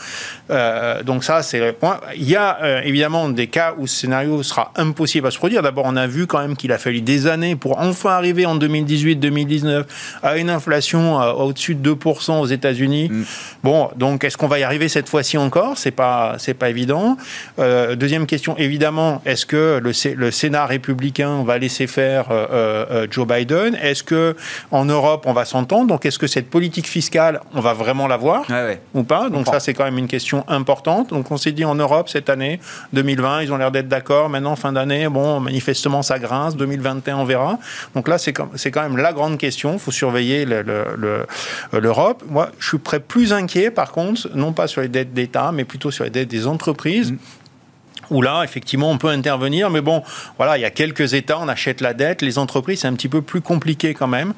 donc 1.04 1.24
ça, 1.24 1.42
c'est 1.42 1.58
le 1.58 1.72
point. 1.72 2.00
Il 2.16 2.28
y 2.28 2.36
a 2.36 2.82
évidemment 2.84 3.28
des 3.28 3.46
cas 3.46 3.74
où 3.78 3.86
ce 3.86 4.02
scénario 4.02 4.42
sera 4.42 4.72
impossible 4.76 5.26
à 5.26 5.30
se 5.30 5.38
produire. 5.38 5.62
D'abord, 5.62 5.84
on 5.86 5.96
a 5.96 6.06
vu 6.06 6.26
quand 6.26 6.40
même 6.40 6.56
qu'il 6.62 6.70
a 6.70 6.78
fallu 6.78 7.00
des 7.00 7.26
années 7.26 7.56
pour 7.56 7.80
enfin 7.80 8.10
arriver 8.10 8.46
en 8.46 8.56
2018-2019 8.56 9.82
à 10.22 10.36
une 10.36 10.48
inflation 10.48 11.20
euh, 11.20 11.32
au-dessus 11.32 11.74
de 11.74 11.92
2% 11.92 12.38
aux 12.38 12.46
États-Unis. 12.46 13.08
Mm. 13.10 13.22
Bon, 13.64 13.90
donc 13.96 14.22
est-ce 14.22 14.36
qu'on 14.36 14.46
va 14.46 14.60
y 14.60 14.62
arriver 14.62 14.88
cette 14.88 15.08
fois-ci 15.08 15.36
encore? 15.36 15.76
C'est 15.76 15.90
pas, 15.90 16.36
c'est 16.38 16.54
pas 16.54 16.70
évident. 16.70 17.16
Euh, 17.58 17.96
deuxième 17.96 18.26
question, 18.26 18.56
évidemment, 18.58 19.20
est-ce 19.26 19.44
que 19.44 19.80
le, 19.82 19.90
le, 20.14 20.30
Sénat 20.30 20.66
républicain 20.66 21.42
va 21.42 21.58
laisser 21.58 21.88
faire 21.88 22.26
euh, 22.30 23.08
Joe 23.10 23.26
Biden? 23.26 23.76
Est-ce 23.82 24.04
que 24.04 24.36
en 24.70 24.84
Europe 24.84 25.24
on 25.26 25.32
va 25.32 25.44
s'entendre? 25.44 25.88
Donc 25.88 26.06
est-ce 26.06 26.18
que 26.20 26.28
cette 26.28 26.48
politique 26.48 26.86
fiscale, 26.86 27.40
on 27.54 27.60
va 27.60 27.72
vraiment 27.72 28.06
l'avoir 28.06 28.46
ou 28.94 29.02
pas? 29.02 29.30
Donc 29.30 29.48
ça, 29.48 29.58
c'est 29.58 29.74
quand 29.74 29.84
même 29.84 29.98
une 29.98 30.06
question 30.06 30.44
importante. 30.46 31.10
Donc 31.10 31.28
on 31.32 31.36
s'est 31.36 31.50
dit 31.50 31.64
en 31.64 31.74
Europe 31.74 32.08
cette 32.08 32.30
année 32.30 32.60
2020, 32.92 33.42
ils 33.42 33.52
ont 33.52 33.56
l'air 33.56 33.72
d'être 33.72 33.88
d'accord. 33.88 34.28
Maintenant 34.28 34.54
fin 34.54 34.72
d'année, 34.72 35.08
bon, 35.08 35.40
manifestement 35.40 36.02
ça 36.02 36.20
grince 36.20 36.51
2015, 36.56 36.82
2021, 36.82 37.16
on 37.16 37.24
verra. 37.24 37.58
Donc 37.94 38.08
là, 38.08 38.18
c'est 38.18 38.32
quand, 38.32 38.50
même 38.76 38.96
la 38.96 39.12
grande 39.12 39.38
question. 39.38 39.74
Il 39.74 39.78
faut 39.78 39.90
surveiller 39.90 40.44
l'Europe. 41.72 42.22
Moi, 42.28 42.50
je 42.58 42.68
suis 42.68 42.78
prêt 42.78 43.00
plus 43.00 43.32
inquiet, 43.32 43.70
par 43.70 43.92
contre, 43.92 44.30
non 44.34 44.52
pas 44.52 44.66
sur 44.66 44.80
les 44.80 44.88
dettes 44.88 45.12
d'État, 45.12 45.52
mais 45.52 45.64
plutôt 45.64 45.90
sur 45.90 46.04
les 46.04 46.10
dettes 46.10 46.28
des 46.28 46.46
entreprises. 46.46 47.12
Mm 47.12 47.18
où 48.12 48.22
là, 48.22 48.42
effectivement, 48.44 48.90
on 48.90 48.98
peut 48.98 49.08
intervenir. 49.08 49.70
Mais 49.70 49.80
bon, 49.80 50.02
voilà, 50.36 50.58
il 50.58 50.60
y 50.60 50.64
a 50.64 50.70
quelques 50.70 51.14
États, 51.14 51.38
on 51.40 51.48
achète 51.48 51.80
la 51.80 51.94
dette. 51.94 52.22
Les 52.22 52.38
entreprises, 52.38 52.80
c'est 52.80 52.86
un 52.86 52.94
petit 52.94 53.08
peu 53.08 53.22
plus 53.22 53.40
compliqué 53.40 53.94
quand 53.94 54.06
même. 54.06 54.34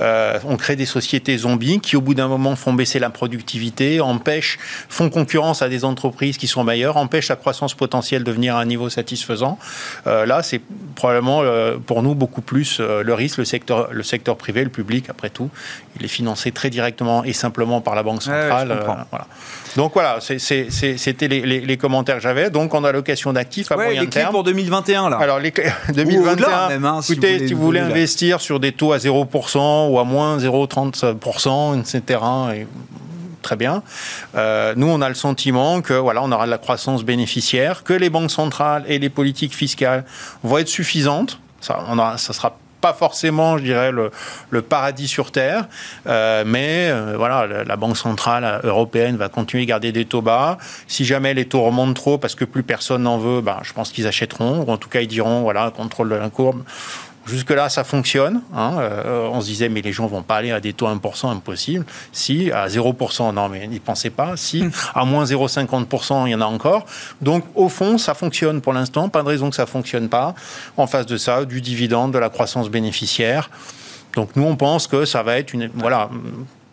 Euh, 0.00 0.38
on 0.44 0.56
crée 0.56 0.76
des 0.76 0.86
sociétés 0.86 1.36
zombies 1.36 1.80
qui, 1.80 1.96
au 1.96 2.00
bout 2.00 2.14
d'un 2.14 2.28
moment, 2.28 2.56
font 2.56 2.72
baisser 2.72 2.98
la 2.98 3.10
productivité, 3.10 4.00
empêchent, 4.00 4.58
font 4.88 5.10
concurrence 5.10 5.60
à 5.60 5.68
des 5.68 5.84
entreprises 5.84 6.38
qui 6.38 6.46
sont 6.46 6.64
meilleures, 6.64 6.96
empêchent 6.96 7.28
la 7.28 7.36
croissance 7.36 7.74
potentielle 7.74 8.24
de 8.24 8.32
venir 8.32 8.56
à 8.56 8.60
un 8.60 8.64
niveau 8.64 8.88
satisfaisant. 8.88 9.58
Euh, 10.06 10.24
là, 10.24 10.42
c'est 10.42 10.60
probablement 10.94 11.42
euh, 11.42 11.76
pour 11.78 12.02
nous 12.02 12.14
beaucoup 12.14 12.40
plus 12.40 12.80
le 12.80 13.14
risque, 13.14 13.38
le 13.38 13.44
secteur, 13.44 13.88
le 13.92 14.02
secteur 14.02 14.36
privé, 14.36 14.62
le 14.62 14.70
public, 14.70 15.10
après 15.10 15.30
tout. 15.30 15.50
Il 15.98 16.04
est 16.04 16.08
financé 16.08 16.52
très 16.52 16.70
directement 16.70 17.24
et 17.24 17.32
simplement 17.32 17.80
par 17.80 17.94
la 17.94 18.02
Banque 18.02 18.22
centrale. 18.22 18.78
voilà. 19.10 19.26
Donc 19.76 19.92
voilà, 19.92 20.18
c'était 20.20 21.28
les, 21.28 21.60
les, 21.60 21.76
commentaires 21.76 22.16
que 22.16 22.22
j'avais. 22.22 22.48
Donc 22.48 22.72
on 22.72 22.82
a 22.84 22.92
d'actifs 23.32 23.70
à 23.72 23.76
moyen 23.76 24.02
les 24.02 24.08
terme. 24.08 24.32
pour 24.32 24.44
2021 24.44 25.10
là. 25.10 25.16
Alors 25.18 25.38
les 25.38 25.52
2021, 25.94 26.68
même, 26.68 26.84
hein, 26.84 27.00
écoutez, 27.02 27.46
si 27.46 27.54
vous 27.54 27.62
voulez, 27.62 27.80
investir 27.80 28.40
sur 28.40 28.60
des 28.60 28.72
taux 28.72 28.92
à 28.92 28.98
0% 28.98 29.90
ou 29.90 29.98
à 29.98 30.04
moins 30.04 30.38
0,30%, 30.38 31.80
etc. 31.80 32.20
Et 32.54 32.66
très 33.42 33.56
bien. 33.56 33.82
Euh, 34.34 34.74
nous, 34.76 34.88
on 34.88 35.00
a 35.00 35.08
le 35.08 35.14
sentiment 35.14 35.80
que 35.80 35.94
voilà, 35.94 36.22
on 36.22 36.32
aura 36.32 36.46
de 36.46 36.50
la 36.50 36.58
croissance 36.58 37.04
bénéficiaire, 37.04 37.84
que 37.84 37.92
les 37.92 38.10
banques 38.10 38.30
centrales 38.30 38.84
et 38.88 38.98
les 38.98 39.08
politiques 39.08 39.54
fiscales 39.54 40.04
vont 40.42 40.58
être 40.58 40.68
suffisantes. 40.68 41.38
Ça, 41.60 41.84
on 41.88 41.98
a, 41.98 42.18
ça 42.18 42.32
sera 42.32 42.58
pas 42.86 42.92
forcément, 42.92 43.58
je 43.58 43.64
dirais, 43.64 43.90
le, 43.90 44.62
paradis 44.62 45.08
sur 45.08 45.32
Terre, 45.32 45.66
euh, 46.06 46.44
mais 46.46 46.88
euh, 46.88 47.14
voilà, 47.16 47.64
la 47.64 47.76
Banque 47.76 47.96
centrale 47.96 48.60
européenne 48.62 49.16
va 49.16 49.28
continuer 49.28 49.64
à 49.64 49.66
garder 49.66 49.90
des 49.90 50.04
taux 50.04 50.22
bas. 50.22 50.56
Si 50.86 51.04
jamais 51.04 51.34
les 51.34 51.46
taux 51.46 51.62
remontent 51.62 51.94
trop 51.94 52.16
parce 52.16 52.36
que 52.36 52.44
plus 52.44 52.62
personne 52.62 53.02
n'en 53.02 53.18
veut, 53.18 53.40
ben, 53.40 53.58
je 53.62 53.72
pense 53.72 53.90
qu'ils 53.90 54.06
achèteront, 54.06 54.64
ou 54.64 54.70
en 54.70 54.76
tout 54.76 54.88
cas 54.88 55.00
ils 55.00 55.08
diront, 55.08 55.42
voilà, 55.42 55.72
contrôle 55.76 56.10
de 56.10 56.14
la 56.14 56.30
courbe, 56.30 56.62
Jusque-là, 57.26 57.68
ça 57.68 57.82
fonctionne. 57.82 58.42
Hein. 58.54 58.76
Euh, 58.78 59.28
on 59.32 59.40
se 59.40 59.46
disait, 59.46 59.68
mais 59.68 59.82
les 59.82 59.92
gens 59.92 60.06
vont 60.06 60.22
pas 60.22 60.36
aller 60.36 60.52
à 60.52 60.60
des 60.60 60.72
taux 60.72 60.86
1%, 60.86 61.30
impossible. 61.30 61.84
Si, 62.12 62.50
à 62.52 62.68
0%, 62.68 63.34
non, 63.34 63.48
mais 63.48 63.66
n'y 63.66 63.80
pensez 63.80 64.10
pas. 64.10 64.36
Si, 64.36 64.62
hmm. 64.62 64.70
à 64.94 65.04
moins 65.04 65.24
0,50%, 65.24 66.26
il 66.26 66.30
y 66.30 66.34
en 66.34 66.40
a 66.40 66.46
encore. 66.46 66.86
Donc, 67.20 67.44
au 67.54 67.68
fond, 67.68 67.98
ça 67.98 68.14
fonctionne 68.14 68.60
pour 68.60 68.72
l'instant. 68.72 69.08
Pas 69.08 69.22
de 69.22 69.28
raison 69.28 69.50
que 69.50 69.56
ça 69.56 69.66
fonctionne 69.66 70.08
pas. 70.08 70.34
En 70.76 70.86
face 70.86 71.06
de 71.06 71.16
ça, 71.16 71.44
du 71.44 71.60
dividende, 71.60 72.12
de 72.12 72.18
la 72.18 72.28
croissance 72.28 72.70
bénéficiaire. 72.70 73.50
Donc, 74.14 74.30
nous, 74.36 74.44
on 74.44 74.56
pense 74.56 74.86
que 74.86 75.04
ça 75.04 75.22
va 75.22 75.38
être 75.38 75.52
une, 75.52 75.68
voilà, 75.74 76.08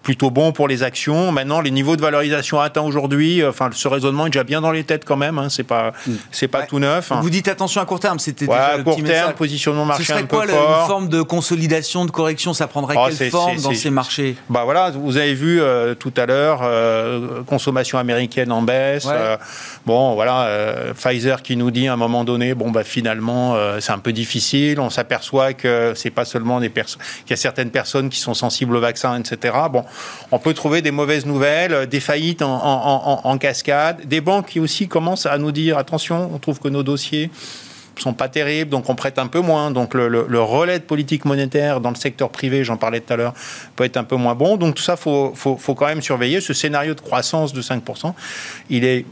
plutôt 0.03 0.29
bon 0.29 0.51
pour 0.51 0.67
les 0.67 0.83
actions. 0.83 1.31
Maintenant, 1.31 1.61
les 1.61 1.71
niveaux 1.71 1.95
de 1.95 2.01
valorisation 2.01 2.59
atteints 2.59 2.81
aujourd'hui, 2.81 3.41
euh, 3.41 3.49
enfin, 3.49 3.69
ce 3.71 3.87
raisonnement 3.87 4.27
est 4.27 4.29
déjà 4.29 4.43
bien 4.43 4.61
dans 4.61 4.71
les 4.71 4.83
têtes 4.83 5.05
quand 5.05 5.15
même. 5.15 5.39
Hein, 5.39 5.47
c'est 5.49 5.63
pas, 5.63 5.93
mm. 6.05 6.11
c'est 6.29 6.49
pas 6.49 6.63
tout 6.63 6.77
neuf. 6.77 7.11
Hein. 7.11 7.21
Vous 7.21 7.29
dites 7.29 7.47
attention 7.47 7.81
à 7.81 7.85
court 7.85 8.01
terme. 8.01 8.19
C'était 8.19 8.45
ouais, 8.45 8.55
à 8.55 8.77
court 8.79 9.01
terme, 9.01 9.33
positionnement 9.33 9.85
marché 9.85 10.03
Ce 10.03 10.09
serait 10.09 10.23
un 10.23 10.25
quoi, 10.25 10.43
peu 10.43 10.49
fort. 10.49 10.81
Une 10.81 10.87
forme 10.87 11.09
de 11.09 11.21
consolidation, 11.21 12.05
de 12.05 12.11
correction, 12.11 12.53
ça 12.53 12.67
prendrait 12.67 12.95
oh, 12.97 13.07
quelle 13.07 13.29
forme 13.29 13.57
dans 13.61 13.73
ces 13.73 13.89
marchés? 13.89 14.35
Bah 14.49 14.63
voilà, 14.65 14.91
vous 14.91 15.17
avez 15.17 15.33
vu 15.33 15.61
euh, 15.61 15.95
tout 15.95 16.13
à 16.17 16.25
l'heure 16.25 16.59
euh, 16.63 17.41
consommation 17.43 17.97
américaine 17.97 18.51
en 18.51 18.61
baisse. 18.61 19.07
bon, 19.85 20.13
voilà, 20.13 20.49
Pfizer 20.95 21.41
qui 21.41 21.55
nous 21.55 21.71
dit 21.71 21.87
à 21.87 21.93
un 21.93 21.97
moment 21.97 22.25
donné, 22.25 22.53
bon 22.53 22.71
bah 22.71 22.83
finalement 22.83 23.55
c'est 23.79 23.93
un 23.93 23.99
peu 23.99 24.11
difficile. 24.11 24.79
On 24.81 24.89
s'aperçoit 24.89 25.53
que 25.53 25.93
c'est 25.95 26.09
pas 26.09 26.25
seulement 26.25 26.59
des 26.59 26.69
personnes, 26.69 27.01
qu'il 27.25 27.31
y 27.31 27.33
a 27.33 27.37
certaines 27.37 27.71
personnes 27.71 28.09
qui 28.09 28.19
sont 28.19 28.33
sensibles 28.33 28.75
au 28.75 28.81
vaccin, 28.81 29.19
etc. 29.19 29.55
Bon, 29.71 29.85
on 30.31 30.39
peut 30.39 30.53
trouver 30.53 30.81
des 30.81 30.91
mauvaises 30.91 31.25
nouvelles, 31.25 31.73
euh, 31.73 31.85
des 31.85 31.99
faillites 31.99 32.41
en, 32.41 33.37
cascade, 33.39 34.05
des 34.05 34.21
banques 34.21 34.47
qui 34.47 34.59
aussi 34.59 34.87
commencent 34.87 35.25
à 35.25 35.37
nous 35.37 35.51
dire 35.51 35.77
attention, 35.77 36.29
on 36.33 36.37
trouve 36.37 36.59
que 36.59 36.67
nos 36.67 36.83
dossiers 36.83 37.29
sont 38.01 38.13
pas 38.13 38.27
terribles, 38.27 38.71
donc 38.71 38.89
on 38.89 38.95
prête 38.95 39.19
un 39.19 39.27
peu 39.27 39.39
moins. 39.39 39.71
Donc 39.71 39.93
le, 39.93 40.41
relais 40.41 40.79
de 40.79 40.83
politique 40.83 41.25
monétaire 41.25 41.79
dans 41.79 41.89
le 41.89 41.95
secteur 41.95 42.29
privé, 42.29 42.63
j'en 42.63 42.77
parlais 42.77 42.99
tout 42.99 43.13
à 43.13 43.17
l'heure, 43.17 43.33
peut 43.75 43.83
être 43.83 43.97
un 43.97 44.03
peu 44.03 44.15
moins 44.15 44.35
bon. 44.35 44.57
Donc 44.57 44.75
tout 44.75 44.83
ça, 44.83 44.95
faut, 44.95 45.33
faut, 45.35 45.75
quand 45.75 45.87
même 45.87 46.01
surveiller. 46.01 46.41
Ce 46.41 46.53
scénario 46.53 46.93
de 46.93 47.01
croissance 47.01 47.53
de 47.53 47.61
5%, 47.61 48.13
il 48.69 48.85
est 48.85 49.05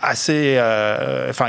assez, 0.00 0.56
euh, 0.58 1.30
enfin, 1.30 1.46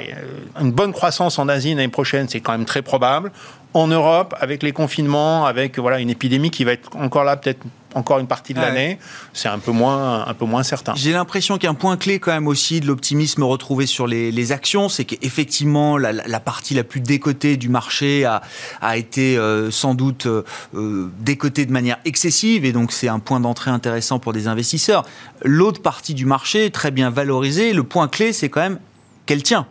une 0.60 0.72
bonne 0.72 0.94
croissance 0.94 1.38
en 1.40 1.48
Asie 1.48 1.70
l'année 1.70 1.88
prochaine, 1.90 2.28
c'est 2.30 2.40
quand 2.40 2.54
même 2.54 2.66
très 2.66 2.82
probable. 2.82 3.32
En 3.74 3.88
Europe, 3.88 4.34
avec 4.40 4.64
les 4.64 4.72
confinements, 4.72 5.46
avec 5.46 5.78
voilà 5.78 6.00
une 6.00 6.10
épidémie 6.10 6.50
qui 6.50 6.64
va 6.64 6.72
être 6.74 6.96
encore 6.96 7.24
là 7.24 7.36
peut-être 7.36 7.60
encore 7.94 8.20
une 8.20 8.28
partie 8.28 8.54
de 8.54 8.60
l'année, 8.60 9.00
c'est 9.34 9.48
un 9.48 9.60
peu 9.60 9.72
moins, 9.72 10.28
un 10.28 10.34
peu 10.34 10.46
moins 10.46 10.64
certain. 10.64 10.94
J'ai 10.96 11.12
l'impression 11.12 11.58
qu'un 11.58 11.74
point 11.74 11.98
clé 11.98 12.20
quand 12.20 12.32
même 12.32 12.48
aussi 12.48 12.80
de 12.80 12.88
l'optimisme 12.88 13.44
retrouvé 13.44 13.86
sur 13.86 14.08
les, 14.08 14.52
actions, 14.52 14.88
c'est 14.88 15.04
qu'effectivement 15.04 15.98
la, 15.98 16.40
partie 16.40 16.74
la 16.74 16.84
plus 16.84 17.02
décotée 17.02 17.58
du 17.58 17.70
marché 17.70 18.24
a, 18.24 18.42
a 18.82 18.98
été 18.98 19.38
euh, 19.38 19.72
sans 19.72 19.94
doute 19.94 20.26
euh, 20.26 20.44
euh, 20.76 21.12
décotée 21.20 21.66
de 21.66 21.72
manière 21.72 21.98
excessive 22.06 22.64
et 22.64 22.72
donc 22.72 22.92
c'est 22.94 23.10
un 23.10 23.20
point 23.20 23.40
d'entrée 23.40 23.72
intéressant 23.72 24.20
pour 24.20 24.32
des 24.32 24.48
investisseurs. 24.48 25.04
L'autre 25.44 25.82
partie 25.82 26.14
du 26.14 26.26
marché, 26.26 26.72
très 26.72 26.92
bien 26.92 27.10
valorisée, 27.10 27.74
le 27.74 27.84
point 27.84 28.08
clé 28.08 28.32
c'est 28.32 28.50
quand 28.50 28.62
même 28.62 28.80
qu'elle 29.26 29.44
tient 29.44 29.68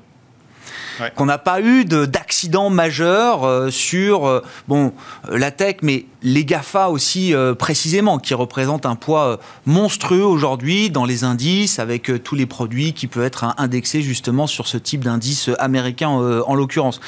qu'on 1.15 1.27
n'a 1.27 1.39
pas 1.39 1.61
eu 1.61 1.85
d'accident 1.85 2.71
majeur 2.71 3.45
euh, 3.45 3.71
sur 3.71 4.27
euh, 4.27 4.43
bon 4.69 4.93
euh, 5.29 5.39
la 5.39 5.51
tech, 5.51 5.77
mais 5.83 6.07
les 6.23 6.45
Gafa 6.45 6.89
aussi 6.89 7.35
précisément, 7.59 8.19
qui 8.19 8.35
représentent 8.35 8.87
un 8.87 8.97
poids 8.97 9.39
monstrueux 9.65 10.25
aujourd'hui 10.25 10.91
dans 10.91 11.05
les 11.05 11.25
indices, 11.25 11.79
avec 11.79 12.11
tous 12.23 12.35
les 12.35 12.47
produits 12.47 12.93
qui 12.93 13.07
peuvent 13.07 13.25
être 13.25 13.55
indexés 13.59 14.03
justement 14.03 14.47
sur 14.47 14.67
ce 14.69 14.79
type 14.79 15.05
d'indice 15.05 15.51
américain 15.59 16.09
en 16.09 16.55
l'occurrence. 16.55 17.01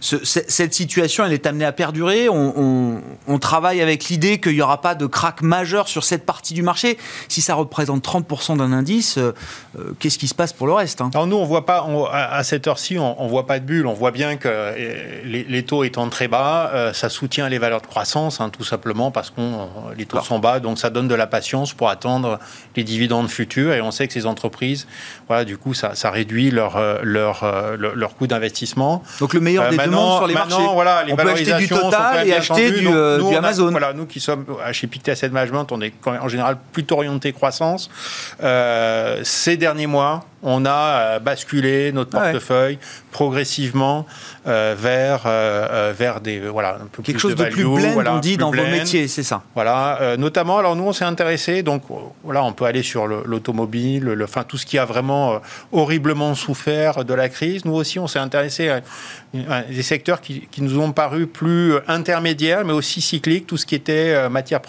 cette 0.00 0.74
situation, 0.74 1.24
elle 1.24 1.32
est 1.32 1.46
amenée 1.46 1.64
à 1.64 1.72
perdurer. 1.72 2.28
On, 2.28 3.38
travaille 3.40 3.80
avec 3.80 4.06
l'idée 4.06 4.40
qu'il 4.40 4.54
n'y 4.54 4.62
aura 4.62 4.80
pas 4.80 4.94
de 4.94 5.06
crack 5.06 5.42
majeur 5.42 5.88
sur 5.88 6.02
cette 6.02 6.26
partie 6.26 6.54
du 6.54 6.62
marché. 6.62 6.98
Si 7.28 7.40
ça 7.40 7.54
représente 7.54 8.04
30% 8.04 8.56
d'un 8.56 8.72
indice, 8.72 9.18
qu'est-ce 10.00 10.18
qui 10.18 10.26
se 10.26 10.34
passe 10.34 10.52
pour 10.52 10.66
le 10.66 10.72
reste 10.72 11.00
hein? 11.00 11.10
Alors 11.14 11.26
nous, 11.26 11.36
on 11.36 11.44
voit 11.44 11.66
pas 11.66 11.86
à 12.12 12.42
cette 12.44 12.66
heure-ci, 12.66 12.98
on, 12.98 13.14
voit 13.28 13.36
voit 13.36 13.46
pas 13.46 13.58
de 13.58 13.64
bulle. 13.64 13.86
On 13.86 13.92
voit 13.92 14.10
bien 14.10 14.36
que 14.36 14.48
euh, 14.48 15.22
les, 15.24 15.62
taux 15.62 15.84
étant 15.84 16.08
très 16.08 16.28
bas, 16.28 16.70
euh, 16.72 16.92
ça 16.92 17.08
soutient 17.08 17.48
les 17.48 17.58
valeurs 17.58 17.80
de 17.80 17.86
croissance, 17.86 18.40
hein, 18.40 18.50
simplement 18.66 19.10
parce 19.10 19.30
que 19.30 19.40
les 19.96 20.06
taux 20.06 20.20
sont 20.20 20.38
bas. 20.38 20.60
Donc 20.60 20.78
ça 20.78 20.90
donne 20.90 21.08
de 21.08 21.14
la 21.14 21.26
patience 21.26 21.72
pour 21.72 21.88
attendre 21.88 22.38
les 22.76 22.84
dividendes 22.84 23.28
futurs. 23.28 23.72
Et 23.72 23.80
on 23.80 23.90
sait 23.90 24.06
que 24.06 24.12
ces 24.12 24.26
entreprises, 24.26 24.86
voilà, 25.28 25.44
du 25.44 25.56
coup, 25.56 25.74
ça, 25.74 25.94
réduit 26.10 26.50
leur, 26.50 26.76
euh, 26.76 26.98
leur, 27.02 27.44
leur, 27.76 28.14
coût 28.14 28.26
d'investissement. 28.26 29.02
Donc 29.20 29.34
le 29.34 29.40
meilleur 29.40 29.70
des 29.70 29.76
deux 29.76 29.90
mondes 29.90 30.18
sur 30.18 30.26
les 30.26 30.34
marchés. 30.34 30.56
Voilà, 30.72 31.04
les 31.04 31.12
on 31.12 31.16
peut 31.16 31.30
acheter 31.30 31.54
du 31.54 31.68
Total 31.68 32.26
et 32.26 32.32
acheter 32.32 32.70
du, 32.70 32.88
Amazon. 33.36 33.70
voilà, 33.70 33.92
nous 33.92 34.06
qui 34.06 34.20
sommes 34.20 34.44
chez 34.72 34.86
Pictet 34.86 35.12
Asset 35.12 35.28
Management, 35.28 35.66
on 35.70 35.80
est 35.80 35.92
en 36.06 36.28
général 36.28 36.58
plutôt 36.72 36.96
orienté 36.96 37.32
croissance. 37.32 37.90
ces 39.22 39.56
derniers 39.56 39.86
mois, 39.86 40.24
on 40.46 40.64
a 40.64 41.18
basculé 41.18 41.90
notre 41.92 42.10
portefeuille 42.10 42.78
progressivement 43.10 44.06
euh, 44.46 44.76
vers, 44.78 45.22
euh, 45.26 45.66
euh, 45.70 45.94
vers 45.96 46.20
des, 46.20 46.38
voilà, 46.38 46.78
un 46.82 46.86
peu 46.86 47.02
Quelque 47.02 47.18
chose 47.18 47.34
de, 47.34 47.44
plus 47.46 47.64
blend, 47.64 48.14
on 48.14 48.18
dit, 48.18 48.36
dans 48.36 48.50
vos 48.50 48.62
métiers, 48.62 49.08
c'est 49.08 49.24
ça. 49.24 49.42
Voilà, 49.54 50.16
notamment, 50.18 50.58
alors 50.58 50.76
nous, 50.76 50.84
on 50.84 50.92
s'est 50.92 51.04
intéressé, 51.04 51.62
donc 51.62 51.82
voilà, 52.22 52.44
on 52.44 52.52
peut 52.52 52.64
aller 52.64 52.82
sur 52.82 53.06
l'automobile, 53.06 54.04
le, 54.04 54.24
enfin, 54.24 54.44
tout 54.44 54.56
ce 54.56 54.66
qui 54.66 54.78
a 54.78 54.84
vraiment 54.84 55.40
horriblement 55.72 56.34
souffert 56.34 57.04
de 57.04 57.14
la 57.14 57.28
crise. 57.28 57.64
Nous 57.64 57.74
aussi, 57.74 57.98
on 57.98 58.06
s'est 58.06 58.20
intéressé 58.20 58.68
à, 58.68 59.62
des 59.62 59.82
secteurs 59.82 60.20
qui, 60.20 60.46
qui, 60.50 60.62
nous 60.62 60.78
ont 60.78 60.92
paru 60.92 61.26
plus 61.26 61.74
intermédiaires, 61.88 62.64
mais 62.64 62.72
aussi 62.72 63.00
cycliques, 63.00 63.46
tout 63.46 63.56
ce 63.56 63.66
qui 63.66 63.74
était 63.74 64.28
matières 64.28 64.60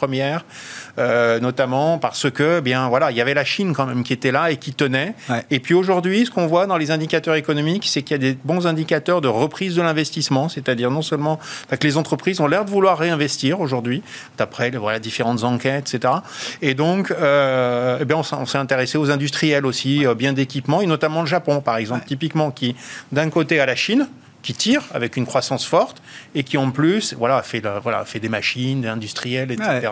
premières, 0.97 1.39
notamment 1.41 1.97
parce 1.97 2.29
que, 2.29 2.59
bien, 2.59 2.89
voilà, 2.89 3.11
il 3.11 3.17
y 3.17 3.21
avait 3.21 3.33
la 3.33 3.45
Chine 3.45 3.73
quand 3.73 3.85
même 3.85 4.03
qui 4.03 4.13
était 4.13 4.31
là 4.31 4.51
et 4.51 4.57
qui 4.57 4.73
tenait. 4.73 5.13
Et 5.49 5.59
puis 5.59 5.73
aujourd'hui, 5.73 6.25
ce 6.25 6.31
qu'on 6.31 6.47
voit 6.47 6.65
dans 6.65 6.77
les 6.77 6.91
indicateurs 6.91 7.35
économiques, 7.35 7.85
c'est 7.87 8.01
qu'il 8.01 8.15
y 8.15 8.19
a 8.19 8.31
des 8.31 8.37
bons 8.43 8.67
indicateurs 8.67 9.21
de 9.21 9.27
reprise 9.27 9.75
de 9.75 9.81
l'investissement, 9.81 10.49
c'est-à-dire 10.49 10.91
non 10.91 11.01
seulement 11.01 11.39
que 11.69 11.87
les 11.87 11.97
entreprises 11.97 12.41
ont 12.41 12.47
l'air 12.47 12.65
de 12.65 12.69
vouloir 12.69 12.97
réinvestir 12.97 13.61
aujourd'hui, 13.61 14.01
d'après 14.37 14.71
voilà, 14.71 14.99
différentes 14.99 15.43
enquêtes, 15.43 15.93
etc. 15.93 16.15
Et 16.61 16.73
donc, 16.73 17.11
euh, 17.11 17.97
eh 18.01 18.05
bien, 18.05 18.17
on, 18.17 18.45
s'est 18.45 18.57
intéressé 18.57 18.97
aux 18.97 19.11
industriels 19.11 19.65
aussi, 19.65 20.05
euh, 20.05 20.15
bien 20.15 20.33
d'équipement, 20.33 20.81
et 20.81 20.85
notamment 20.85 21.21
le 21.21 21.27
Japon, 21.27 21.61
par 21.61 21.77
exemple, 21.77 22.05
typiquement, 22.05 22.51
qui 22.51 22.75
d'un 23.11 23.29
côté 23.29 23.59
a 23.59 23.65
la 23.65 23.75
Chine, 23.75 24.07
qui 24.47 24.53
tire 24.53 24.81
avec 24.93 25.17
une 25.17 25.25
croissance 25.25 25.65
forte 25.65 25.97
et 26.33 26.43
qui 26.45 26.57
en 26.57 26.71
plus 26.71 27.13
voilà 27.19 27.41
fait 27.41 27.61
voilà 27.83 28.05
fait 28.05 28.19
des 28.19 28.29
machines 28.29 28.85
industrielles 28.87 29.51
etc 29.51 29.89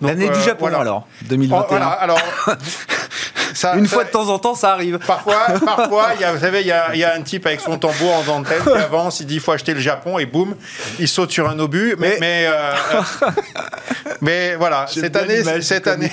l'année 0.00 0.28
du 0.28 0.34
euh, 0.40 0.42
Japon 0.42 0.66
alors 0.66 1.06
2021 1.28 1.76
alors 1.80 2.18
Ça- 3.54 3.74
Une 3.76 3.86
ça- 3.86 3.94
fois 3.94 4.04
de 4.04 4.08
temps 4.10 4.28
en 4.28 4.38
temps, 4.38 4.54
ça 4.54 4.72
arrive. 4.72 4.98
Parfois, 5.06 5.44
parfois, 5.66 6.06
il 6.14 6.22
y 6.22 6.24
a, 6.24 6.32
vous 6.32 6.40
savez, 6.40 6.62
il 6.62 6.66
y, 6.66 6.72
a, 6.72 6.94
y 6.96 7.04
a 7.04 7.14
un 7.14 7.20
type 7.20 7.46
avec 7.46 7.60
son 7.60 7.76
tambour 7.78 8.14
en 8.14 8.22
dentelle 8.22 8.62
qui 8.62 8.70
avance, 8.70 9.20
il 9.20 9.26
dit 9.26 9.34
il 9.34 9.40
faut 9.40 9.52
acheter 9.52 9.74
le 9.74 9.80
Japon 9.80 10.18
et 10.18 10.24
boum, 10.24 10.54
il 10.98 11.06
saute 11.06 11.30
sur 11.30 11.48
un 11.48 11.58
obus. 11.58 11.94
Mais, 11.98 12.16
mais, 12.18 12.46
euh, 12.46 12.72
mais 14.20 14.54
voilà, 14.54 14.86
cette 14.88 15.16
année, 15.16 15.42
cette 15.60 15.86
année, 15.86 16.10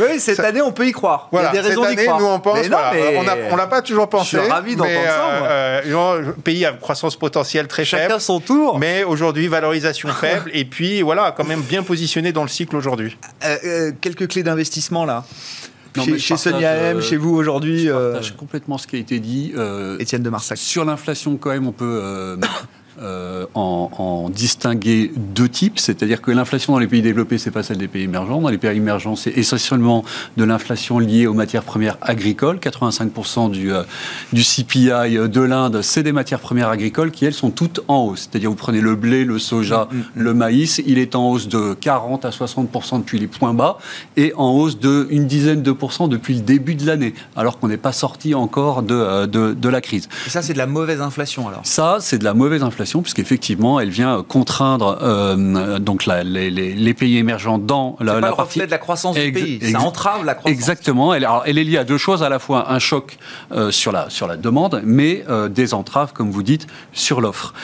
oui. 0.00 0.18
Cette 0.18 0.40
année, 0.40 0.62
on 0.62 0.72
peut 0.72 0.86
y 0.86 0.92
croire. 0.92 1.28
voilà, 1.30 1.50
Il 1.52 1.56
y 1.56 1.58
a 1.58 1.62
des 1.62 1.68
raisons 1.68 1.84
d'y 1.88 1.96
croire. 1.96 2.18
nous 2.18 2.26
on 2.26 2.40
pense, 2.40 2.54
Mais 2.58 2.68
non, 2.68 2.78
voilà, 2.78 2.92
mais 2.94 3.48
on 3.52 3.56
l'a 3.56 3.66
pas 3.66 3.82
toujours 3.82 4.08
pensé. 4.08 4.36
Je 4.36 4.42
suis 4.42 4.50
ravi 4.50 4.76
d'entendre 4.76 4.96
mais, 4.98 5.06
ça, 5.08 5.38
moi. 5.38 5.48
euh, 5.48 6.32
pays 6.42 6.64
à 6.66 6.72
croissance 6.90 7.16
potentielle 7.16 7.68
très 7.68 7.84
Chacun 7.84 8.08
faible. 8.08 8.20
son 8.20 8.40
tour. 8.40 8.78
Mais 8.80 9.04
aujourd'hui, 9.04 9.46
valorisation 9.46 10.08
faible, 10.20 10.50
et 10.52 10.64
puis 10.64 11.02
voilà, 11.02 11.32
quand 11.36 11.44
même 11.44 11.62
bien 11.62 11.84
positionné 11.84 12.32
dans 12.32 12.42
le 12.42 12.48
cycle 12.48 12.74
aujourd'hui. 12.74 13.16
Euh, 13.44 13.56
euh, 13.64 13.92
quelques 14.00 14.28
clés 14.28 14.42
d'investissement 14.42 15.04
là. 15.04 15.24
Non, 15.96 16.04
chez 16.04 16.18
chez 16.18 16.34
partage, 16.34 16.52
Sonia 16.52 16.72
M, 16.72 16.96
euh, 16.96 17.00
chez 17.00 17.16
vous 17.16 17.34
aujourd'hui, 17.34 17.84
Je 17.84 17.90
euh, 17.90 18.12
partage 18.12 18.36
complètement 18.36 18.78
ce 18.78 18.86
qui 18.88 18.96
a 18.96 18.98
été 18.98 19.20
dit. 19.20 19.52
Euh, 19.56 19.98
Étienne 19.98 20.22
de 20.22 20.30
Marsac. 20.30 20.58
Sur 20.58 20.84
l'inflation, 20.84 21.36
quand 21.36 21.50
même, 21.50 21.66
on 21.68 21.72
peut 21.72 22.38
euh, 23.00 23.46
en, 23.54 23.90
en 23.98 24.30
distinguer 24.30 25.12
deux 25.16 25.48
types. 25.48 25.78
C'est-à-dire 25.78 26.20
que 26.20 26.30
l'inflation 26.30 26.72
dans 26.72 26.78
les 26.78 26.86
pays 26.86 27.02
développés, 27.02 27.38
c'est 27.38 27.50
pas 27.50 27.62
celle 27.62 27.78
des 27.78 27.88
pays 27.88 28.04
émergents. 28.04 28.40
Dans 28.40 28.48
les 28.48 28.58
pays 28.58 28.76
émergents, 28.76 29.16
c'est 29.16 29.36
essentiellement 29.36 30.04
de 30.36 30.44
l'inflation 30.44 30.98
liée 30.98 31.26
aux 31.26 31.34
matières 31.34 31.62
premières 31.62 31.96
agricoles. 32.00 32.58
85% 32.58 33.50
du, 33.50 33.72
euh, 33.72 33.82
du 34.32 34.42
CPI 34.42 35.28
de 35.28 35.40
l'Inde, 35.40 35.82
c'est 35.82 36.02
des 36.02 36.12
matières 36.12 36.40
premières 36.40 36.68
agricoles 36.68 37.10
qui, 37.10 37.24
elles, 37.24 37.34
sont 37.34 37.50
toutes 37.50 37.80
en 37.88 38.04
hausse. 38.04 38.28
C'est-à-dire, 38.30 38.50
vous 38.50 38.56
prenez 38.56 38.80
le 38.80 38.96
blé, 38.96 39.24
le 39.24 39.38
soja, 39.38 39.88
le 40.14 40.34
maïs, 40.34 40.82
il 40.86 40.98
est 40.98 41.14
en 41.14 41.30
hausse 41.30 41.48
de 41.48 41.74
40 41.74 42.24
à 42.24 42.30
60% 42.30 42.98
depuis 42.98 43.18
les 43.18 43.26
points 43.26 43.54
bas 43.54 43.78
et 44.16 44.32
en 44.36 44.50
hausse 44.50 44.78
de 44.78 45.06
une 45.10 45.26
dizaine 45.26 45.62
de 45.62 45.72
pourcents 45.72 46.08
depuis 46.08 46.34
le 46.34 46.40
début 46.40 46.74
de 46.74 46.86
l'année, 46.86 47.14
alors 47.36 47.58
qu'on 47.58 47.68
n'est 47.68 47.76
pas 47.76 47.92
sorti 47.92 48.34
encore 48.34 48.82
de, 48.82 48.94
euh, 48.94 49.26
de, 49.26 49.54
de 49.54 49.68
la 49.68 49.80
crise. 49.80 50.08
Et 50.26 50.30
ça, 50.30 50.42
c'est 50.42 50.52
de 50.52 50.58
la 50.58 50.66
mauvaise 50.66 51.00
inflation 51.00 51.48
alors? 51.48 51.60
Ça, 51.64 51.98
c'est 52.00 52.18
de 52.18 52.24
la 52.24 52.34
mauvaise 52.34 52.62
inflation, 52.62 52.89
puisqu'effectivement, 53.02 53.78
elle 53.80 53.90
vient 53.90 54.24
contraindre 54.26 54.98
euh, 55.02 55.78
donc 55.78 56.06
la- 56.06 56.24
les, 56.24 56.50
les- 56.50 56.74
les 56.74 56.94
pays 56.94 57.16
émergents 57.18 57.58
dans 57.58 57.96
la, 58.00 58.14
pas 58.14 58.20
la 58.20 58.28
le 58.30 58.34
partie. 58.36 58.58
reflet 58.58 58.66
de 58.66 58.70
la 58.70 58.78
croissance 58.78 59.16
du 59.16 59.32
pays. 59.32 59.60
Ça 59.72 59.80
entrave 59.80 60.24
la 60.24 60.34
croissance. 60.34 60.52
Exactement. 60.58 61.14
Elle, 61.14 61.24
alors, 61.24 61.44
elle 61.46 61.58
est 61.58 61.64
liée 61.64 61.78
à 61.78 61.84
deux 61.84 61.98
choses, 61.98 62.22
à 62.22 62.28
la 62.28 62.38
fois 62.38 62.72
un 62.72 62.78
choc 62.78 63.16
euh, 63.52 63.70
sur, 63.70 63.92
la, 63.92 64.10
sur 64.10 64.26
la 64.26 64.36
demande, 64.36 64.82
mais 64.84 65.24
euh, 65.28 65.48
des 65.48 65.72
entraves, 65.74 66.12
comme 66.12 66.30
vous 66.30 66.42
dites, 66.42 66.66
sur 66.92 67.20
l'offre. 67.20 67.54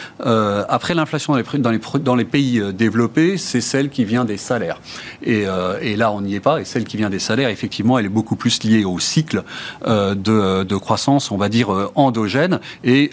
Après, 0.69 0.95
l'inflation 0.95 1.33
dans 1.33 1.39
les, 1.39 1.43
prix- 1.45 1.59
dans, 1.59 1.71
les, 1.71 1.79
pro- 1.79 1.99
dans 1.99 2.15
les 2.15 2.25
pays 2.25 2.63
développés, 2.73 3.37
c'est 3.37 3.61
celle 3.61 3.91
qui 3.91 4.05
vient 4.05 4.25
des 4.25 4.37
salaires. 4.37 4.81
Et, 5.25 5.45
et 5.83 5.97
là, 5.97 6.13
on 6.13 6.21
n'y 6.21 6.35
est 6.35 6.41
pas. 6.41 6.61
Et 6.61 6.65
celle 6.65 6.85
qui 6.85 6.97
vient 6.97 7.11
des 7.11 7.19
salaires, 7.19 7.49
effectivement, 7.49 7.99
elle 7.99 8.07
est 8.07 8.11
beaucoup 8.11 8.37
plus 8.37 8.63
liée 8.63 8.85
au 8.85 8.99
cycle 8.99 9.43
de, 9.87 10.63
de 10.65 10.77
croissance, 10.77 11.31
on 11.31 11.37
va 11.37 11.49
dire, 11.49 11.69
endogène. 11.95 12.61
Et 12.85 13.11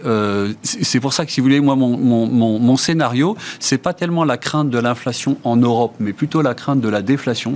c'est 0.64 1.00
pour 1.00 1.14
ça 1.14 1.26
que, 1.26 1.32
si 1.32 1.40
vous 1.40 1.46
voulez, 1.46 1.60
moi, 1.60 1.76
mon, 1.76 1.93
mon, 1.98 2.28
mon, 2.28 2.60
mon 2.60 2.78
scénario, 2.78 3.36
c'est 3.60 3.78
pas 3.78 3.94
tellement 3.94 4.24
la 4.26 4.38
crainte 4.38 4.70
de 4.70 4.78
l'inflation 4.80 5.38
en 5.44 5.56
Europe, 5.56 5.94
mais 6.00 6.14
plutôt 6.14 6.42
la 6.42 6.54
crainte 6.54 6.82
de 6.82 6.90
la 6.90 7.02
déflation. 7.02 7.54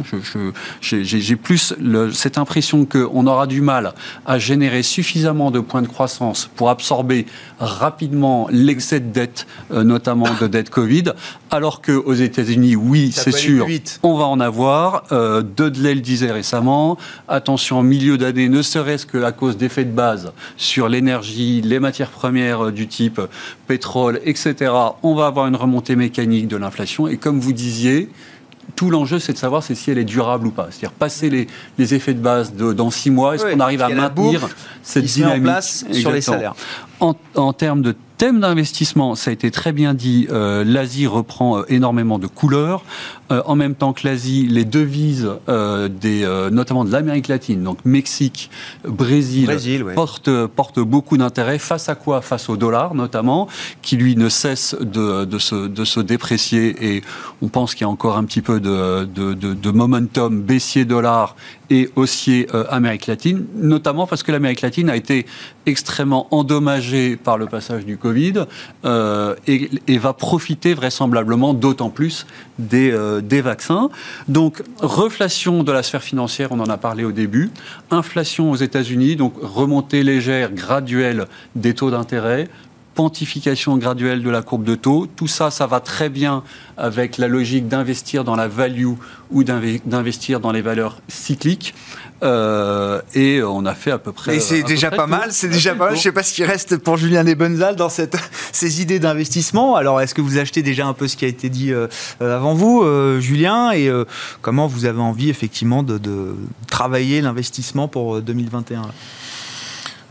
J'ai 0.82 1.36
plus 1.36 1.74
le- 1.80 2.12
cette 2.12 2.38
impression 2.38 2.86
qu'on 2.86 3.28
aura 3.28 3.48
du 3.48 3.62
mal 3.62 3.94
à 4.26 4.40
générer 4.40 4.84
suffisamment 4.84 5.52
de 5.52 5.60
points 5.60 5.82
de 5.82 5.88
croissance 5.88 6.50
pour 6.56 6.70
absorber 6.70 7.26
rapidement 7.60 8.48
l'excès 8.52 9.00
de 9.00 9.12
dette, 9.12 9.48
euh, 9.72 9.84
notamment 9.84 10.28
de 10.40 10.48
dette 10.48 10.70
Covid, 10.70 11.06
alors 11.52 11.82
qu'aux 11.82 12.14
États-Unis, 12.14 12.76
oui, 12.76 13.12
c'est 13.14 13.32
sûr, 13.32 13.66
on 14.04 14.18
va 14.18 14.26
en 14.26 14.40
avoir. 14.40 15.04
Euh, 15.12 15.42
Dudley 15.42 15.96
le 15.96 16.02
disait 16.02 16.32
récemment. 16.32 16.98
Attention, 17.28 17.80
en 17.80 17.84
milieu 17.84 18.18
d'année, 18.18 18.50
ne 18.50 18.62
serait-ce 18.62 19.06
qu'à 19.06 19.32
cause 19.32 19.58
d'effets 19.58 19.86
de 19.86 19.92
base 19.92 20.32
sur 20.58 20.90
l'énergie, 20.90 21.62
les 21.62 21.80
matières 21.80 22.10
premières 22.12 22.66
euh, 22.68 22.72
du 22.72 22.88
type 22.88 23.20
pétrole, 23.68 24.20
etc. 24.28 24.72
On 25.04 25.16
va 25.16 25.28
avoir 25.28 25.48
une 25.48 25.56
remontée 25.56 25.96
mécanique 25.96 26.48
de 26.48 26.58
l'inflation. 26.58 27.08
Et 27.08 27.18
comme 27.18 27.40
vous 27.40 27.54
disiez, 27.54 28.10
tout 28.76 28.90
l'enjeu, 28.92 29.18
c'est 29.20 29.34
de 29.34 29.38
savoir 29.38 29.64
si 29.64 29.74
elle 29.90 29.98
est 29.98 30.04
durable 30.04 30.48
ou 30.48 30.52
pas. 30.52 30.68
C'est-à-dire 30.70 30.92
passer 30.92 31.30
les, 31.30 31.48
les 31.78 31.94
effets 31.94 32.14
de 32.14 32.20
base 32.20 32.54
de- 32.54 32.74
dans 32.74 32.92
six 32.92 33.10
mois, 33.10 33.36
est-ce 33.36 33.46
qu'on 33.54 33.60
arrive 33.62 33.82
à 33.82 33.88
maintenir 33.90 34.42
cette 34.84 35.04
met 35.06 35.10
en 35.10 35.14
dynamique? 35.14 35.44
place 35.44 35.86
sur 35.94 36.12
les 36.12 36.22
salaires. 36.22 36.56
En, 37.00 37.16
en 37.36 37.54
termes 37.54 37.82
de 37.82 37.96
thème 38.18 38.40
d'investissement, 38.40 39.16
ça 39.16 39.30
a 39.30 39.34
été 39.34 39.52
très 39.52 39.72
bien 39.72 39.94
dit, 39.94 40.28
euh, 40.32 40.64
l'Asie 40.64 41.08
reprend 41.08 41.60
euh, 41.60 41.64
énormément 41.70 42.18
de 42.20 42.28
couleurs. 42.28 42.84
Euh, 43.30 43.42
en 43.46 43.56
même 43.56 43.76
temps 43.76 43.92
que 43.92 44.08
l'Asie, 44.08 44.48
les 44.48 44.64
devises, 44.64 45.30
des, 45.48 46.48
notamment 46.52 46.86
de 46.86 46.92
l'Amérique 46.92 47.28
latine, 47.28 47.62
donc 47.62 47.80
Mexique, 47.84 48.50
Brésil, 48.88 49.46
Brésil, 49.46 49.84
ouais. 49.84 49.94
portent, 49.94 50.46
portent 50.48 50.80
beaucoup 50.80 51.18
d'intérêt. 51.18 51.60
Face 51.60 51.90
à 51.90 51.96
quoi? 51.96 52.22
Face 52.22 52.48
au 52.50 52.56
dollar, 52.56 52.96
notamment, 52.96 53.50
qui 53.82 53.98
lui 53.98 54.16
ne 54.16 54.30
cesse 54.30 54.76
de, 54.80 55.26
de, 55.26 55.40
se, 55.40 55.68
de 55.68 55.84
se 55.84 56.00
déprécier. 56.00 56.96
Et 56.96 57.04
on 57.42 57.50
pense 57.50 57.76
qu'il 57.76 57.82
y 57.82 57.86
a 57.86 57.90
encore 57.90 58.18
un 58.18 58.24
petit 58.24 58.42
peu 58.42 58.62
de, 58.62 59.72
momentum 59.72 60.42
baissier 60.42 60.86
dollar 60.86 61.36
et 61.70 61.90
haussier 61.98 62.48
Amérique 62.70 63.08
latine, 63.08 63.46
notamment 63.56 64.08
parce 64.08 64.24
que 64.24 64.32
l'Amérique 64.32 64.62
latine 64.62 64.90
a 64.90 64.96
été 64.96 65.26
extrêmement 65.66 66.28
endommagée 66.32 66.87
par 67.24 67.38
le 67.38 67.46
passage 67.46 67.86
du 67.86 67.98
Covid 67.98 68.46
euh, 68.86 69.36
et, 69.48 69.98
va 69.98 70.14
profiter 70.14 70.74
vraisemblablement 70.74 71.54
d'autant 71.54 71.90
plus 71.90 72.26
des, 72.60 72.92
euh, 72.92 73.22
des 73.22 73.42
vaccins. 73.42 73.90
Donc, 74.28 74.64
reflation 74.80 75.64
de 75.64 75.72
la 75.72 75.84
sphère 75.84 76.04
financière, 76.04 76.50
on 76.52 76.60
en 76.60 76.70
a 76.70 76.78
parlé 76.78 77.04
au 77.04 77.12
début, 77.12 77.50
inflation 77.92 78.52
aux 78.52 78.56
États-Unis, 78.56 79.16
donc 79.16 79.34
remontée 79.42 80.04
légère, 80.04 80.52
graduelle 80.52 81.26
des 81.56 81.74
taux 81.74 81.92
d'intérêt, 81.92 82.48
pontification 82.96 83.78
graduelle 83.78 84.24
de 84.24 84.30
la 84.30 84.42
courbe 84.42 84.64
de 84.64 84.74
taux. 84.74 85.08
Tout 85.16 85.28
ça, 85.28 85.52
ça 85.52 85.68
va 85.68 85.80
très 85.80 86.10
bien 86.10 86.42
avec 86.78 87.20
la 87.20 87.28
logique 87.28 87.68
d'investir 87.68 88.24
dans 88.24 88.36
la 88.36 88.48
value 88.48 88.94
ou 89.30 89.44
d'inve- 89.44 89.82
d'investir 89.86 90.40
dans 90.40 90.52
les 90.52 90.64
valeurs 90.64 90.98
cycliques. 91.08 91.76
Euh, 92.24 93.02
et 93.14 93.44
on 93.44 93.66
a 93.66 93.76
fait 93.76 93.92
à 93.92 93.98
peu 94.00 94.12
près. 94.12 94.38
Et 94.38 94.40
c'est 94.40 94.62
peu 94.62 94.68
déjà 94.68 94.90
pas 94.90 95.08
mal, 95.08 95.32
c'est 95.32 95.50
déjà 95.50 95.76
pas 95.76 95.90
mal. 95.90 95.96
Je 95.96 96.02
sais 96.02 96.12
pas 96.12 96.24
ce 96.24 96.34
qui 96.34 96.44
reste 96.44 96.78
pour 96.78 96.98
Julien 96.98 97.24
Nebenzal 97.24 97.76
dans 97.76 97.90
cette, 97.90 98.18
ces 98.52 98.82
idées 98.82 99.00
d'investissement. 99.00 99.76
Alors, 99.76 100.02
est-ce 100.02 100.16
que 100.16 100.22
vous 100.22 100.38
achetez 100.38 100.64
déjà 100.64 100.88
un 100.88 100.94
peu 100.94 101.08
ce 101.08 101.16
qui 101.16 101.26
a 101.26 101.28
été 101.28 101.50
dit 101.50 101.72
euh, 101.72 101.88
euh, 102.22 102.36
avant 102.36 102.54
vous, 102.54 102.82
euh, 102.82 103.20
Julien, 103.20 103.72
et 103.72 103.88
euh, 103.88 104.06
comment 104.42 104.68
vous 104.68 104.86
avez 104.86 105.02
envie 105.02 105.30
effectivement 105.30 105.84
de, 105.84 105.98
de 105.98 106.36
travailler 106.68 107.22
l'investissement 107.22 107.88
pour 107.88 108.16
euh, 108.16 108.22
2021 108.22 108.82
là? 108.82 108.88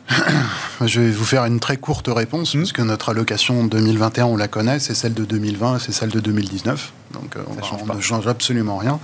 Je 0.85 1.01
vais 1.01 1.11
vous 1.11 1.25
faire 1.25 1.45
une 1.47 1.59
très 1.59 1.77
courte 1.79 2.09
réponse, 2.09 2.55
Hmm. 2.55 2.59
puisque 2.59 2.81
notre 2.81 3.09
allocation 3.09 3.65
2021, 3.65 4.27
on 4.27 4.37
la 4.37 4.47
connaît, 4.49 4.79
c'est 4.79 4.95
celle 4.95 5.15
de 5.15 5.25
2020, 5.25 5.79
c'est 5.79 5.93
celle 5.93 6.11
de 6.11 6.21
2019. 6.21 6.93
Donc 7.13 7.37
euh, 7.37 7.43
on, 7.49 7.63
change 7.63 7.81
on 7.83 7.87
pas. 7.87 7.95
ne 7.95 8.01
change 8.01 8.27
absolument 8.27 8.77
rien. 8.77 8.99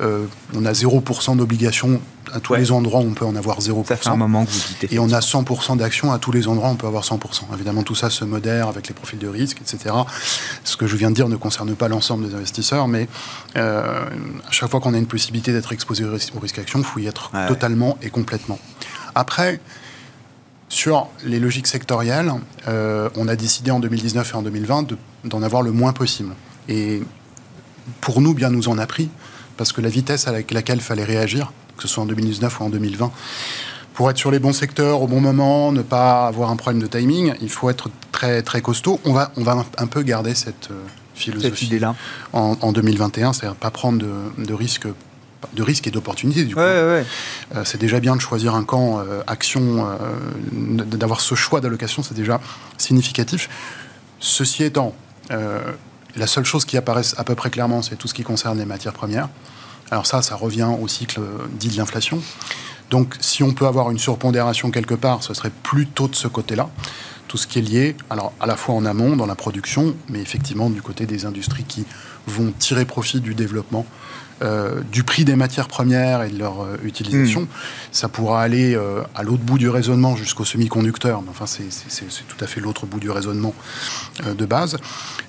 Euh, 0.00 0.26
on 0.54 0.64
a 0.64 0.72
0% 0.72 1.36
d'obligations 1.36 2.00
à 2.32 2.40
tous 2.40 2.54
Ouais. 2.54 2.58
les 2.58 2.72
endroits 2.72 3.00
on 3.00 3.12
peut 3.12 3.24
en 3.24 3.36
avoir 3.36 3.60
0%. 3.60 3.86
Ça 3.86 3.96
fait 3.96 4.08
un 4.08 4.16
moment 4.16 4.44
que 4.44 4.50
vous 4.50 4.58
dites. 4.80 4.92
Et 4.92 4.98
on 4.98 5.10
a 5.12 5.20
100% 5.20 5.76
d'actions 5.76 6.12
à 6.12 6.18
tous 6.18 6.32
les 6.32 6.48
endroits, 6.48 6.68
on 6.70 6.74
peut 6.76 6.88
avoir 6.88 7.04
100%. 7.04 7.44
Évidemment, 7.54 7.82
tout 7.84 7.94
ça 7.94 8.10
se 8.10 8.24
modère 8.24 8.66
avec 8.68 8.88
les 8.88 8.94
profils 8.94 9.18
de 9.18 9.28
risque, 9.28 9.58
etc. 9.60 9.94
Ce 10.64 10.76
que 10.76 10.86
je 10.88 10.96
viens 10.96 11.10
de 11.10 11.14
dire 11.14 11.28
ne 11.28 11.36
concerne 11.36 11.74
pas 11.76 11.86
l'ensemble 11.88 12.28
des 12.28 12.34
investisseurs, 12.34 12.88
mais 12.88 13.08
euh, 13.56 14.04
à 14.48 14.50
chaque 14.50 14.70
fois 14.70 14.80
qu'on 14.80 14.94
a 14.94 14.98
une 14.98 15.06
possibilité 15.06 15.52
d'être 15.52 15.72
exposé 15.72 16.04
au 16.04 16.10
risque, 16.12 16.58
action, 16.58 16.80
il 16.80 16.84
faut 16.84 16.98
y 16.98 17.06
être 17.06 17.30
ouais. 17.32 17.46
totalement 17.46 17.96
et 18.02 18.10
complètement. 18.10 18.58
Après, 19.14 19.60
sur 20.68 21.08
les 21.24 21.38
logiques 21.38 21.66
sectorielles, 21.66 22.32
euh, 22.68 23.08
on 23.16 23.28
a 23.28 23.36
décidé 23.36 23.70
en 23.70 23.80
2019 23.80 24.32
et 24.32 24.36
en 24.36 24.42
2020 24.42 24.82
de- 24.82 24.96
d'en 25.24 25.42
avoir 25.42 25.62
le 25.62 25.70
moins 25.72 25.92
possible. 25.92 26.32
Et 26.68 27.02
pour 28.00 28.20
nous, 28.20 28.34
bien 28.34 28.50
nous 28.50 28.68
en 28.68 28.78
a 28.78 28.86
pris, 28.86 29.08
parce 29.56 29.72
que 29.72 29.80
la 29.80 29.88
vitesse 29.88 30.26
avec 30.26 30.50
laquelle 30.50 30.78
il 30.78 30.82
fallait 30.82 31.04
réagir, 31.04 31.52
que 31.76 31.82
ce 31.82 31.88
soit 31.88 32.02
en 32.02 32.06
2019 32.06 32.60
ou 32.60 32.64
en 32.64 32.70
2020, 32.70 33.12
pour 33.94 34.10
être 34.10 34.18
sur 34.18 34.30
les 34.30 34.38
bons 34.40 34.52
secteurs 34.52 35.00
au 35.02 35.06
bon 35.06 35.20
moment, 35.20 35.72
ne 35.72 35.82
pas 35.82 36.26
avoir 36.26 36.50
un 36.50 36.56
problème 36.56 36.82
de 36.82 36.86
timing, 36.86 37.32
il 37.40 37.48
faut 37.48 37.70
être 37.70 37.88
très, 38.12 38.42
très 38.42 38.60
costaud. 38.60 39.00
On 39.04 39.12
va, 39.12 39.32
on 39.36 39.42
va 39.42 39.64
un- 39.78 39.86
peu 39.86 40.02
garder 40.02 40.34
cette 40.34 40.70
euh, 40.70 40.82
cette 41.14 41.22
philosophie 41.22 41.64
en, 42.34 42.58
en 42.60 42.72
2021, 42.72 43.32
c'est-à-dire 43.32 43.56
pas 43.56 43.70
prendre 43.70 43.98
de, 43.98 44.44
de 44.44 44.52
risques 44.52 44.86
de 45.52 45.62
risques 45.62 45.86
et 45.86 45.90
d'opportunités 45.90 46.44
du 46.44 46.54
coup. 46.54 46.60
Ouais, 46.60 46.66
ouais, 46.66 46.82
ouais. 46.82 47.06
Euh, 47.54 47.62
c'est 47.64 47.78
déjà 47.78 48.00
bien 48.00 48.16
de 48.16 48.20
choisir 48.20 48.54
un 48.54 48.64
camp 48.64 48.98
euh, 48.98 49.22
action, 49.26 49.86
euh, 49.86 50.84
d'avoir 50.84 51.20
ce 51.20 51.34
choix 51.34 51.60
d'allocation, 51.60 52.02
c'est 52.02 52.14
déjà 52.14 52.40
significatif. 52.78 53.48
Ceci 54.18 54.64
étant, 54.64 54.94
la 55.28 56.26
seule 56.26 56.44
chose 56.44 56.64
qui 56.64 56.76
apparaît 56.76 57.02
à 57.18 57.24
peu 57.24 57.34
près 57.34 57.50
clairement, 57.50 57.82
c'est 57.82 57.96
tout 57.96 58.08
ce 58.08 58.14
qui 58.14 58.22
concerne 58.22 58.58
les 58.58 58.64
matières 58.64 58.94
premières. 58.94 59.28
Alors 59.90 60.06
ça, 60.06 60.22
ça 60.22 60.36
revient 60.36 60.68
au 60.80 60.88
cycle 60.88 61.20
dit 61.52 61.68
de 61.68 61.76
l'inflation. 61.76 62.22
Donc 62.90 63.14
si 63.20 63.42
on 63.42 63.52
peut 63.52 63.66
avoir 63.66 63.90
une 63.90 63.98
surpondération 63.98 64.70
quelque 64.70 64.94
part, 64.94 65.22
ce 65.22 65.34
serait 65.34 65.52
plutôt 65.62 66.08
de 66.08 66.14
ce 66.14 66.28
côté-là. 66.28 66.70
Tout 67.28 67.36
ce 67.36 67.46
qui 67.46 67.58
est 67.58 67.62
lié, 67.62 67.96
alors 68.08 68.32
à 68.40 68.46
la 68.46 68.56
fois 68.56 68.74
en 68.74 68.86
amont, 68.86 69.16
dans 69.16 69.26
la 69.26 69.34
production, 69.34 69.94
mais 70.08 70.20
effectivement 70.20 70.70
du 70.70 70.80
côté 70.80 71.04
des 71.04 71.26
industries 71.26 71.64
qui 71.64 71.84
vont 72.26 72.52
tirer 72.58 72.84
profit 72.86 73.20
du 73.20 73.34
développement 73.34 73.84
euh, 74.42 74.80
du 74.92 75.02
prix 75.02 75.24
des 75.24 75.36
matières 75.36 75.68
premières 75.68 76.22
et 76.22 76.30
de 76.30 76.38
leur 76.38 76.60
euh, 76.62 76.76
utilisation. 76.84 77.42
Hmm. 77.42 77.46
Ça 77.92 78.08
pourra 78.08 78.42
aller 78.42 78.74
euh, 78.74 79.02
à 79.14 79.22
l'autre 79.22 79.42
bout 79.42 79.56
du 79.58 79.68
raisonnement 79.68 80.14
jusqu'aux 80.16 80.44
semi-conducteurs, 80.44 81.22
mais 81.22 81.30
enfin 81.30 81.46
c'est- 81.46 81.64
tout 82.28 82.44
à 82.44 82.46
fait 82.46 82.60
l'autre 82.60 82.84
bout 82.86 83.00
du 83.00 83.10
raisonnement 83.10 83.54
de 84.26 84.44
base. 84.46 84.76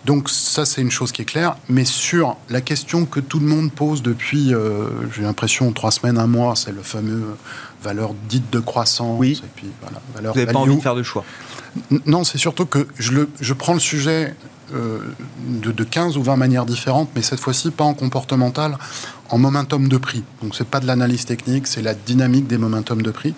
Donc 0.06 0.30
ça 0.30 0.66
c'est 0.66 0.82
une 0.82 0.92
chose 0.92 1.12
qui 1.12 1.22
est 1.22 1.26
claire, 1.26 1.56
mais 1.70 1.86
sur 1.86 2.36
la 2.50 2.62
question 2.62 3.06
que 3.06 3.20
tout 3.20 3.40
le 3.40 3.46
monde 3.48 3.72
pose 3.72 4.02
depuis, 4.02 4.54
j'ai 5.16 5.22
l'impression, 5.22 5.72
trois 5.72 5.92
semaines, 5.92 6.18
un 6.18 6.28
mois, 6.28 6.56
c'est 6.56 6.72
le 6.74 6.82
fameux 6.82 7.24
valeur 7.84 8.14
dite 8.28 8.52
de 8.52 8.60
croissance, 8.60 9.18
Oui. 9.20 9.42
et 9.44 9.50
puis 9.56 9.68
voilà, 9.82 10.02
valeur 10.16 10.34
Vous 10.34 10.40
n'avez 10.40 10.52
pas 10.52 10.60
envie 10.60 10.76
de 10.76 10.82
faire 10.82 10.96
de 10.96 11.04
choix? 11.04 11.24
N- 11.92 12.00
Non, 12.06 12.24
c'est 12.24 12.38
surtout 12.38 12.66
que 12.66 12.88
je, 12.98 13.12
le, 13.14 13.30
je 13.40 13.54
prends 13.54 13.74
le 13.74 13.80
sujet 13.80 14.34
euh, 14.74 15.00
de, 15.40 15.72
de 15.72 15.84
15 15.84 16.18
ou 16.18 16.24
20 16.24 16.36
manières 16.36 16.66
différentes, 16.66 17.10
mais 17.16 17.22
cette 17.22 17.40
fois-ci 17.40 17.72
pas 17.72 17.84
en 17.84 17.94
comportemental, 17.94 18.78
en 19.30 19.38
momentum 19.38 19.88
de 19.88 19.98
prix. 19.98 20.24
Donc 20.42 20.56
c'est 20.56 20.68
pas 20.68 20.80
de 20.80 20.88
l'analyse 20.88 21.26
technique, 21.26 21.68
c'est 21.68 21.82
la 21.82 21.94
dynamique 21.94 22.48
des 22.48 22.58
momentum 22.58 23.02
de 23.02 23.12
prix 23.12 23.34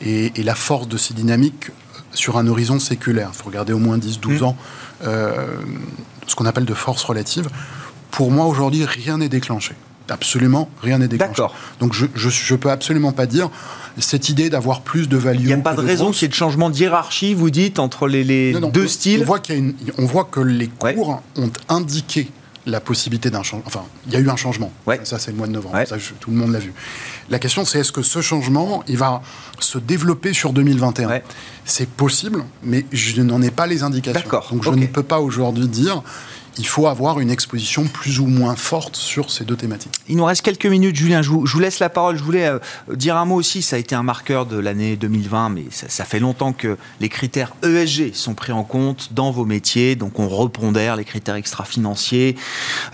et, 0.00 0.32
et 0.38 0.42
la 0.42 0.54
force 0.54 0.88
de 0.88 0.96
ces 0.96 1.14
dynamiques 1.14 1.70
sur 2.12 2.38
un 2.38 2.46
horizon 2.46 2.78
séculaire. 2.78 3.30
Il 3.32 3.36
faut 3.36 3.46
regarder 3.46 3.72
au 3.72 3.78
moins 3.78 3.98
10-12 3.98 4.40
Mm. 4.40 4.44
ans 4.44 4.56
euh, 5.04 5.32
ce 6.26 6.34
qu'on 6.34 6.46
appelle 6.46 6.64
de 6.64 6.74
force 6.74 7.04
relative. 7.04 7.48
Pour 8.10 8.30
moi, 8.30 8.46
aujourd'hui, 8.46 8.84
rien 8.84 9.18
n'est 9.18 9.28
déclenché. 9.28 9.74
Absolument, 10.08 10.70
rien 10.82 10.98
n'est 10.98 11.08
déclenché. 11.08 11.30
D'accord. 11.30 11.54
Donc 11.80 11.92
je, 11.92 12.06
je 12.14 12.54
peux 12.54 12.70
absolument 12.70 13.12
pas 13.12 13.26
dire 13.26 13.50
cette 13.98 14.28
idée 14.28 14.50
d'avoir 14.50 14.82
plus 14.82 15.08
de 15.08 15.16
value. 15.16 15.40
Il 15.40 15.46
n'y 15.46 15.52
a 15.52 15.56
pas 15.58 15.74
de 15.74 15.80
raison 15.80 16.10
qu'il 16.10 16.22
y 16.22 16.24
ait 16.26 16.28
de 16.28 16.34
changement 16.34 16.70
de 16.70 16.76
hiérarchie, 16.76 17.34
vous 17.34 17.50
dites, 17.50 17.78
entre 17.78 18.06
les, 18.08 18.22
les 18.24 18.52
non, 18.52 18.60
non, 18.60 18.68
deux 18.68 18.84
on- 18.84 18.88
styles? 18.88 19.22
On 19.22 19.26
voit, 19.26 19.38
qu'il 19.40 19.54
y 19.54 19.58
a 19.58 19.60
une- 19.60 19.74
on 19.98 20.06
voit 20.06 20.24
que 20.24 20.40
les 20.40 20.70
Ouais. 20.82 20.94
cours 20.94 21.22
ont 21.36 21.50
indiqué 21.68 22.30
la 22.66 22.80
possibilité 22.80 23.30
d'un 23.30 23.42
changement. 23.44 23.62
Enfin, 23.66 23.84
il 24.08 24.12
y 24.12 24.16
a 24.16 24.18
eu 24.20 24.28
un 24.28 24.34
changement. 24.36 24.72
Ouais. 24.86 25.00
Ça, 25.04 25.18
c'est 25.20 25.30
le 25.30 25.36
mois 25.36 25.46
de 25.46 25.52
novembre. 25.52 25.74
Ouais. 25.76 25.86
Ça, 25.86 25.98
je- 25.98 26.12
tout 26.18 26.30
le 26.30 26.36
monde 26.36 26.50
l'a 26.52 26.58
vu. 26.58 26.74
La 27.30 27.38
question, 27.38 27.64
c'est 27.64 27.78
est-ce 27.78 27.92
que 27.92 28.02
ce 28.02 28.20
changement, 28.20 28.82
il 28.88 28.98
va 28.98 29.22
se 29.60 29.78
développer 29.78 30.32
sur 30.32 30.52
2021 30.52 31.08
Ouais. 31.08 31.22
C'est 31.64 31.88
possible, 31.88 32.44
mais 32.64 32.84
je 32.92 33.22
n'en 33.22 33.40
ai 33.40 33.50
pas 33.50 33.66
les 33.68 33.82
indications. 33.84 34.20
D'accord, 34.20 34.48
Donc, 34.52 34.62
je 34.64 34.70
ne 34.70 34.86
peux 34.86 35.02
pas 35.04 35.20
aujourd'hui 35.20 35.68
dire 35.68 36.02
il 36.58 36.66
faut 36.66 36.86
avoir 36.86 37.20
une 37.20 37.30
exposition 37.30 37.84
plus 37.84 38.20
ou 38.20 38.26
moins 38.26 38.56
forte 38.56 38.96
sur 38.96 39.30
ces 39.30 39.44
deux 39.44 39.56
thématiques. 39.56 39.92
Il 40.08 40.16
nous 40.16 40.24
reste 40.24 40.42
quelques 40.42 40.66
minutes, 40.66 40.96
Julien. 40.96 41.22
Je 41.22 41.30
vous, 41.30 41.58
laisse 41.58 41.80
la 41.80 41.88
parole. 41.88 42.16
Je 42.16 42.22
voulais 42.22 42.46
euh, 42.46 42.58
dire 42.94 43.16
un 43.16 43.24
mot 43.24 43.34
aussi. 43.34 43.62
Ça 43.62 43.76
a 43.76 43.78
été 43.78 43.94
un 43.94 44.02
marqueur 44.02 44.46
de 44.46 44.58
l'année 44.58 44.96
2020, 44.96 45.50
mais 45.50 45.64
ça, 45.70 46.04
fait 46.04 46.18
longtemps 46.18 46.52
que 46.52 46.78
les 47.00 47.08
critères 47.08 47.52
ESG 47.62 48.14
sont 48.14 48.34
pris 48.34 48.52
en 48.52 48.64
compte 48.64 49.10
dans 49.12 49.30
vos 49.30 49.44
métiers. 49.44 49.96
Donc, 49.96 50.18
on 50.18 50.28
repondère 50.28 50.96
les 50.96 51.04
critères 51.04 51.34
extra-financiers, 51.34 52.36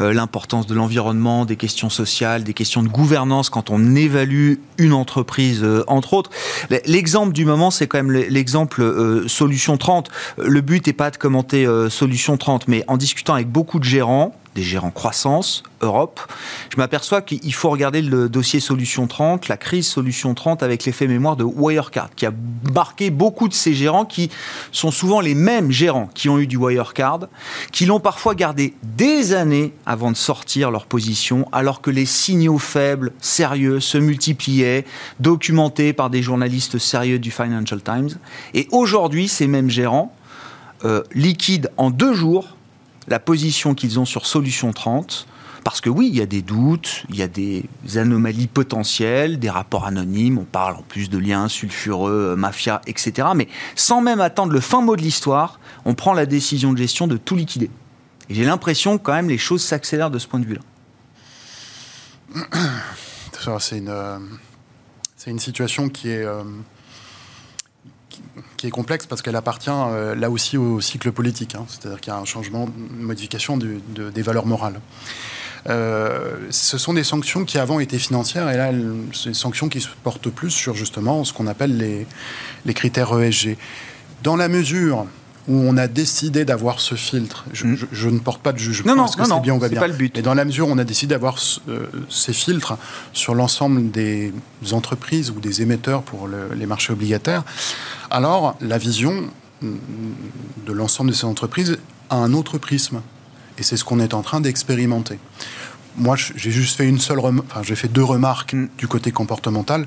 euh, 0.00 0.12
l'importance 0.12 0.66
de 0.66 0.74
l'environnement, 0.74 1.44
des 1.44 1.56
questions 1.56 1.90
sociales, 1.90 2.42
des 2.44 2.54
questions 2.54 2.82
de 2.82 2.88
gouvernance 2.88 3.50
quand 3.50 3.70
on 3.70 3.94
évalue 3.94 4.54
une 4.78 4.92
entreprise, 4.92 5.62
euh, 5.62 5.84
entre 5.86 6.14
autres. 6.14 6.30
L'exemple 6.86 7.32
du 7.32 7.44
moment, 7.44 7.70
c'est 7.70 7.86
quand 7.86 7.98
même 7.98 8.12
l'exemple 8.12 9.28
Solution 9.28 9.76
30. 9.76 10.10
Le 10.38 10.60
but 10.60 10.86
n'est 10.86 10.92
pas 10.92 11.10
de 11.10 11.16
commenter 11.16 11.66
Solution 11.88 12.36
30, 12.36 12.68
mais 12.68 12.84
en 12.88 12.96
discutant 12.96 13.34
avec 13.34 13.51
beaucoup 13.52 13.78
de 13.78 13.84
gérants, 13.84 14.34
des 14.54 14.62
gérants 14.62 14.90
croissance, 14.90 15.62
Europe, 15.82 16.20
je 16.70 16.76
m'aperçois 16.76 17.22
qu'il 17.22 17.54
faut 17.54 17.70
regarder 17.70 18.02
le 18.02 18.28
dossier 18.28 18.60
Solution 18.60 19.06
30, 19.06 19.48
la 19.48 19.56
crise 19.56 19.86
Solution 19.86 20.34
30 20.34 20.62
avec 20.62 20.84
l'effet 20.84 21.06
mémoire 21.06 21.36
de 21.36 21.44
Wirecard, 21.44 22.10
qui 22.14 22.26
a 22.26 22.32
marqué 22.72 23.10
beaucoup 23.10 23.48
de 23.48 23.54
ces 23.54 23.74
gérants 23.74 24.04
qui 24.04 24.30
sont 24.70 24.90
souvent 24.90 25.20
les 25.20 25.34
mêmes 25.34 25.70
gérants 25.70 26.08
qui 26.14 26.28
ont 26.28 26.38
eu 26.38 26.46
du 26.46 26.56
Wirecard, 26.56 27.28
qui 27.72 27.84
l'ont 27.86 28.00
parfois 28.00 28.34
gardé 28.34 28.74
des 28.82 29.34
années 29.34 29.72
avant 29.86 30.10
de 30.10 30.16
sortir 30.16 30.70
leur 30.70 30.86
position, 30.86 31.46
alors 31.52 31.80
que 31.80 31.90
les 31.90 32.06
signaux 32.06 32.58
faibles, 32.58 33.12
sérieux, 33.20 33.80
se 33.80 33.98
multipliaient, 33.98 34.84
documentés 35.20 35.92
par 35.92 36.10
des 36.10 36.22
journalistes 36.22 36.78
sérieux 36.78 37.18
du 37.18 37.30
Financial 37.30 37.82
Times. 37.82 38.10
Et 38.54 38.68
aujourd'hui, 38.70 39.28
ces 39.28 39.46
mêmes 39.46 39.70
gérants 39.70 40.14
euh, 40.84 41.02
liquident 41.14 41.68
en 41.76 41.90
deux 41.90 42.14
jours 42.14 42.56
la 43.08 43.18
position 43.18 43.74
qu'ils 43.74 43.98
ont 43.98 44.04
sur 44.04 44.26
Solution 44.26 44.72
30. 44.72 45.26
Parce 45.64 45.80
que 45.80 45.88
oui, 45.88 46.08
il 46.08 46.16
y 46.16 46.20
a 46.20 46.26
des 46.26 46.42
doutes, 46.42 47.04
il 47.08 47.16
y 47.16 47.22
a 47.22 47.28
des 47.28 47.64
anomalies 47.94 48.48
potentielles, 48.48 49.38
des 49.38 49.50
rapports 49.50 49.86
anonymes, 49.86 50.38
on 50.38 50.44
parle 50.44 50.74
en 50.74 50.82
plus 50.82 51.08
de 51.08 51.18
liens 51.18 51.46
sulfureux, 51.48 52.32
euh, 52.32 52.36
mafia, 52.36 52.80
etc. 52.88 53.28
Mais 53.36 53.46
sans 53.76 54.00
même 54.00 54.20
attendre 54.20 54.52
le 54.52 54.60
fin 54.60 54.80
mot 54.80 54.96
de 54.96 55.02
l'histoire, 55.02 55.60
on 55.84 55.94
prend 55.94 56.14
la 56.14 56.26
décision 56.26 56.72
de 56.72 56.78
gestion 56.78 57.06
de 57.06 57.16
tout 57.16 57.36
liquider. 57.36 57.70
Et 58.28 58.34
j'ai 58.34 58.44
l'impression 58.44 58.98
quand 58.98 59.12
même 59.12 59.28
les 59.28 59.38
choses 59.38 59.62
s'accélèrent 59.62 60.10
de 60.10 60.18
ce 60.18 60.26
point 60.26 60.40
de 60.40 60.46
vue-là. 60.46 60.62
Ça, 63.40 63.58
C'est 63.60 63.78
une, 63.78 63.88
euh, 63.88 64.18
c'est 65.16 65.30
une 65.30 65.38
situation 65.38 65.88
qui 65.88 66.10
est, 66.10 66.24
euh, 66.24 66.42
qui, 68.56 68.66
est 68.66 68.70
complexe 68.70 69.06
parce 69.06 69.22
qu'elle 69.22 69.36
appartient 69.36 69.70
euh, 69.70 70.14
là 70.14 70.30
aussi 70.30 70.56
au 70.56 70.80
cycle 70.80 71.10
politique. 71.12 71.54
hein. 71.54 71.64
C'est-à-dire 71.68 72.00
qu'il 72.00 72.12
y 72.12 72.16
a 72.16 72.18
un 72.18 72.24
changement, 72.24 72.68
une 72.90 73.02
modification 73.02 73.56
des 73.56 74.22
valeurs 74.22 74.46
morales. 74.46 74.80
Euh, 75.68 76.48
ce 76.50 76.76
sont 76.76 76.92
des 76.92 77.04
sanctions 77.04 77.44
qui 77.44 77.58
avant 77.58 77.78
étaient 77.78 77.98
financières 77.98 78.50
et 78.50 78.56
là, 78.56 78.72
c'est 79.12 79.30
des 79.30 79.34
sanctions 79.34 79.68
qui 79.68 79.80
se 79.80 79.88
portent 80.02 80.30
plus 80.30 80.50
sur 80.50 80.74
justement 80.74 81.24
ce 81.24 81.32
qu'on 81.32 81.46
appelle 81.46 81.76
les, 81.76 82.06
les 82.64 82.74
critères 82.74 83.16
ESG. 83.18 83.56
Dans 84.22 84.36
la 84.36 84.48
mesure 84.48 85.06
où 85.48 85.54
on 85.56 85.76
a 85.76 85.88
décidé 85.88 86.44
d'avoir 86.44 86.80
ce 86.80 86.94
filtre, 86.94 87.44
je, 87.52 87.66
Mm. 87.66 87.76
je- 87.76 87.86
je 87.90 88.08
ne 88.08 88.18
porte 88.20 88.40
pas 88.42 88.52
de 88.52 88.58
jugement, 88.58 88.94
Non, 88.94 89.02
non, 89.02 89.08
que 89.08 89.28
non, 89.28 89.40
bien 89.40 89.54
ou 89.54 89.58
pas 89.58 89.68
bien 89.68 89.80
pas 89.80 89.88
le 89.88 89.94
but. 89.94 90.12
Mais 90.16 90.22
dans 90.22 90.34
la 90.34 90.44
mesure 90.44 90.68
où 90.68 90.70
on 90.70 90.78
a 90.78 90.84
décidé 90.84 91.14
d'avoir 91.14 91.38
ce- 91.38 91.58
euh, 91.68 91.86
ces 92.08 92.32
filtres 92.32 92.76
sur 93.12 93.34
l'ensemble 93.34 93.90
des 93.90 94.32
entreprises 94.72 95.30
ou 95.30 95.40
des 95.40 95.60
émetteurs 95.62 96.02
pour 96.02 96.28
le- 96.28 96.50
les 96.54 96.66
marchés 96.66 96.92
obligataires, 96.92 97.42
alors 98.10 98.56
la 98.60 98.78
vision 98.78 99.24
mm, 99.62 99.74
de 100.66 100.72
l'ensemble 100.72 101.10
de 101.10 101.14
ces 101.16 101.24
entreprises 101.24 101.78
a 102.10 102.16
un 102.16 102.32
autre 102.34 102.58
prisme. 102.58 103.00
Et 103.58 103.62
c'est 103.62 103.76
ce 103.76 103.84
qu'on 103.84 104.00
est 104.00 104.14
en 104.14 104.22
train 104.22 104.40
d'expérimenter. 104.40 105.18
Moi, 105.96 106.16
j'ai 106.16 106.50
juste 106.50 106.76
fait 106.76 106.88
une 106.88 106.98
seule, 106.98 107.18
rem- 107.18 107.42
enfin, 107.50 107.62
j'ai 107.62 107.74
fait 107.76 107.88
deux 107.88 108.04
remarques 108.04 108.54
Mm. 108.54 108.68
du 108.78 108.88
côté 108.88 109.12
comportemental. 109.12 109.86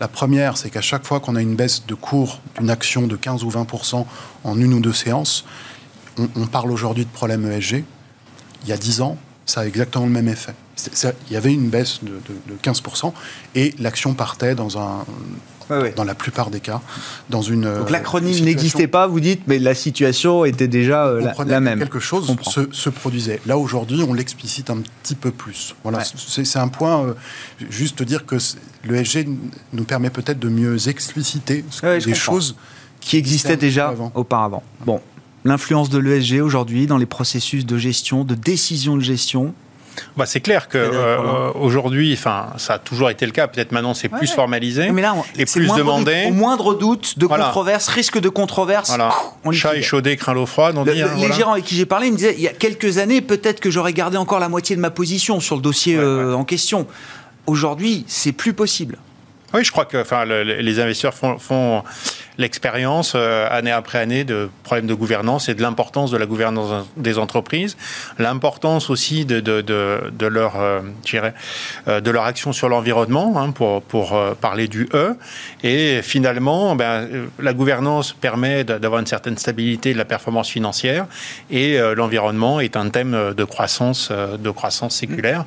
La 0.00 0.08
première, 0.08 0.56
c'est 0.58 0.68
qu'à 0.70 0.82
chaque 0.82 1.06
fois 1.06 1.20
qu'on 1.20 1.36
a 1.36 1.40
une 1.42 1.56
baisse 1.56 1.86
de 1.86 1.94
cours 1.94 2.40
d'une 2.58 2.68
action 2.70 3.06
de 3.06 3.16
15 3.16 3.42
ou 3.44 3.50
20% 3.50 4.06
en 4.44 4.60
une 4.60 4.74
ou 4.74 4.80
deux 4.80 4.92
séances, 4.92 5.44
on, 6.18 6.28
on 6.36 6.46
parle 6.46 6.70
aujourd'hui 6.70 7.04
de 7.06 7.10
problème 7.10 7.50
ESG. 7.50 7.84
Il 8.64 8.68
y 8.68 8.72
a 8.72 8.76
10 8.76 9.00
ans, 9.00 9.16
ça 9.46 9.62
a 9.62 9.66
exactement 9.66 10.04
le 10.06 10.12
même 10.12 10.28
effet. 10.28 10.54
Ça- 10.76 11.12
Il 11.28 11.32
y 11.32 11.36
avait 11.36 11.52
une 11.54 11.70
baisse 11.70 12.00
de, 12.02 12.08
de- 12.10 12.52
de 12.52 12.58
15% 12.62 13.14
et 13.54 13.74
l'action 13.78 14.12
partait 14.12 14.54
dans 14.54 14.76
un, 14.78 15.06
dans 15.96 16.04
la 16.04 16.14
plupart 16.14 16.50
des 16.50 16.60
cas, 16.60 16.80
dans 17.30 17.42
une. 17.42 17.62
Donc 17.62 17.88
euh, 17.88 17.90
l'acronyme 17.90 18.28
situation- 18.32 18.44
n'existait 18.46 18.86
pas, 18.86 19.06
vous 19.06 19.20
dites, 19.20 19.42
mais 19.46 19.58
la 19.58 19.74
situation 19.74 20.44
était 20.44 20.68
déjà 20.68 21.06
euh, 21.06 21.32
la, 21.46 21.60
même. 21.60 21.78
Quelque 21.78 21.98
chose 22.00 22.34
se, 22.42 22.68
se 22.72 22.90
produisait. 22.90 23.40
Là, 23.46 23.58
aujourd'hui, 23.58 24.02
on 24.08 24.14
l'explicite 24.14 24.70
un 24.70 24.78
petit 25.02 25.14
peu 25.14 25.30
plus. 25.30 25.74
Voilà, 25.82 25.98
Ouais. 25.98 26.04
c'est 26.44 26.58
un 26.58 26.68
point, 26.68 27.04
euh, 27.04 27.14
juste 27.70 28.02
dire 28.02 28.26
que 28.26 28.36
le 28.84 28.96
SG 29.04 29.26
nous 29.72 29.84
permet 29.84 30.10
peut-être 30.10 30.38
de 30.38 30.48
mieux 30.48 30.88
expliciter 30.88 31.64
Ouais, 31.82 31.98
des 31.98 32.14
choses 32.14 32.56
qui 33.00 33.16
petit 33.18 33.56
déjà 33.56 33.88
avant. 33.88 34.12
auparavant. 34.14 34.62
Bon, 34.84 35.00
l'influence 35.44 35.90
de 35.90 35.98
l'ESG 35.98 36.40
aujourd'hui 36.40 36.86
dans 36.86 36.98
les 36.98 37.06
processus 37.06 37.64
de 37.66 37.78
gestion, 37.78 38.24
de 38.24 38.34
décision 38.34 38.96
de 38.96 39.02
gestion. 39.02 39.54
Bah, 40.16 40.26
c'est 40.26 40.40
clair 40.40 40.68
que 40.68 40.78
Frédéric 40.78 41.00
euh, 41.06 41.50
aujourd'hui, 41.54 42.12
enfin, 42.12 42.48
ça 42.58 42.74
a 42.74 42.78
toujours 42.78 43.10
été 43.10 43.26
le 43.26 43.32
cas. 43.32 43.46
Peut-être 43.48 43.72
maintenant, 43.72 43.94
c'est 43.94 44.08
plus 44.08 44.30
formalisé 44.32 44.90
Mais 44.90 45.02
là, 45.02 45.14
on- 45.14 45.22
et 45.38 45.46
c'est 45.46 45.60
plus 45.60 45.68
demandé. 45.74 46.24
doute- 46.24 46.30
au 46.30 46.34
moindre 46.34 46.74
doute 46.74 47.18
de 47.18 47.26
Voilà. 47.26 47.44
controverse, 47.46 47.88
risque 47.88 48.18
de 48.18 48.28
controverse, 48.28 48.88
Voilà. 48.88 49.10
on 49.44 49.52
Chat 49.52 49.76
échaudé 49.76 50.16
craint 50.16 50.34
l'eau 50.34 50.46
froide. 50.46 50.76
On 50.78 50.84
Le- 50.84 50.92
dit. 50.92 50.98
le- 51.00 51.06
hein, 51.06 51.10
les 51.14 51.18
voilà. 51.20 51.34
gérants 51.34 51.52
avec 51.52 51.64
qui 51.64 51.74
j'ai 51.76 51.86
parlé 51.86 52.10
me 52.10 52.16
disaient 52.16 52.34
il 52.36 52.42
y 52.42 52.48
a 52.48 52.52
quelques 52.52 52.98
années, 52.98 53.20
peut-être 53.20 53.60
que 53.60 53.70
j'aurais 53.70 53.92
gardé 53.92 54.16
encore 54.16 54.38
la 54.38 54.48
moitié 54.48 54.76
de 54.76 54.80
ma 54.80 54.90
position 54.90 55.40
sur 55.40 55.56
le 55.56 55.62
dossier 55.62 55.96
Ouais, 55.96 56.04
euh, 56.04 56.28
ouais. 56.30 56.34
en 56.34 56.44
question. 56.44 56.86
Aujourd'hui, 57.46 58.04
c'est 58.08 58.32
plus 58.32 58.52
possible. 58.54 58.98
Oui, 59.54 59.62
je 59.64 59.70
crois 59.70 59.84
que 59.84 59.96
enfin, 59.98 60.24
le- 60.24 60.42
le- 60.42 60.56
les 60.56 60.80
investisseurs 60.80 61.14
font, 61.14 61.38
font 61.38 61.82
l'expérience 62.38 63.12
euh, 63.14 63.48
année 63.50 63.70
après 63.70 63.98
année 63.98 64.24
de 64.24 64.48
problèmes 64.62 64.86
de 64.86 64.94
gouvernance 64.94 65.48
et 65.48 65.54
de 65.54 65.62
l'importance 65.62 66.10
de 66.10 66.16
la 66.16 66.26
gouvernance 66.26 66.86
des 66.96 67.18
entreprises, 67.18 67.76
l'importance 68.18 68.90
aussi 68.90 69.24
de, 69.24 69.40
de, 69.40 69.60
de, 69.60 70.12
de 70.12 70.26
leur, 70.26 70.56
euh, 70.56 70.80
euh, 71.88 72.00
de 72.00 72.10
leur 72.10 72.24
action 72.24 72.52
sur 72.52 72.68
l'environnement, 72.68 73.34
hein, 73.36 73.50
pour, 73.50 73.82
pour 73.82 74.14
euh, 74.14 74.34
parler 74.34 74.68
du 74.68 74.88
E. 74.92 75.16
Et 75.62 76.02
finalement, 76.02 76.76
ben, 76.76 76.84
euh, 76.84 77.26
la 77.38 77.52
gouvernance 77.52 78.12
permet 78.12 78.64
d'avoir 78.64 79.00
une 79.00 79.06
certaine 79.06 79.38
stabilité 79.38 79.92
de 79.92 79.98
la 79.98 80.04
performance 80.04 80.48
financière 80.48 81.06
et 81.50 81.78
l'environnement 81.94 82.60
est 82.60 82.76
un 82.76 82.88
thème 82.90 83.34
de 83.36 83.44
croissance, 83.44 84.10
de 84.10 84.50
croissance 84.50 84.96
séculaire. 84.96 85.44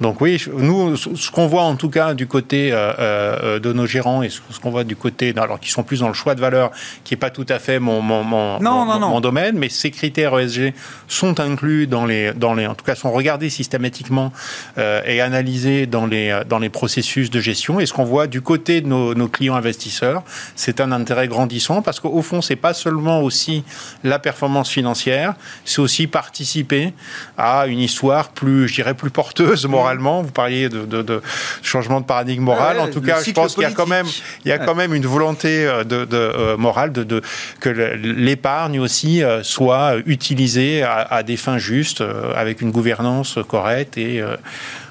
Donc 0.00 0.20
oui, 0.20 0.42
nous, 0.52 0.96
ce 0.96 1.30
qu'on 1.30 1.46
voit 1.46 1.62
en 1.62 1.76
tout 1.76 1.88
cas 1.88 2.14
du 2.14 2.26
côté 2.26 2.70
de 2.70 3.72
nos 3.72 3.86
gérants 3.86 4.22
et 4.22 4.28
ce 4.28 4.40
qu'on 4.60 4.70
voit 4.70 4.84
du 4.84 4.96
côté, 4.96 5.32
alors 5.36 5.60
qui 5.60 5.70
sont 5.70 5.82
plus 5.82 6.00
dans 6.00 6.08
le 6.08 6.14
choix 6.14 6.34
de 6.34 6.40
valeur, 6.40 6.70
qui 7.04 7.14
n'est 7.14 7.18
pas 7.18 7.30
tout 7.30 7.46
à 7.48 7.58
fait 7.58 7.78
mon, 7.78 8.00
mon, 8.02 8.24
mon, 8.24 8.60
mon, 8.60 9.20
domaine, 9.20 9.56
mais 9.56 9.68
ces 9.68 9.90
critères 9.90 10.38
ESG 10.38 10.72
sont 11.08 11.38
inclus 11.40 11.86
dans 11.86 12.06
les, 12.06 12.32
dans 12.32 12.54
les, 12.54 12.66
en 12.66 12.74
tout 12.74 12.84
cas 12.84 12.94
sont 12.94 13.12
regardés 13.12 13.50
systématiquement 13.50 14.32
et 14.76 15.20
analysés 15.20 15.86
dans 15.86 16.06
les, 16.06 16.40
dans 16.48 16.58
les 16.58 16.70
processus 16.70 17.30
de 17.30 17.40
gestion. 17.40 17.80
Et 17.80 17.86
ce 17.86 17.92
qu'on 17.92 18.04
voit 18.04 18.26
du 18.26 18.40
côté 18.40 18.80
de 18.80 18.88
nos, 18.88 19.14
nos 19.14 19.28
clients 19.28 19.54
investisseurs, 19.54 20.22
c'est 20.56 20.80
un 20.80 20.92
intérêt 20.92 21.28
grandissant 21.28 21.82
parce 21.82 22.00
qu'au 22.00 22.22
fond, 22.22 22.42
c'est 22.42 22.56
pas 22.56 22.74
seulement 22.74 23.20
aussi 23.20 23.64
la 24.02 24.18
performance 24.18 24.70
financière, 24.70 25.34
c'est 25.64 25.80
aussi 25.80 26.06
participer 26.06 26.92
à 27.36 27.66
une 27.66 27.80
histoire 27.80 28.30
plus, 28.30 28.68
je 28.68 28.74
dirais, 28.74 28.94
plus 28.94 29.10
porteuse 29.10 29.66
moralement. 29.84 30.22
Vous 30.22 30.32
parliez 30.32 30.68
de, 30.68 30.84
de, 30.84 31.22
changement 31.62 32.00
de 32.00 32.06
paradigme 32.06 32.42
moral. 32.42 32.80
en 32.80 32.88
tout 32.88 33.00
cas, 33.00 33.22
je 33.22 33.32
pense 33.32 33.54
qu'il 33.54 33.62
y 33.62 33.66
a 33.66 33.72
quand 33.72 33.86
même, 33.86 34.06
il 34.44 34.48
y 34.48 34.52
a 34.52 34.58
quand 34.58 34.74
même 34.74 34.94
une 34.94 35.06
volonté 35.06 35.66
euh, 35.66 35.84
de, 35.84 36.06
euh, 36.12 36.56
morale 36.56 36.92
de, 36.92 37.22
que 37.60 37.68
l'épargne 37.68 38.80
aussi 38.80 39.22
euh, 39.22 39.42
soit 39.42 39.96
utilisée 40.06 40.82
à, 40.82 41.22
des 41.22 41.36
fins 41.36 41.58
justes, 41.58 42.02
avec 42.36 42.60
une 42.60 42.70
gouvernance 42.70 43.38
correcte 43.48 43.98
et 43.98 44.22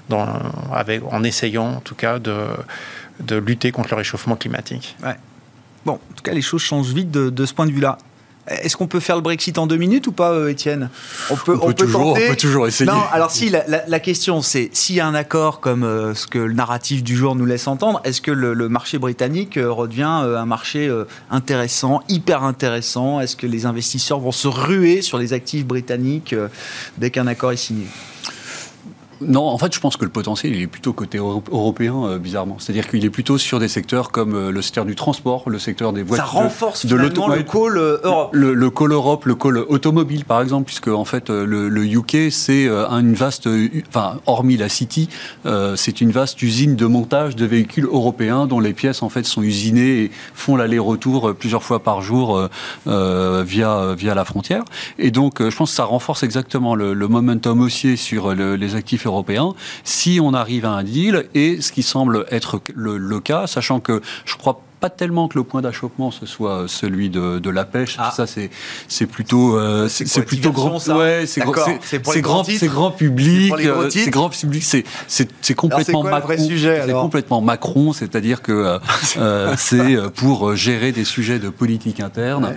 dans, 0.09 0.27
avec, 0.73 1.01
en 1.11 1.23
essayant 1.23 1.75
en 1.75 1.79
tout 1.79 1.95
cas 1.95 2.19
de, 2.19 2.35
de 3.19 3.35
lutter 3.35 3.71
contre 3.71 3.89
le 3.91 3.97
réchauffement 3.97 4.35
climatique. 4.35 4.95
Ouais. 5.03 5.15
Bon, 5.85 5.93
en 5.93 6.15
tout 6.15 6.23
cas, 6.23 6.33
les 6.33 6.41
choses 6.41 6.61
changent 6.61 6.93
vite 6.93 7.11
de, 7.11 7.45
ce 7.45 7.53
point 7.53 7.65
de 7.65 7.71
vue-là. 7.71 7.97
Est-ce 8.47 8.75
qu'on 8.75 8.87
peut 8.87 8.99
faire 8.99 9.15
le 9.15 9.21
Brexit 9.21 9.57
en 9.57 9.67
deux 9.67 9.77
minutes 9.77 10.07
ou 10.07 10.11
pas, 10.11 10.31
euh, 10.31 10.49
Étienne? 10.49 10.89
On 11.29 11.35
peut, 11.37 11.57
on, 11.61 11.67
peut, 11.67 11.73
toujours, 11.73 12.07
on 12.07 12.13
peut 12.13 12.35
toujours 12.35 12.67
essayer. 12.67 12.89
Non, 12.89 13.01
alors 13.11 13.31
si, 13.31 13.49
la, 13.49 13.99
question 13.99 14.41
c'est, 14.41 14.69
s'il 14.73 14.95
y 14.95 14.99
a 14.99 15.07
un 15.07 15.15
accord 15.15 15.61
comme 15.61 15.83
euh, 15.83 16.13
ce 16.13 16.27
que 16.27 16.39
le 16.39 16.53
narratif 16.53 17.03
du 17.03 17.15
jour 17.15 17.35
nous 17.35 17.45
laisse 17.45 17.67
entendre, 17.67 18.01
est-ce 18.03 18.21
que 18.21 18.31
le, 18.31 18.67
marché 18.67 18.97
britannique 18.97 19.57
euh, 19.57 19.71
redevient 19.71 20.03
un 20.03 20.45
marché 20.45 20.91
intéressant, 21.31 22.01
hyper 22.09 22.43
intéressant? 22.43 23.21
Est-ce 23.21 23.37
que 23.37 23.47
les 23.47 23.65
investisseurs 23.65 24.19
vont 24.19 24.31
se 24.31 24.47
ruer 24.47 25.01
sur 25.01 25.17
les 25.17 25.31
actifs 25.31 25.65
britanniques 25.65 26.35
dès 26.97 27.11
qu'un 27.11 27.27
accord 27.27 27.53
est 27.53 27.57
signé? 27.57 27.87
Non, 29.27 29.47
en 29.47 29.57
fait, 29.57 29.73
je 29.73 29.79
pense 29.79 29.97
que 29.97 30.05
le 30.05 30.11
potentiel, 30.11 30.55
il 30.55 30.61
est 30.61 30.67
plutôt 30.67 30.93
côté 30.93 31.17
européen, 31.17 32.05
euh, 32.05 32.17
bizarrement. 32.19 32.57
C'est-à-dire 32.59 32.87
qu'il 32.87 33.03
est 33.05 33.09
plutôt 33.09 33.37
sur 33.37 33.59
des 33.59 33.67
secteurs 33.67 34.11
comme 34.11 34.35
euh, 34.35 34.51
le 34.51 34.61
secteur 34.61 34.85
du 34.85 34.95
transport, 34.95 35.49
le 35.49 35.59
secteur 35.59 35.93
des 35.93 36.03
voitures. 36.03 36.25
Ça 36.25 36.31
renforce 36.31 36.85
de, 36.85 36.95
le 36.95 37.09
call 37.09 37.77
euh, 37.77 37.99
Europe. 38.03 38.29
Le, 38.33 38.69
call 38.69 38.91
Europe, 38.91 39.25
le 39.25 39.35
call 39.35 39.57
automobile, 39.57 40.25
par 40.25 40.41
exemple, 40.41 40.65
puisque 40.65 40.87
en 40.87 41.05
fait, 41.05 41.29
le, 41.29 41.85
UK, 41.85 42.31
c'est 42.31 42.67
une 42.67 43.13
vaste, 43.13 43.47
enfin, 43.89 44.19
hormis 44.25 44.57
la 44.57 44.69
City, 44.69 45.09
c'est 45.75 46.01
une 46.01 46.11
vaste 46.11 46.41
usine 46.41 46.75
de 46.75 46.85
montage 46.85 47.35
de 47.35 47.45
véhicules 47.45 47.85
européens 47.85 48.45
dont 48.45 48.59
les 48.59 48.73
pièces, 48.73 49.03
en 49.03 49.09
fait, 49.09 49.25
sont 49.25 49.41
usinées 49.41 50.03
et 50.03 50.11
font 50.33 50.55
l'aller-retour 50.55 51.33
plusieurs 51.35 51.63
fois 51.63 51.79
par 51.79 52.01
jour 52.01 52.47
via, 52.85 53.95
via 53.95 54.15
la 54.15 54.25
frontière. 54.25 54.63
Et 54.99 55.11
donc, 55.11 55.41
je 55.41 55.55
pense 55.55 55.71
que 55.71 55.75
ça 55.75 55.85
renforce 55.85 56.23
exactement 56.23 56.75
le, 56.75 57.07
momentum 57.07 57.61
haussier 57.61 57.95
sur 57.95 58.33
les 58.33 58.75
actifs 58.75 59.05
européens 59.05 59.12
européen 59.13 59.53
si 59.83 60.19
on 60.21 60.33
arrive 60.33 60.65
à 60.65 60.71
un 60.71 60.83
deal, 60.83 61.27
et 61.33 61.61
ce 61.61 61.71
qui 61.71 61.83
semble 61.83 62.25
être 62.29 62.61
le, 62.75 62.97
le 62.97 63.19
cas, 63.19 63.47
sachant 63.47 63.79
que 63.79 64.01
je 64.25 64.35
crois 64.35 64.61
pas 64.83 64.89
tellement 64.89 65.29
que 65.29 65.37
le 65.37 65.45
point 65.45 65.61
d'achoppement 65.61 66.11
ce 66.11 66.25
soit 66.25 66.65
celui 66.67 67.09
de, 67.09 67.39
de 67.39 67.49
la 67.49 67.63
pêche. 67.63 67.95
Ah. 67.97 68.11
Ça, 68.13 68.27
c'est 68.27 68.49
c'est 68.89 69.05
plutôt 69.05 69.57
euh, 69.57 69.87
c'est 69.87 70.25
plutôt 70.25 70.51
grand. 70.51 70.85
Ouais, 70.89 71.23
c'est 71.25 71.39
grand, 71.39 71.53
c'est 71.81 72.21
grand, 72.21 72.43
public. 72.91 73.53
C'est 73.89 74.09
grand 74.09 74.27
public. 74.27 74.61
C'est 74.61 74.83
c'est 75.07 75.53
complètement 75.53 76.03
Macron. 76.03 76.35
C'est 76.37 76.91
complètement 76.91 77.39
Macron, 77.39 77.93
c'est-à-dire 77.93 78.41
que 78.41 78.51
euh, 78.51 78.79
euh, 79.17 79.53
c'est 79.57 79.95
pour 80.15 80.53
gérer 80.57 80.91
des 80.91 81.05
sujets 81.05 81.39
de 81.39 81.47
politique 81.47 82.01
interne 82.01 82.53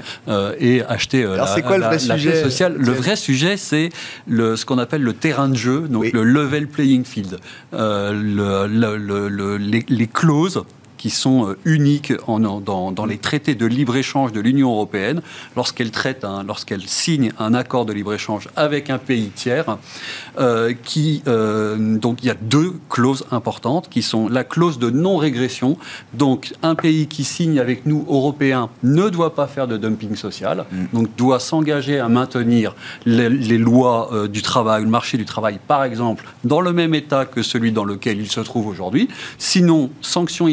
et 0.58 0.82
acheter 0.82 1.22
la, 1.22 1.46
quoi, 1.62 1.78
le 1.78 1.84
vrai 1.84 1.98
sujet 2.00 2.42
sociale. 2.42 2.74
Le 2.76 2.90
vrai 2.90 3.14
sujet, 3.14 3.56
c'est 3.56 3.90
le 4.26 4.56
ce 4.56 4.66
qu'on 4.66 4.78
appelle 4.78 5.02
le 5.02 5.12
terrain 5.12 5.48
de 5.48 5.54
jeu, 5.54 5.86
donc 5.88 6.10
le 6.12 6.24
level 6.24 6.66
playing 6.66 7.04
field, 7.04 7.38
le, 7.72 8.66
le, 8.66 9.56
les, 9.58 9.86
les 9.88 10.06
clauses 10.08 10.64
qui 11.06 11.10
sont 11.10 11.50
euh, 11.50 11.56
uniques 11.64 12.12
en, 12.26 12.40
dans, 12.40 12.90
dans, 12.90 13.06
les 13.06 13.18
traités 13.18 13.54
de 13.54 13.64
libre-échange 13.64 14.32
de 14.32 14.40
l'Union 14.40 14.72
européenne 14.72 15.22
lorsqu'elle 15.54 15.92
traite, 15.92 16.26
lorsqu'elle 16.44 16.82
signe 16.82 17.30
un 17.38 17.54
accord 17.54 17.86
de 17.86 17.92
libre-échange 17.92 18.48
avec 18.56 18.90
un 18.90 18.98
pays 18.98 19.28
tiers. 19.28 19.78
Euh, 20.38 20.74
qui, 20.84 21.22
euh, 21.28 21.96
donc 21.96 22.22
il 22.22 22.26
y 22.26 22.30
a 22.30 22.34
deux 22.34 22.74
clauses 22.90 23.24
importantes 23.30 23.88
qui 23.88 24.02
sont 24.02 24.28
la 24.28 24.42
clause 24.42 24.80
de 24.80 24.90
non-régression. 24.90 25.78
Donc 26.12 26.52
un 26.62 26.74
pays 26.74 27.06
qui 27.06 27.22
signe 27.22 27.60
avec 27.60 27.86
nous, 27.86 28.04
Européens, 28.08 28.68
ne 28.82 29.08
doit 29.08 29.34
pas 29.34 29.46
faire 29.46 29.68
de 29.68 29.76
dumping 29.76 30.16
social, 30.16 30.66
mm. 30.70 30.84
donc 30.92 31.16
doit 31.16 31.38
s'engager 31.38 32.00
à 32.00 32.08
maintenir 32.08 32.74
les, 33.04 33.30
les 33.30 33.58
lois 33.58 34.10
euh, 34.12 34.26
du 34.26 34.42
travail, 34.42 34.82
le 34.82 34.90
marché 34.90 35.16
du 35.16 35.24
travail, 35.24 35.60
par 35.68 35.84
exemple, 35.84 36.26
dans 36.42 36.60
le 36.60 36.72
même 36.72 36.94
état 36.94 37.24
que 37.24 37.42
celui 37.42 37.70
dans 37.70 37.84
lequel 37.84 38.20
il 38.20 38.30
se 38.30 38.40
trouve 38.40 38.66
aujourd'hui. 38.66 39.08
Sinon, 39.38 39.90
sanctions 40.00 40.48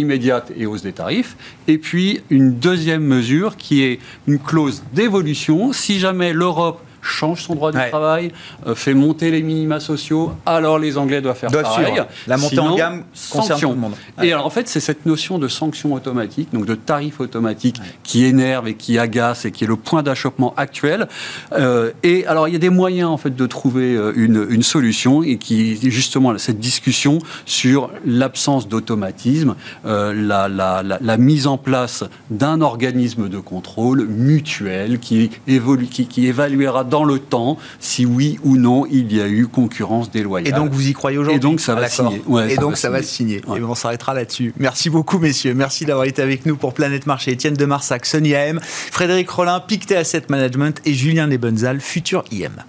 et 0.56 0.66
hausse 0.66 0.82
des 0.82 0.94
tarifs. 0.94 1.36
Et 1.68 1.78
puis 1.78 2.22
une 2.30 2.56
deuxième 2.56 3.04
mesure 3.04 3.58
qui 3.58 3.84
est 3.84 4.00
une 4.28 4.40
clause 4.40 4.84
d'évolution. 4.94 5.74
Si 5.74 6.00
jamais 6.00 6.34
l'Europe 6.34 6.82
change 7.04 7.44
son 7.44 7.56
droit 7.56 7.72
du 7.72 7.78
travail, 7.90 8.32
euh, 8.66 8.76
fait 8.76 8.94
monter 8.94 9.30
les 9.32 9.44
minima 9.44 9.80
sociaux, 9.80 10.34
alors 10.46 10.80
les 10.80 10.98
Anglais 10.98 11.22
doivent 11.22 11.38
faire 11.38 11.52
pareil. 11.52 12.02
La 12.28 12.38
montée 12.38 12.60
en 12.60 12.76
gamme 12.76 13.04
concerne 13.32 13.60
tout 13.60 13.70
le 13.70 13.76
monde. 13.76 13.94
Et 14.22 14.32
alors 14.32 14.46
en 14.46 14.50
fait, 14.50 14.68
c'est 14.68 14.80
cette 14.80 15.06
notion 15.06 15.38
de 15.38 15.48
sanction 15.48 15.94
automatique, 15.94 16.50
donc 16.54 16.66
de 16.66 16.76
tarif 16.76 17.20
automatique, 17.20 17.78
qui 18.04 18.26
énerve 18.26 18.68
et 18.68 18.76
qui 18.76 18.98
agace 18.98 19.46
et 19.46 19.52
qui 19.52 19.66
est 19.66 19.68
le 19.68 19.76
point 19.76 20.04
d'achoppement 20.04 20.54
actuel. 20.56 21.08
Euh, 21.52 21.92
et 22.04 22.26
alors 22.26 22.48
il 22.48 22.54
y 22.54 22.56
a 22.56 22.60
des 22.60 22.70
moyens 22.70 23.10
en 23.10 23.18
fait 23.18 23.36
de 23.36 23.46
trouver 23.46 23.96
euh, 23.96 24.14
une, 24.16 24.46
une 24.50 24.64
solution 24.64 25.24
et 25.24 25.38
qui 25.38 25.78
justement 25.92 26.38
cette 26.38 26.60
discussion 26.60 27.20
sur 27.46 27.90
l'absence 28.06 28.68
d'automatisme, 28.68 29.56
la, 29.84 30.14
la, 30.14 30.48
la, 30.48 30.84
la, 30.84 31.18
mise 31.18 31.48
en 31.48 31.58
place 31.58 32.04
d'un 32.30 32.62
organisme 32.62 33.30
de 33.30 33.40
contrôle 33.40 34.06
mutuel 34.08 35.00
qui 35.00 35.32
évolue, 35.48 35.88
qui, 35.88 36.08
qui 36.08 36.28
évaluera 36.28 36.84
dans 36.94 37.06
le 37.06 37.18
temps 37.18 37.58
si 37.80 38.06
oui 38.06 38.38
ou 38.44 38.56
non 38.56 38.86
il 38.86 39.12
y 39.12 39.20
a 39.20 39.28
eu 39.28 39.48
concurrence 39.48 40.12
déloyale. 40.12 40.48
Et 40.48 40.52
donc 40.52 40.72
vous 40.72 40.88
y 40.90 40.94
croyez 40.94 41.18
aujourd'hui? 41.18 41.38
Et 41.38 41.40
donc 41.40 41.60
ça 41.60 41.74
va 41.74 41.90
signer. 41.90 42.22
et 42.50 42.56
donc 42.58 42.78
ça 42.78 42.92
va 42.92 43.02
se 43.02 43.08
signer. 43.08 43.42
Et 43.58 43.64
on 43.64 43.74
s'arrêtera 43.74 44.14
là-dessus. 44.14 44.54
Merci 44.60 44.92
beaucoup 44.92 45.18
messieurs. 45.18 45.56
Merci 45.56 45.86
d'avoir 45.86 46.06
été 46.06 46.22
avec 46.22 46.46
nous 46.46 46.56
pour 46.56 46.76
Planète 46.76 47.08
Marché. 47.08 47.32
Étienne 47.32 47.56
de 47.56 47.66
Marsac, 47.66 48.06
Sony 48.06 48.36
AM, 48.36 48.60
Frédéric 48.62 49.28
Rollin, 49.32 49.60
Pictet 49.60 49.96
Asset 49.96 50.26
Management 50.30 50.82
et 50.86 50.94
Julien 50.94 51.26
Nebenzal, 51.26 51.82
futur 51.82 52.24
IM. 52.32 52.64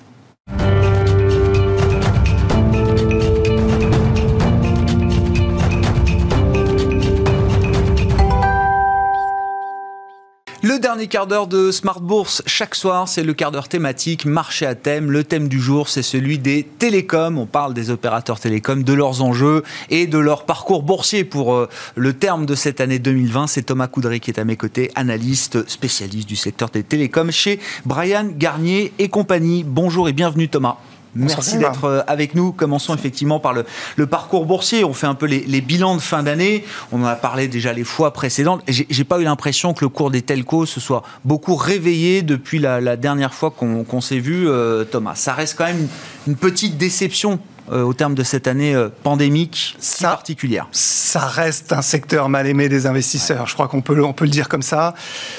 Dernier 10.94 11.08
quart 11.08 11.26
d'heure 11.26 11.48
de 11.48 11.72
Smart 11.72 12.00
Bourse, 12.00 12.40
chaque 12.46 12.76
soir, 12.76 13.08
c'est 13.08 13.24
le 13.24 13.34
quart 13.34 13.50
d'heure 13.50 13.66
thématique, 13.66 14.26
marché 14.26 14.64
à 14.64 14.76
thème. 14.76 15.10
Le 15.10 15.24
thème 15.24 15.48
du 15.48 15.60
jour, 15.60 15.88
c'est 15.88 16.04
celui 16.04 16.38
des 16.38 16.62
télécoms. 16.62 17.36
On 17.36 17.46
parle 17.46 17.74
des 17.74 17.90
opérateurs 17.90 18.38
télécoms, 18.38 18.84
de 18.84 18.92
leurs 18.92 19.20
enjeux 19.20 19.64
et 19.90 20.06
de 20.06 20.18
leur 20.18 20.44
parcours 20.44 20.84
boursier 20.84 21.24
pour 21.24 21.52
euh, 21.52 21.68
le 21.96 22.12
terme 22.12 22.46
de 22.46 22.54
cette 22.54 22.80
année 22.80 23.00
2020. 23.00 23.48
C'est 23.48 23.62
Thomas 23.62 23.88
Coudray 23.88 24.20
qui 24.20 24.30
est 24.30 24.38
à 24.38 24.44
mes 24.44 24.56
côtés, 24.56 24.92
analyste, 24.94 25.68
spécialiste 25.68 26.28
du 26.28 26.36
secteur 26.36 26.70
des 26.70 26.84
télécoms 26.84 27.32
chez 27.32 27.58
Brian 27.84 28.28
Garnier 28.30 28.92
et 29.00 29.08
compagnie. 29.08 29.64
Bonjour 29.64 30.08
et 30.08 30.12
bienvenue 30.12 30.48
Thomas. 30.48 30.76
Merci 31.14 31.58
d'être 31.58 31.84
euh, 31.84 32.00
avec 32.06 32.34
nous. 32.34 32.52
Commençons 32.52 32.94
effectivement 32.94 33.40
par 33.40 33.52
le, 33.52 33.64
le, 33.96 34.06
parcours 34.06 34.46
boursier. 34.46 34.84
On 34.84 34.94
fait 34.94 35.06
un 35.06 35.14
peu 35.14 35.26
les, 35.26 35.40
les 35.40 35.60
bilans 35.60 35.96
de 35.96 36.00
fin 36.00 36.22
d'année. 36.22 36.64
On 36.92 37.02
en 37.02 37.06
a 37.06 37.14
parlé 37.16 37.48
déjà 37.48 37.72
les 37.72 37.84
fois 37.84 38.12
précédentes. 38.12 38.62
J'ai 38.68 39.04
pas 39.04 39.18
eu 39.18 39.24
l'impression 39.24 39.74
que 39.74 39.84
le 39.84 39.88
cours 39.88 40.10
des 40.10 40.22
telcos 40.22 40.66
se 40.66 40.80
soit 40.80 41.02
beaucoup 41.24 41.56
réveillé 41.56 42.22
depuis 42.22 42.58
la, 42.58 42.80
la 42.80 42.96
dernière 42.96 43.34
fois 43.34 43.50
qu'on 43.50 44.00
s'est 44.00 44.18
vu, 44.18 44.48
euh, 44.48 44.84
Thomas. 44.84 45.14
Ça 45.14 45.32
reste 45.32 45.56
quand 45.56 45.66
même 45.66 45.88
une 46.26 46.36
petite 46.36 46.76
déception 46.76 47.38
euh, 47.72 47.82
au 47.82 47.94
terme 47.94 48.14
de 48.14 48.22
cette 48.22 48.46
année 48.46 48.74
euh, 48.74 48.90
pandémique 49.02 49.74
si 49.78 50.02
particulière 50.02 50.68
Ça 50.70 51.20
reste 51.20 51.72
un 51.72 51.80
secteur 51.80 52.28
mal 52.28 52.46
aimé 52.46 52.68
des 52.68 52.86
investisseurs. 52.86 53.46
Je 53.46 53.54
crois 53.54 53.68
qu'on 53.68 53.80
peut, 53.80 54.04
on 54.04 54.12
peut 54.12 54.26
le 54.26 54.30
dire 54.30 54.50
comme 54.50 54.60
ça. 54.60 54.92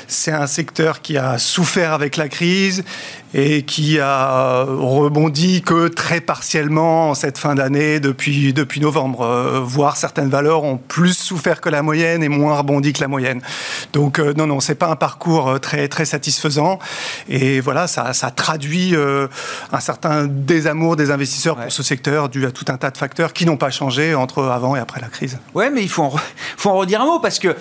C'est 0.08 0.32
un 0.32 0.48
secteur 0.48 1.04
qui 1.04 1.20
a 1.20 1.38
souffert 1.38 1.94
avec 1.94 2.18
la 2.18 2.28
crise 2.28 2.84
et 3.34 3.64
qui 3.64 4.00
a 4.00 4.64
rebondi 4.64 5.62
que 5.62 5.88
très 5.88 6.22
partiellement 6.22 7.10
en 7.10 7.14
cette 7.14 7.38
fin 7.38 7.56
d'année 7.56 8.00
depuis, 8.00 8.54
depuis 8.54 8.80
novembre. 8.80 9.22
Euh, 9.22 9.62
voire 9.64 9.98
certaines 9.98 10.30
valeurs 10.30 10.64
ont 10.64 10.78
plus 10.78 11.18
souffert 11.18 11.62
que 11.62 11.70
la 11.70 11.82
moyenne 11.82 12.24
et 12.24 12.30
moins 12.30 12.58
rebondi 12.58 12.94
que 12.94 13.02
la 13.02 13.08
moyenne. 13.08 13.42
Donc 13.94 14.20
non, 14.20 14.48
non, 14.48 14.60
c'est 14.60 14.76
pas 14.76 14.88
un 14.88 14.96
parcours 14.96 15.60
très, 15.60 15.88
très 15.88 16.06
satisfaisant. 16.06 16.80
Et 17.28 17.60
voilà, 17.60 17.88
ça, 17.88 18.14
ça 18.14 18.32
traduit 18.32 18.96
un 18.96 19.80
certain 19.80 20.26
désamour 20.26 20.96
des 20.96 21.12
investisseurs 21.12 21.56
pour 21.58 21.72
ce 21.72 21.84
secteur 21.84 22.30
dû 22.30 22.46
à 22.46 22.52
tout 22.52 22.66
un 22.68 22.78
tas 22.78 22.92
de 22.92 22.98
facteurs 22.98 23.34
qui 23.34 23.46
n'ont 23.46 23.58
pas 23.58 23.72
changé 23.72 24.16
entre 24.16 24.44
avant 24.44 24.76
et 24.76 24.80
après 24.80 25.02
la 25.02 25.08
crise. 25.08 25.40
Ouais, 25.54 25.70
mais 25.70 25.82
il 25.82 25.90
faut 25.90 26.04
en, 26.04 26.14
faut 26.58 26.70
en 26.70 26.78
redire 26.78 27.02
un 27.02 27.06
mot 27.06 27.20
parce 27.20 27.40
que 27.40 27.56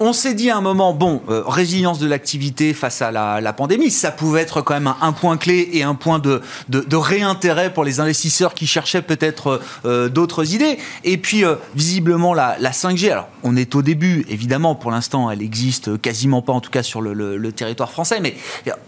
on, 0.00 0.12
s'est 0.12 0.34
dit 0.34 0.50
à 0.50 0.56
un 0.56 0.60
moment, 0.60 0.92
bon, 0.92 1.22
euh, 1.28 1.42
résilience 1.46 1.98
de 1.98 2.06
l'activité 2.06 2.74
face 2.74 3.02
à 3.02 3.10
la, 3.10 3.52
pandémie, 3.52 3.90
ça 3.90 4.10
pouvait 4.10 4.40
être 4.40 4.62
quand 4.62 4.74
même 4.74 4.92
un, 4.99 4.99
point 5.12 5.36
clé 5.36 5.68
et 5.72 5.82
un 5.82 5.94
point 5.94 6.18
de, 6.18 6.42
de, 6.68 6.96
réintérêt 6.96 7.72
pour 7.72 7.84
les 7.84 8.00
investisseurs 8.00 8.54
qui 8.54 8.66
cherchaient 8.66 9.02
peut-être 9.02 9.60
euh, 9.84 10.08
d'autres 10.08 10.54
idées. 10.54 10.78
Et 11.04 11.16
puis, 11.16 11.44
visiblement, 11.74 12.34
la, 12.34 12.56
la 12.58 12.70
5G, 12.70 13.10
alors 13.10 13.28
on 13.42 13.56
est 13.56 13.74
au 13.74 13.82
début, 13.82 14.24
évidemment, 14.28 14.74
pour 14.74 14.90
l'instant, 14.90 15.30
elle 15.30 15.42
existe 15.42 16.00
quasiment 16.00 16.42
pas, 16.42 16.52
en 16.52 16.60
tout 16.60 16.70
cas 16.70 16.82
sur 16.82 17.00
le, 17.00 17.12
le 17.14 17.52
territoire 17.52 17.90
français, 17.90 18.20
mais 18.20 18.34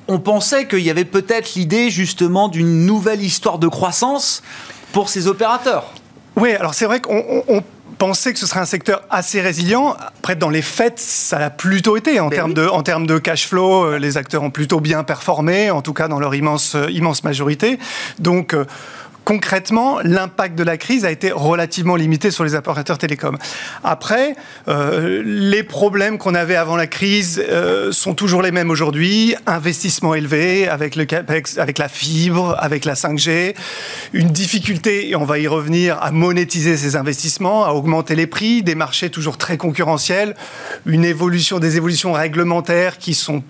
on 0.09 0.19
pensait 0.19 0.67
qu'il 0.67 0.81
y 0.81 0.91
avait 0.91 1.05
peut-être 1.05 1.55
l'idée 1.55 1.91
justement 1.91 2.49
d'une 2.49 2.87
nouvelle 2.87 3.23
histoire 3.23 3.59
de 3.59 3.69
croissance 3.69 4.43
pour 4.93 5.09
ces 5.09 5.27
opérateurs. 5.27 5.91
Oui, 6.37 6.53
alors 6.53 6.75
c'est 6.75 6.87
vrai 6.87 7.01
qu'on 7.01 7.63
pensait 8.03 8.33
que 8.33 8.41
ce 8.41 8.49
serait 8.49 8.59
un 8.59 8.65
secteur 8.65 9.05
assez 9.11 9.41
résilient. 9.41 9.95
Après, 9.97 10.35
dans 10.35 10.51
les 10.51 10.61
faits, 10.61 10.99
ça 10.99 11.39
l'a 11.39 11.51
plutôt 11.51 11.97
été. 11.97 12.19
En, 12.19 12.31
ben 12.31 12.35
termes, 12.35 12.55
de, 12.55 12.67
en 12.67 12.83
termes 12.83 13.07
de 13.07 13.17
cash 13.17 13.47
flow, 13.47 13.85
euh, 13.85 13.99
les 14.01 14.17
acteurs 14.17 14.43
ont 14.43 14.51
plutôt 14.51 14.81
bien 14.81 15.05
performé, 15.05 15.71
en 15.71 15.83
tout 15.83 15.93
cas 15.93 16.09
dans 16.09 16.19
leur 16.19 16.35
immense, 16.35 16.75
euh, 16.75 16.91
immense 16.91 17.23
majorité. 17.23 17.79
Donc, 18.19 18.55
euh, 18.55 18.65
concrètement, 19.25 19.99
l'impact 20.03 20.57
de 20.57 20.63
la 20.63 20.77
crise 20.77 21.05
a 21.05 21.11
été 21.11 21.31
relativement 21.33 21.97
limité 21.97 22.31
sur 22.31 22.45
les 22.45 22.55
opérateurs 22.55 22.99
télécoms. 22.99 23.37
Après, 23.85 24.37
euh, 24.69 25.23
les 25.25 25.63
problèmes 25.63 26.19
qu'on 26.19 26.35
avait 26.35 26.57
avant 26.57 26.77
la 26.77 26.87
crise 26.87 27.43
euh, 27.49 27.93
sont 27.93 28.15
toujours 28.15 28.43
les 28.43 28.51
mêmes 28.51 28.71
aujourd'hui. 28.71 29.35
Investissement 29.47 30.15
élevé 30.15 30.69
avec 30.69 30.97
avec 30.97 31.79
la 31.79 31.89
fibre, 31.89 32.57
avec 32.59 32.85
la 32.85 32.95
5G, 32.95 33.55
une 34.13 34.29
difficulté, 34.29 35.11
et 35.11 35.17
on 35.17 35.25
va 35.25 35.39
y 35.39 35.47
revenir, 35.47 35.99
à 36.03 36.11
monétiser 36.11 36.77
ces 36.77 36.97
investissements, 36.97 37.65
à 37.65 37.71
augmenter 37.73 38.15
les 38.15 38.27
prix, 38.27 38.63
des 38.63 38.75
marchés 38.75 39.11
toujours 39.11 39.39
très 39.39 39.57
concurrentiels, 39.57 40.35
une 40.87 41.05
évolution, 41.05 41.59
des 41.59 41.77
évolutions 41.77 42.13
réglementaires 42.13 42.99
qui 42.99 43.15
sont 43.15 43.43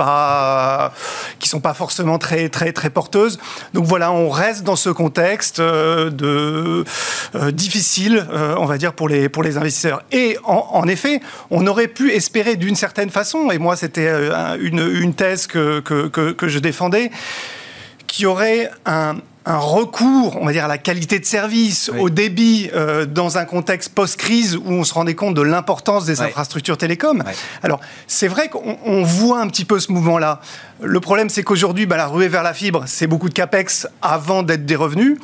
sont 1.53 1.61
pas 1.61 1.75
forcément 1.75 2.19
très 2.19 2.49
très 2.49 2.73
très 2.73 2.91
porteuses. 2.91 3.39
Donc 3.75 3.85
voilà, 3.85 4.13
on 4.13 4.29
reste 4.29 4.65
dans 4.65 4.77
ce 4.77 4.91
contexte 4.91 5.62
de, 6.11 6.85
euh, 7.35 7.51
difficile, 7.51 8.27
euh, 8.33 8.55
on 8.59 8.65
va 8.65 8.79
dire, 8.79 8.93
pour 8.93 9.09
les, 9.09 9.29
pour 9.29 9.43
les 9.43 9.57
investisseurs. 9.57 10.03
Et 10.13 10.37
en, 10.45 10.87
effet, 10.89 11.21
on 11.51 11.67
aurait 11.67 11.89
pu 11.89 12.13
espérer 12.13 12.57
d'une 12.57 12.77
certaine 12.77 13.11
façon, 13.11 13.51
et 13.51 13.59
moi 13.59 13.77
c'était 13.77 14.11
une, 14.61 14.81
une, 14.81 15.15
thèse 15.15 15.47
que, 15.47 15.81
que, 15.81 16.09
que, 16.09 16.49
je 16.49 16.59
défendais, 16.59 17.11
qu'il 18.07 18.25
y 18.25 18.27
aurait 18.27 18.71
un, 18.87 19.17
un 19.45 19.59
recours, 19.59 20.39
on 20.41 20.47
va 20.47 20.53
dire, 20.53 20.65
à 20.65 20.69
la 20.69 20.79
qualité 20.79 21.19
de 21.19 21.25
service, 21.25 21.91
au 21.99 22.11
débit, 22.11 22.71
dans 23.09 23.39
un 23.39 23.45
contexte 23.45 23.93
post-crise 23.95 24.57
où 24.57 24.71
on 24.71 24.85
se 24.85 24.95
rendait 24.95 25.15
compte 25.15 25.35
de 25.35 25.43
l'importance 25.43 26.05
des 26.05 26.21
infrastructures 26.21 26.79
télécoms. 26.79 27.25
Alors, 27.63 27.81
c'est 28.07 28.29
vrai 28.29 28.49
qu'on 28.49 29.03
voit 29.03 29.41
un 29.41 29.49
petit 29.49 29.65
peu 29.65 29.81
ce 29.81 29.91
mouvement-là. 29.93 30.41
Le 30.81 31.01
problème, 31.01 31.29
c'est 31.29 31.43
qu'aujourd'hui, 31.43 31.87
bah, 31.87 31.97
la 31.97 32.07
ruée 32.07 32.29
vers 32.29 32.43
la 32.43 32.55
fibre, 32.55 32.85
c'est 32.87 33.07
beaucoup 33.07 33.29
de 33.29 33.35
capex 33.35 33.89
avant 34.01 34.43
d'être 34.43 34.65
des 34.65 34.77
revenus. 34.77 35.19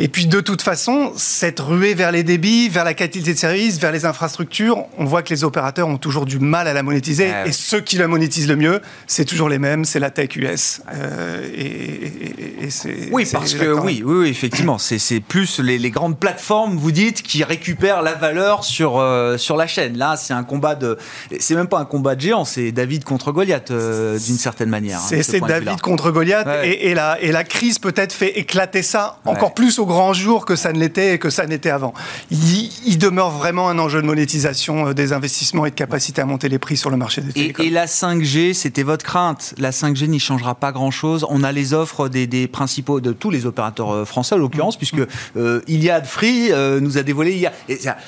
Et 0.00 0.06
puis 0.08 0.26
de 0.26 0.40
toute 0.40 0.62
façon, 0.62 1.12
cette 1.16 1.58
ruée 1.58 1.94
vers 1.94 2.12
les 2.12 2.22
débits, 2.22 2.68
vers 2.68 2.84
la 2.84 2.94
qualité 2.94 3.32
de 3.32 3.38
service, 3.38 3.80
vers 3.80 3.90
les 3.90 4.04
infrastructures, 4.04 4.84
on 4.96 5.04
voit 5.04 5.22
que 5.22 5.30
les 5.30 5.42
opérateurs 5.42 5.88
ont 5.88 5.98
toujours 5.98 6.24
du 6.24 6.38
mal 6.38 6.68
à 6.68 6.72
la 6.72 6.84
monétiser. 6.84 7.32
Ah 7.32 7.46
et 7.46 7.52
ceux 7.52 7.80
qui 7.80 7.96
la 7.96 8.06
monétisent 8.06 8.46
le 8.46 8.54
mieux, 8.54 8.80
c'est 9.08 9.24
toujours 9.24 9.48
les 9.48 9.58
mêmes, 9.58 9.84
c'est 9.84 9.98
la 9.98 10.10
tech 10.10 10.36
US. 10.36 10.82
Euh, 10.94 11.48
et, 11.52 12.70
c'est, 12.70 13.08
oui, 13.10 13.26
parce 13.32 13.54
que 13.54 13.72
oui, 13.72 14.02
oui, 14.04 14.28
effectivement, 14.28 14.78
c'est, 14.78 15.20
plus 15.20 15.58
les, 15.58 15.90
grandes 15.90 16.18
plateformes, 16.18 16.76
vous 16.76 16.92
dites, 16.92 17.22
qui 17.22 17.42
récupèrent 17.42 18.02
la 18.02 18.14
valeur 18.14 18.62
sur, 18.62 18.98
euh, 18.98 19.36
sur 19.36 19.56
la 19.56 19.66
chaîne. 19.66 19.96
Là, 19.96 20.16
c'est 20.16 20.34
un 20.34 20.44
combat 20.44 20.74
de, 20.74 20.96
c'est 21.40 21.54
même 21.54 21.66
pas 21.66 21.78
un 21.78 21.84
combat 21.84 22.14
de 22.14 22.20
géants, 22.20 22.44
c'est 22.44 22.70
David 22.70 23.04
contre 23.04 23.32
Goliath 23.32 23.70
euh, 23.70 24.18
d'une 24.18 24.36
certaine 24.36 24.68
manière. 24.68 24.98
Hein, 24.98 25.22
c'est, 25.22 25.40
David 25.40 25.80
contre 25.80 26.10
Goliath, 26.10 26.46
et, 26.62 26.94
la, 26.94 27.20
et 27.20 27.32
la 27.32 27.42
crise 27.42 27.78
peut-être 27.78 28.12
fait 28.12 28.38
éclater 28.38 28.82
ça 28.82 29.18
encore 29.24 29.54
plus 29.54 29.78
au 29.78 29.87
grand 29.88 30.12
jour 30.12 30.44
que 30.44 30.54
ça 30.54 30.72
ne 30.72 30.78
l'était 30.78 31.14
et 31.14 31.18
que 31.18 31.30
ça 31.30 31.46
n'était 31.46 31.70
avant. 31.70 31.94
Il, 32.30 32.98
demeure 32.98 33.30
vraiment 33.30 33.68
un 33.68 33.78
enjeu 33.78 34.02
de 34.02 34.06
monétisation 34.06 34.88
euh, 34.88 34.92
des 34.92 35.12
investissements 35.12 35.66
et 35.66 35.70
de 35.70 35.74
capacité 35.74 36.20
à 36.20 36.26
monter 36.26 36.48
les 36.48 36.58
prix 36.58 36.76
sur 36.76 36.90
le 36.90 36.96
marché 36.96 37.20
des 37.20 37.32
télécoms. 37.32 37.64
Et, 37.64 37.70
la 37.70 37.86
5G, 37.86 38.54
c'était 38.54 38.82
votre 38.82 39.04
crainte. 39.04 39.54
La 39.58 39.70
5G 39.70 40.08
n'y 40.08 40.20
changera 40.20 40.54
pas 40.54 40.72
grand-chose. 40.72 41.26
On 41.28 41.42
a 41.42 41.52
les 41.52 41.74
offres 41.74 42.08
des, 42.08 42.48
principaux, 42.48 43.00
de 43.00 43.12
tous 43.12 43.30
les 43.30 43.46
opérateurs 43.46 43.92
euh, 43.92 44.04
français, 44.04 44.34
en 44.34 44.38
l'occurrence, 44.38 44.76
mmh. 44.76 44.78
puisque 44.78 45.00
euh, 45.36 45.60
Iliad 45.66 46.06
Free 46.06 46.52
euh, 46.52 46.80
nous 46.80 46.98
a 46.98 47.02
dévoilé 47.02 47.32
hier. 47.32 47.52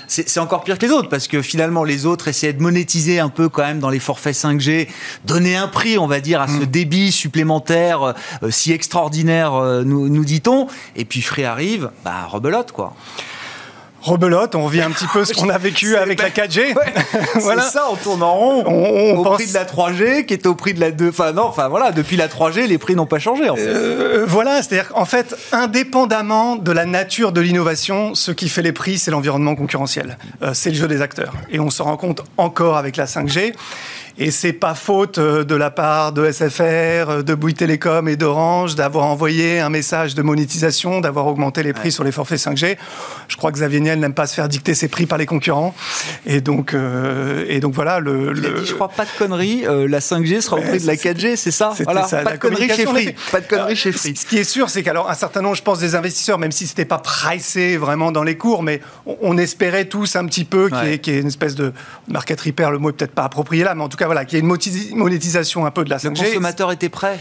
C'est 0.09 0.39
encore 0.39 0.65
pire 0.65 0.79
que 0.79 0.87
les 0.87 0.93
autres, 0.93 1.09
parce 1.09 1.29
que 1.29 1.43
finalement, 1.43 1.85
les 1.85 2.07
autres 2.07 2.29
essayaient 2.29 2.53
de 2.53 2.63
monétiser 2.63 3.21
un 3.21 3.29
peu 3.29 3.49
quand 3.49 3.63
même 3.63 3.81
dans 3.81 3.91
les 3.91 3.99
forfaits 4.01 4.35
5G, 4.35 4.89
donner 5.25 5.57
un 5.57 5.69
prix, 5.69 5.99
on 5.99 6.07
va 6.07 6.21
dire, 6.21 6.41
à 6.41 6.49
ce 6.49 6.63
mmh. 6.63 6.67
débit 6.67 7.13
supplémentaire 7.13 8.15
si 8.51 8.73
extraordinaire, 8.73 9.53
nous, 9.85 10.09
nous 10.09 10.25
dit-on. 10.25 10.67
Et 10.97 11.05
puis 11.05 11.23
Free 11.23 11.45
arrive 11.45 11.70
bah, 11.79 12.27
rebelote, 12.29 12.73
quoi. 12.73 12.95
Rebelote, 14.03 14.55
on 14.55 14.65
revient 14.65 14.81
un 14.81 14.91
petit 14.91 15.07
peu 15.13 15.25
ce 15.25 15.35
qu'on 15.39 15.51
a 15.51 15.59
vécu 15.59 15.97
avec 15.97 16.23
la 16.23 16.31
4G. 16.31 16.75
voilà. 17.41 17.63
ça, 17.63 17.85
on 17.91 17.97
tourne 17.97 18.23
en 18.23 18.35
rond. 18.35 18.65
On, 18.67 19.19
au 19.19 19.31
prix 19.33 19.47
de 19.47 19.55
la 19.55 19.65
3G, 19.65 20.25
qui 20.25 20.33
est 20.33 20.47
au 20.47 20.55
prix 20.55 20.73
de 20.73 20.81
la 20.81 20.91
2. 20.91 21.11
Enfin, 21.11 21.33
non, 21.33 21.45
enfin 21.45 21.69
voilà, 21.69 21.93
depuis 21.93 22.17
la 22.17 22.29
3G, 22.29 22.67
les 22.67 22.79
prix 22.79 22.95
n'ont 22.97 23.07
pas 23.07 23.19
changé. 23.19 23.51
En 23.51 23.57
fait. 23.57 23.67
Euh, 23.67 24.25
voilà, 24.27 24.63
c'est-à-dire 24.63 24.89
qu'en 24.89 25.05
fait, 25.05 25.37
indépendamment 25.53 26.57
de 26.57 26.73
la 26.73 26.87
nature 26.87 27.33
de 27.33 27.41
l'innovation, 27.41 28.15
ce 28.15 28.33
qui 28.33 28.49
fait 28.49 28.63
les 28.63 28.73
prix, 28.73 28.99
c'est 28.99 29.11
l'environnement 29.11 29.55
concurrentiel. 29.55 30.17
Euh, 30.43 30.53
c'est 30.55 30.71
le 30.71 30.77
jeu 30.77 30.89
des 30.89 31.03
acteurs. 31.03 31.35
Et 31.51 31.61
on 31.61 31.71
se 31.71 31.83
rend 31.83 31.97
compte 31.97 32.23
encore 32.39 32.79
avec 32.79 32.97
la 32.97 33.05
5G. 33.05 33.53
Et 34.23 34.31
c'est 34.31 34.53
pas 34.53 34.75
faute 34.75 35.17
euh, 35.17 35.45
de 35.45 35.55
la 35.55 35.71
part 35.71 36.13
de 36.13 36.31
SFR, 36.31 36.61
euh, 36.61 37.23
de 37.23 37.35
Bouygues 37.35 37.57
Télécom 37.57 38.07
et 38.07 38.17
d'Orange 38.17 38.75
d'avoir 38.75 39.07
envoyé 39.07 39.61
un 39.61 39.71
message 39.71 40.15
de 40.15 40.21
monétisation, 40.21 41.01
d'avoir 41.01 41.27
augmenté 41.27 41.63
les 41.63 41.73
prix 41.73 41.91
sur 41.91 42.05
les 42.05 42.13
forfaits 42.13 42.39
5G. 42.39 42.77
Je 43.29 43.37
crois 43.39 43.51
que 43.51 43.57
Xavier 43.57 43.81
Niel 43.81 43.99
n'aime 43.99 44.13
pas 44.13 44.27
se 44.27 44.35
faire 44.35 44.51
dicter 44.51 44.75
ses 44.75 44.89
prix 44.89 45.07
par 45.07 45.17
les 45.17 45.25
concurrents. 45.25 45.75
Et 46.27 46.43
donc, 46.43 46.75
euh, 46.75 47.47
et 47.49 47.61
donc 47.61 47.73
voilà. 47.73 47.99
Le, 47.99 48.35
le... 48.35 48.63
je 48.63 48.75
crois 48.75 48.91
pas 48.91 49.07
de 49.07 49.11
conneries. 49.19 49.63
la 49.63 50.01
5G 50.01 50.43
sera 50.43 50.59
au 50.59 50.61
prix 50.61 50.81
de 50.81 50.87
la 50.87 50.97
4G, 50.97 51.37
c'est 51.37 51.51
ça, 51.51 51.73
voilà. 51.83 52.03
Pas, 52.03 52.33
de 52.33 52.37
conneries 52.37 52.69
chez 52.69 52.85
Free. 52.85 53.15
Pas 53.33 53.41
de 53.41 53.47
conneries 53.47 53.77
chez 53.77 53.91
Free. 53.91 54.15
Ce 54.15 54.27
qui 54.27 54.37
est 54.37 54.45
sûr, 54.45 54.69
c'est 54.69 54.83
qu'alors 54.83 55.09
un 55.09 55.15
certain 55.15 55.41
nombre, 55.41 55.57
je 55.57 55.63
pense, 55.63 55.79
des 55.79 55.95
investisseurs, 55.95 56.39
même 56.39 56.53
si 56.53 56.67
c'était 56.67 56.85
pas 56.85 56.99
pricé 56.99 57.79
vraiment 57.79 58.13
dans 58.13 58.23
les 58.23 58.37
cours, 58.37 58.63
mais 58.63 58.83
on, 59.07 59.39
espérait 59.39 59.87
tous 59.87 60.17
un 60.17 60.27
petit 60.27 60.45
peu 60.45 60.69
qu'il 60.69 61.15
y, 61.15 61.17
ait 61.17 61.21
une 61.23 61.29
espèce 61.29 61.55
de 61.55 61.73
market 62.07 62.39
repair. 62.39 62.71
Le 62.71 62.79
mot 62.79 62.91
est 62.91 62.93
peut-être 62.93 63.15
pas 63.15 63.25
approprié 63.25 63.65
là, 63.65 63.75
mais 63.75 63.83
en 63.83 63.89
tout 63.89 63.97
cas 63.97 64.10
voilà, 64.11 64.25
qu'il 64.25 64.39
y 64.39 64.41
ait 64.41 64.45
une 64.45 64.97
monétisation 64.99 65.67
un 65.67 65.71
peu 65.71 65.85
de 65.85 65.91
la 65.91 65.99
5G. 65.99 66.19
Le 66.19 66.27
consommateur 66.27 66.73
était 66.73 66.89
prêt 66.89 67.21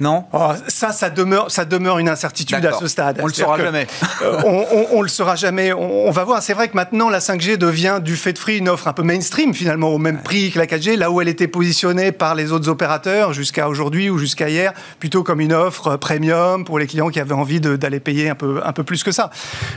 non? 0.00 0.24
Oh, 0.32 0.52
Ça, 0.68 0.92
ça 0.92 1.10
demeure, 1.10 1.50
ça 1.50 1.64
demeure 1.64 1.98
une 1.98 2.08
incertitude 2.08 2.64
à 2.64 2.72
ce 2.72 2.86
stade. 2.86 3.20
On 3.22 3.26
le 3.26 3.32
saura 3.32 3.58
jamais. 3.58 3.86
Euh, 4.22 4.40
on, 4.44 4.86
on, 4.98 5.02
le 5.02 5.08
saura 5.08 5.36
jamais. 5.36 5.72
On, 5.72 6.10
va 6.10 6.24
voir. 6.24 6.42
C'est 6.42 6.54
vrai 6.54 6.68
que 6.68 6.76
maintenant, 6.76 7.08
la 7.08 7.18
5G 7.18 7.56
devient 7.56 8.00
du 8.02 8.16
fait 8.16 8.32
de 8.32 8.38
free 8.38 8.58
une 8.58 8.68
offre 8.68 8.88
un 8.88 8.92
peu 8.92 9.02
mainstream 9.02 9.54
finalement, 9.54 9.88
au 9.88 9.98
même 9.98 10.22
prix 10.22 10.50
que 10.50 10.58
la 10.58 10.66
4G, 10.66 10.96
là 10.96 11.10
où 11.10 11.20
elle 11.20 11.28
était 11.28 11.48
positionnée 11.48 12.12
par 12.12 12.34
les 12.34 12.52
autres 12.52 12.68
opérateurs 12.68 13.32
jusqu'à 13.32 13.68
aujourd'hui 13.68 14.10
ou 14.10 14.18
jusqu'à 14.18 14.48
hier, 14.48 14.72
plutôt 14.98 15.22
comme 15.22 15.40
une 15.40 15.52
offre 15.52 15.96
premium 15.96 16.64
pour 16.64 16.78
les 16.78 16.86
clients 16.86 17.10
qui 17.10 17.20
avaient 17.20 17.34
envie 17.34 17.60
d'aller 17.60 18.00
payer 18.00 18.30
un 18.30 18.34
peu, 18.34 18.60
un 18.64 18.72
peu 18.72 18.84
plus 18.84 19.02
que 19.02 19.12
ça. 19.12 19.30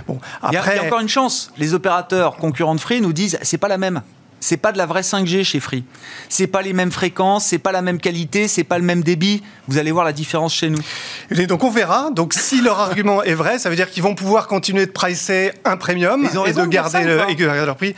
Bon, 0.08 0.20
après... 0.42 0.76
il, 0.76 0.78
y 0.78 0.80
a, 0.80 0.86
encore 0.86 1.02
une 1.02 1.10
chance. 1.10 1.52
Les 1.58 1.74
opérateurs 1.74 2.38
concurrents 2.38 2.76
de 2.76 2.82
free 2.82 3.02
nous 3.02 3.14
disent 3.14 3.38
c'est 3.42 3.58
pas 3.58 3.68
la 3.68 3.78
même 3.78 4.02
c'est 4.40 4.58
pas 4.58 4.72
de 4.72 4.78
la 4.78 4.86
vraie 4.86 5.02
5G 5.02 5.44
chez 5.44 5.60
Free. 5.60 5.84
C'est 6.30 6.48
pas 6.48 6.62
les 6.62 6.74
mêmes 6.74 6.92
fréquences, 6.92 7.46
c'est 7.46 7.58
pas 7.58 7.72
la 7.72 7.82
même 7.82 8.00
qualité, 8.00 8.48
c'est 8.48 8.64
pas 8.64 8.78
le 8.78 8.84
même 8.84 9.04
débit. 9.04 9.42
Vous 9.68 9.78
allez 9.78 9.92
voir 9.92 10.06
la 10.06 10.14
différence 10.14 10.54
chez 10.54 10.70
nous. 10.70 10.80
Et 11.32 11.48
donc 11.48 11.64
on 11.64 11.72
verra. 11.72 12.10
Donc 12.12 12.34
si 12.34 12.62
leur 12.62 12.80
argument 12.80 13.24
est 13.24 13.34
vrai, 13.34 13.60
ça 13.60 13.70
veut 13.70 13.76
dire 13.76 13.90
qu'ils 13.90 14.04
vont 14.04 14.16
pouvoir 14.16 14.48
continuer 14.48 14.86
de 14.86 14.92
pricer 14.92 15.52
un 15.64 15.78
premium 15.78 16.26
et 16.26 16.54
de 16.54 16.66
garder, 16.66 17.04
leur 17.04 17.76
prix. 17.76 17.96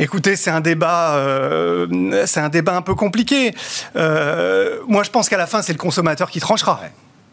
Écoutez, 0.00 0.36
c'est 0.36 0.50
un 0.50 0.60
débat, 0.60 1.16
euh, 1.16 2.24
c'est 2.26 2.38
un 2.38 2.48
débat 2.48 2.76
un 2.76 2.82
peu 2.82 2.94
compliqué. 2.94 3.52
Euh, 3.96 4.78
moi, 4.86 5.02
je 5.02 5.10
pense 5.10 5.28
qu'à 5.28 5.36
la 5.36 5.48
fin, 5.48 5.60
c'est 5.60 5.72
le 5.72 5.78
consommateur 5.78 6.30
qui 6.30 6.38
tranchera. 6.38 6.80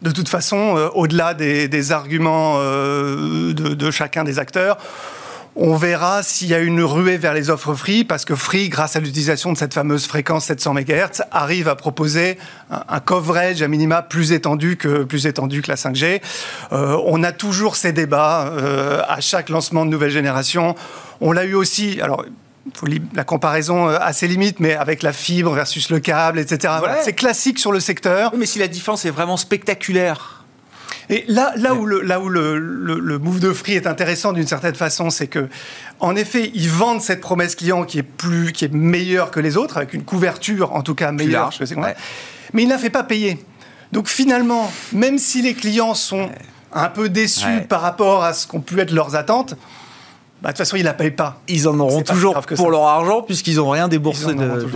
De 0.02 0.10
toute 0.10 0.28
façon, 0.28 0.76
euh, 0.76 0.88
au-delà 0.94 1.32
des, 1.32 1.92
arguments 1.92 2.58
de, 2.58 3.90
chacun 3.92 4.24
des 4.24 4.40
acteurs, 4.40 4.78
on 5.56 5.74
verra 5.74 6.22
s'il 6.22 6.48
y 6.48 6.54
a 6.54 6.58
une 6.58 6.82
ruée 6.82 7.16
vers 7.16 7.32
les 7.32 7.48
offres 7.48 7.74
Free, 7.74 8.04
parce 8.04 8.26
que 8.26 8.34
Free, 8.34 8.68
grâce 8.68 8.94
à 8.94 9.00
l'utilisation 9.00 9.52
de 9.52 9.56
cette 9.56 9.72
fameuse 9.72 10.06
fréquence 10.06 10.44
700 10.44 10.74
MHz, 10.74 11.22
arrive 11.32 11.68
à 11.68 11.74
proposer 11.74 12.36
un, 12.70 13.00
coverage 13.00 13.62
à 13.62 13.68
minima 13.68 14.02
plus 14.02 14.32
étendu 14.32 14.76
que, 14.76 15.04
plus 15.04 15.26
étendu 15.26 15.62
que 15.62 15.68
la 15.68 15.76
5G. 15.76 16.20
Euh, 16.72 17.00
on 17.06 17.22
a 17.22 17.32
toujours 17.32 17.76
ces 17.76 17.92
débats 17.92 18.48
euh, 18.48 19.00
à 19.08 19.20
chaque 19.20 19.48
lancement 19.48 19.86
de 19.86 19.90
nouvelle 19.90 20.10
génération. 20.10 20.74
On 21.22 21.32
l'a 21.32 21.44
eu 21.44 21.54
aussi, 21.54 22.00
alors 22.02 22.24
la 23.14 23.24
comparaison 23.24 23.86
a 23.86 24.12
ses 24.12 24.28
limites, 24.28 24.60
mais 24.60 24.74
avec 24.74 25.02
la 25.02 25.12
fibre 25.12 25.54
versus 25.54 25.88
le 25.88 26.00
câble, 26.00 26.38
etc. 26.38 26.74
C'est 27.02 27.14
classique 27.14 27.58
sur 27.58 27.72
le 27.72 27.80
secteur. 27.80 28.32
mais 28.36 28.46
si 28.46 28.58
la 28.58 28.68
différence 28.68 29.04
est 29.04 29.10
vraiment 29.10 29.36
spectaculaire 29.36 30.44
Et 31.08 31.24
là, 31.28 31.52
là 31.56 31.74
où, 31.74 31.86
le, 31.86 32.00
là 32.00 32.20
où 32.20 32.28
le, 32.28 32.58
le, 32.58 33.18
move 33.18 33.38
de 33.38 33.52
Free 33.52 33.74
est 33.74 33.86
intéressant 33.86 34.32
d'une 34.32 34.46
certaine 34.46 34.74
façon, 34.74 35.10
c'est 35.10 35.28
que, 35.28 35.48
en 36.00 36.16
effet, 36.16 36.50
ils 36.54 36.68
vendent 36.68 37.00
cette 37.00 37.20
promesse 37.20 37.54
client 37.54 37.84
qui 37.84 37.98
est 37.98 38.02
plus, 38.02 38.52
qui 38.52 38.64
est 38.64 38.72
meilleure 38.72 39.30
que 39.30 39.38
les 39.38 39.56
autres, 39.56 39.76
avec 39.76 39.94
une 39.94 40.02
couverture 40.02 40.72
en 40.74 40.82
tout 40.82 40.94
cas 40.94 41.12
meilleure 41.12 41.50
mais 42.52 42.62
il 42.62 42.66
ne 42.66 42.72
la 42.72 42.78
fait 42.78 42.90
pas 42.90 43.04
payer. 43.04 43.44
Donc 43.92 44.08
finalement, 44.08 44.70
même 44.92 45.18
si 45.18 45.42
les 45.42 45.54
clients 45.54 45.94
sont 45.94 46.28
un 46.72 46.88
peu 46.88 47.08
déçus 47.08 47.62
par 47.68 47.80
rapport 47.80 48.24
à 48.24 48.32
ce 48.32 48.46
qu'ont 48.46 48.60
pu 48.60 48.80
être 48.80 48.92
leurs 48.92 49.14
attentes, 49.14 49.54
bah, 50.42 50.48
de 50.48 50.52
toute 50.52 50.58
façon, 50.58 50.76
ils 50.76 50.80
ne 50.80 50.84
la 50.84 50.94
payent 50.94 51.10
pas. 51.10 51.40
Ils 51.48 51.66
en 51.66 51.78
auront 51.80 52.02
toujours 52.02 52.40
pour 52.40 52.70
leur 52.70 52.84
argent 52.84 53.22
puisqu'ils 53.22 53.56
n'ont 53.56 53.70
rien 53.70 53.88
déboursé 53.88 54.34
de, 54.34 54.66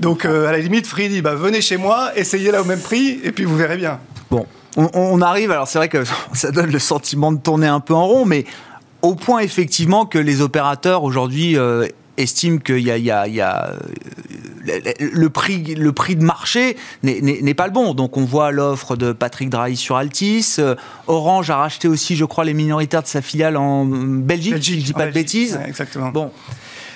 Donc, 0.00 0.24
euh, 0.24 0.48
à 0.48 0.52
la 0.52 0.58
limite, 0.58 0.86
Free 0.86 1.08
dit 1.08 1.20
bah, 1.20 1.34
venez 1.34 1.60
chez 1.60 1.76
moi, 1.76 2.10
essayez 2.16 2.50
là 2.50 2.62
au 2.62 2.64
même 2.64 2.80
prix, 2.80 3.20
et 3.22 3.32
puis 3.32 3.44
vous 3.44 3.56
verrez 3.56 3.76
bien. 3.76 4.00
Bon, 4.30 4.46
on, 4.76 5.20
arrive, 5.20 5.50
alors 5.50 5.68
c'est 5.68 5.78
vrai 5.78 5.88
que 5.88 6.04
ça 6.32 6.50
donne 6.50 6.70
le 6.70 6.78
sentiment 6.78 7.32
de 7.32 7.38
tourner 7.38 7.66
un 7.66 7.80
peu 7.80 7.94
en 7.94 8.06
rond, 8.06 8.24
mais 8.24 8.44
au 9.02 9.14
point 9.14 9.40
effectivement 9.40 10.06
que 10.06 10.18
les 10.18 10.40
opérateurs 10.40 11.04
aujourd'hui 11.04 11.56
euh, 11.56 11.86
estiment 12.16 12.58
qu'il 12.58 12.78
y 12.78 13.10
a, 13.10 13.24
euh, 13.24 13.78
le, 14.98 15.28
prix, 15.28 15.74
le 15.74 15.92
prix 15.92 16.16
de 16.16 16.24
marché 16.24 16.76
n'est 17.02 17.54
pas 17.54 17.66
le 17.66 17.72
bon. 17.72 17.94
Donc 17.94 18.16
on 18.16 18.24
voit 18.24 18.50
l'offre 18.50 18.96
de 18.96 19.12
Patrick 19.12 19.50
Drahi 19.50 19.76
sur 19.76 19.96
Altis. 19.96 20.56
Euh, 20.58 20.74
Orange 21.06 21.50
a 21.50 21.56
racheté 21.56 21.88
aussi, 21.88 22.16
je 22.16 22.24
crois, 22.24 22.44
les 22.44 22.54
minoritaires 22.54 23.02
de 23.02 23.08
sa 23.08 23.22
filiale 23.22 23.56
en 23.56 23.84
Belgique, 23.84 24.54
Belgique 24.54 24.80
je 24.80 24.84
dis 24.86 24.92
pas 24.92 25.06
de 25.06 25.12
bêtises. 25.12 25.58
exactement. 25.66 26.10
Bon, 26.10 26.30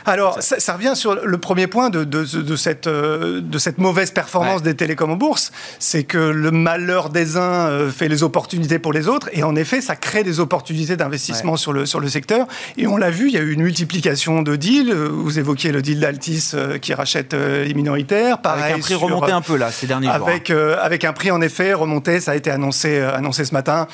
alors, 0.09 0.39
ça, 0.41 0.73
revient 0.73 0.93
sur 0.95 1.15
le 1.15 1.39
premier 1.39 1.67
point 1.67 1.91
de, 1.91 2.25
cette, 2.57 2.87
euh, 2.87 3.41
de 3.41 3.59
cette, 3.59 3.79
mauvaise 3.79 4.11
performance 4.11 4.63
des 4.63 4.75
télécoms 4.75 5.11
en 5.11 5.17
bourse. 5.17 5.53
C'est 5.79 6.05
que 6.05 6.19
le 6.19 6.51
malheur 6.51 7.11
des 7.11 7.37
uns 7.37 7.69
euh, 7.69 7.91
fait 7.91 8.09
les 8.09 8.23
opportunités 8.23 8.79
pour 8.79 8.93
les 8.93 9.09
autres. 9.09 9.29
Et 9.33 9.43
en 9.43 9.55
effet, 9.57 9.81
ça 9.81 9.97
crée 9.97 10.25
des 10.25 10.41
opportunités 10.41 10.97
d'investissement 10.97 11.57
sur, 11.57 11.73
le, 11.73 11.87
sur 11.87 12.01
le 12.01 12.09
secteur. 12.09 12.47
Et 12.77 12.87
on 12.87 12.97
l'a 12.97 13.11
vu, 13.11 13.29
il 13.29 13.35
y 13.35 13.39
a 13.39 13.43
eu 13.43 13.53
une 13.53 13.63
multiplication 13.63 14.43
de 14.43 14.57
deals. 14.57 14.93
Vous 14.93 15.39
évoquiez 15.39 15.73
le 15.73 15.83
deal 15.83 16.01
d'Altis 16.01 16.53
euh, 16.55 16.79
qui 16.79 16.95
rachète 16.95 17.35
les 17.35 17.75
minoritaires. 17.75 18.39
Pareil, 18.39 18.73
avec 18.73 18.77
un 18.77 18.81
prix 18.81 18.95
remonté 18.95 19.33
un 19.33 19.43
peu 19.43 19.57
là, 19.57 19.71
ces 19.71 19.87
derniers 19.87 20.07
jours. 20.07 20.29
Avec, 20.29 20.51
hein. 20.51 20.77
avec 20.81 21.05
un 21.05 21.13
prix 21.13 21.31
en 21.31 21.41
effet 21.41 21.73
remonté, 21.75 22.21
ça 22.21 22.33
a 22.33 22.35
été 22.35 22.51
annoncé, 22.51 23.01
annoncé 23.01 23.45
ce 23.45 23.53
matin 23.53 23.87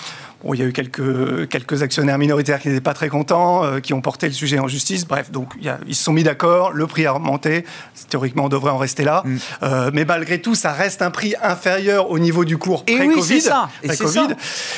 il 0.53 0.61
y 0.61 0.63
a 0.63 0.67
eu 0.67 0.73
quelques, 0.73 1.49
quelques 1.49 1.83
actionnaires 1.83 2.19
minoritaires 2.19 2.61
qui 2.61 2.69
n'étaient 2.69 2.81
pas 2.81 2.93
très 2.93 3.09
contents, 3.09 3.65
euh, 3.65 3.81
qui 3.81 3.95
ont 3.95 4.03
porté 4.03 4.27
le 4.27 4.35
sujet 4.35 4.59
en 4.59 4.69
justice. 4.69 5.07
Bref, 5.07 5.31
donc 5.31 5.53
ils 5.87 5.95
se 5.95 6.05
sont 6.05 6.13
mis 6.13 6.23
d'accord, 6.23 6.73
le 6.73 6.87
prix 6.87 7.07
a 7.07 7.13
remonté. 7.13 7.65
Théoriquement, 8.11 8.45
on 8.45 8.49
devrait 8.49 8.73
en 8.73 8.77
rester 8.77 9.05
là. 9.05 9.23
Mm. 9.25 9.37
Euh, 9.63 9.91
mais 9.95 10.05
malgré 10.05 10.41
tout, 10.41 10.55
ça 10.55 10.73
reste 10.73 11.01
un 11.01 11.11
prix 11.11 11.35
inférieur 11.43 12.11
au 12.11 12.19
niveau 12.19 12.45
du 12.45 12.59
cours 12.59 12.85
pré-Covid. 12.85 13.35
Oui, 13.35 13.41
ça. 13.41 13.69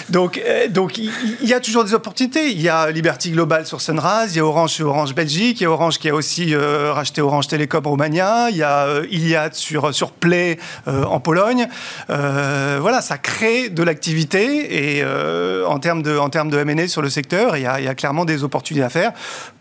Donc, 0.09 0.39
euh, 0.39 0.69
donc 0.69 0.99
il, 0.99 1.11
y 1.43 1.55
a 1.55 1.61
toujours 1.61 1.85
des 1.85 1.95
opportunités. 1.95 2.53
Il 2.53 2.61
y 2.61 2.69
a 2.69 2.91
Liberty 2.91 3.33
Global 3.33 3.67
sur 3.67 3.81
Sunrise, 3.81 4.35
il 4.35 4.37
y 4.37 4.41
a 4.41 4.45
Orange 4.45 4.71
sur 4.71 4.89
Orange 4.89 5.14
Belgique, 5.14 5.61
il 5.61 5.64
y 5.64 5.67
a 5.67 5.71
Orange 5.71 5.99
qui 5.99 6.09
a 6.09 6.14
aussi 6.14 6.55
racheté 6.55 7.21
Orange 7.23 7.49
Telecom 7.49 7.85
Romania, 7.87 8.51
il 8.51 8.57
y 8.57 8.62
a 8.62 9.01
Iliad 9.11 9.55
sur, 9.55 9.95
sur 9.95 10.12
Play 10.12 10.59
en 10.87 11.19
Pologne. 11.21 11.67
voilà, 12.09 13.01
ça 13.01 13.19
crée 13.19 13.69
de 13.69 13.83
l'activité 13.83 14.99
et 14.99 15.03
en 15.65 15.79
termes 15.79 16.03
de, 16.03 16.17
en 16.17 16.29
termes 16.31 16.51
de 16.51 16.59
M&A 16.59 16.89
sur 16.89 17.03
le 17.03 17.11
secteur. 17.11 17.57
Il 17.57 17.63
y, 17.63 17.67
a, 17.67 17.81
il 17.81 17.85
y, 17.85 17.89
a, 17.89 17.95
clairement 17.95 18.25
des 18.25 18.45
opportunités 18.45 18.85
à 18.85 18.91
faire 18.91 19.13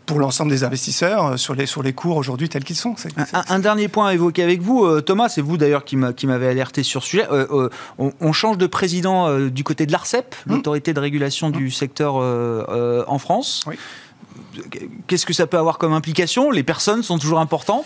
pour 0.05 0.19
l'ensemble 0.19 0.51
des 0.51 0.63
investisseurs 0.63 1.25
euh, 1.25 1.37
sur 1.37 1.55
les, 1.55 1.65
sur 1.65 1.83
les 1.83 1.93
cours 1.93 2.17
aujourd'hui 2.17 2.49
tels 2.49 2.63
qu'ils 2.63 2.75
sont. 2.75 2.95
Un, 3.33 3.59
dernier 3.59 3.87
point 3.87 4.07
à 4.07 4.13
évoquer 4.13 4.43
avec 4.43 4.61
vous, 4.61 4.85
euh, 4.85 5.01
Thomas, 5.01 5.29
c'est 5.29 5.41
vous 5.41 5.57
d'ailleurs 5.57 5.83
qui 5.83 5.97
m'avez 5.97 6.47
alerté 6.47 6.83
sur 6.83 7.03
ce 7.03 7.09
sujet. 7.09 7.27
Euh, 7.31 7.69
on, 7.97 8.31
change 8.31 8.57
de 8.57 8.67
président 8.67 9.39
du 9.47 9.63
côté 9.63 9.85
de 9.85 9.91
l'ARCEP, 9.91 10.35
mmh. 10.45 10.51
l'autorité 10.51 10.93
de 10.93 10.99
régulation 10.99 11.49
du 11.49 11.71
secteur 11.71 12.15
en 12.15 13.17
France. 13.17 13.63
Oui 13.67 13.77
qu'est-ce 15.07 15.25
que 15.25 15.33
ça 15.33 15.47
peut 15.47 15.57
avoir 15.57 15.77
comme 15.77 15.93
implication? 15.93 16.51
Les 16.51 16.63
personnes 16.63 17.03
sont 17.03 17.17
toujours 17.17 17.39
importantes? 17.39 17.85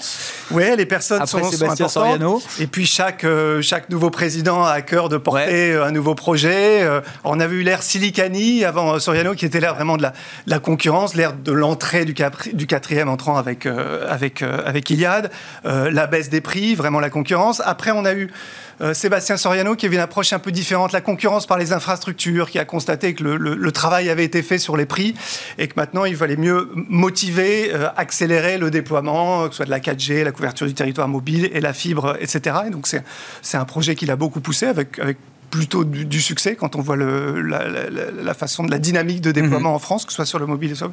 Oui, 0.51 0.63
les 0.77 0.85
personnes 0.85 1.25
sont, 1.25 1.37
Sébastien 1.37 1.85
importantes. 1.85 1.89
Soriano. 1.89 2.41
Et 2.59 2.67
puis 2.67 2.85
chaque, 2.85 3.23
euh, 3.23 3.61
chaque 3.61 3.89
nouveau 3.89 4.09
président 4.09 4.63
a 4.63 4.71
à 4.71 4.81
cœur 4.81 5.09
de 5.09 5.17
porter 5.17 5.73
euh, 5.73 5.85
un 5.85 5.91
nouveau 5.91 6.15
projet. 6.15 6.81
Euh, 6.81 7.01
on 7.23 7.39
avait 7.39 7.55
eu 7.55 7.63
l'ère 7.63 7.83
Silicani 7.83 8.65
avant 8.65 8.99
Soriano 8.99 9.33
qui 9.33 9.45
était 9.45 9.59
l'ère 9.59 9.75
vraiment 9.75 9.97
de 9.97 10.05
la, 10.45 10.59
concurrence, 10.59 11.15
l'ère 11.15 11.33
de 11.33 11.51
l'entrée 11.51 12.05
du, 12.05 12.13
du, 12.53 12.67
quatrième 12.67 13.09
entrant 13.09 13.37
avec, 13.37 13.65
avec, 13.65 14.41
avec 14.41 14.89
Iliad, 14.89 15.31
la 15.63 16.07
baisse 16.07 16.29
des 16.29 16.41
prix, 16.41 16.75
vraiment 16.75 16.99
la 16.99 17.09
concurrence. 17.09 17.61
Après, 17.65 17.91
on 17.91 18.05
a 18.05 18.13
eu 18.13 18.29
euh, 18.81 18.93
Sébastien 18.93 19.37
Soriano 19.37 19.75
qui 19.75 19.85
avait 19.85 19.95
une 19.95 20.01
approche 20.01 20.33
un 20.33 20.39
peu 20.39 20.51
différente, 20.51 20.91
la 20.91 21.01
concurrence 21.01 21.45
par 21.45 21.57
les 21.57 21.73
infrastructures, 21.73 22.49
qui 22.49 22.59
a 22.59 22.65
constaté 22.65 23.13
que 23.13 23.23
le, 23.23 23.71
travail 23.71 24.09
avait 24.09 24.25
été 24.25 24.41
fait 24.41 24.57
sur 24.57 24.75
les 24.75 24.85
prix 24.85 25.13
et 25.57 25.67
que 25.67 25.73
maintenant 25.75 26.05
il 26.05 26.15
fallait 26.15 26.35
mieux 26.35 26.69
motiver, 26.73 27.71
euh, 27.73 27.87
accélérer 27.95 28.57
le 28.57 28.71
déploiement, 28.71 29.47
que 29.47 29.51
ce 29.51 29.57
soit 29.57 29.65
de 29.65 29.69
la 29.69 29.79
4G, 29.79 30.23
la 30.23 30.31
couverture 30.31 30.65
du 30.65 30.73
territoire 30.73 31.07
mobile 31.07 31.49
et 31.53 31.61
la 31.61 31.73
fibre, 31.73 32.17
etc. 32.19 32.57
Et 32.67 32.69
donc 32.71 32.87
c'est 32.87 33.57
un 33.57 33.65
projet 33.65 33.95
qu'il 33.95 34.11
a 34.11 34.15
beaucoup 34.15 34.41
poussé 34.41 34.65
avec, 34.65 34.97
avec 34.99 35.17
plutôt 35.49 35.83
du, 35.83 36.21
succès 36.21 36.55
quand 36.55 36.75
on 36.75 36.81
voit 36.81 36.95
le, 36.95 37.41
la, 37.41 38.33
façon 38.33 38.63
de 38.63 38.71
la 38.71 38.79
dynamique 38.79 39.21
de 39.21 39.31
déploiement 39.31 39.69
mhm. 39.69 39.75
en 39.75 39.79
France, 39.79 40.05
que 40.05 40.11
ce 40.11 40.17
soit 40.17 40.25
sur 40.25 40.39
le 40.39 40.45
mobile 40.45 40.71
et 40.71 40.75
sur 40.75 40.91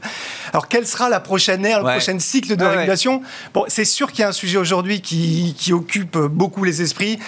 Alors, 0.52 0.68
quelle 0.68 0.86
sera 0.86 1.08
la 1.08 1.20
prochaine 1.20 1.64
ère, 1.64 1.82
le 1.82 1.90
prochain 1.90 2.18
cycle 2.18 2.56
de 2.56 2.64
régulation? 2.64 3.22
Bon, 3.54 3.64
c'est 3.68 3.84
sûr 3.84 4.10
qu'il 4.10 4.20
y 4.20 4.24
a 4.24 4.28
un 4.28 4.32
sujet 4.32 4.58
aujourd'hui 4.58 5.00
qui, 5.00 5.54
qui, 5.58 5.72
occupe 5.72 6.16
beaucoup 6.16 6.64
les 6.64 6.82
esprits 6.82 7.18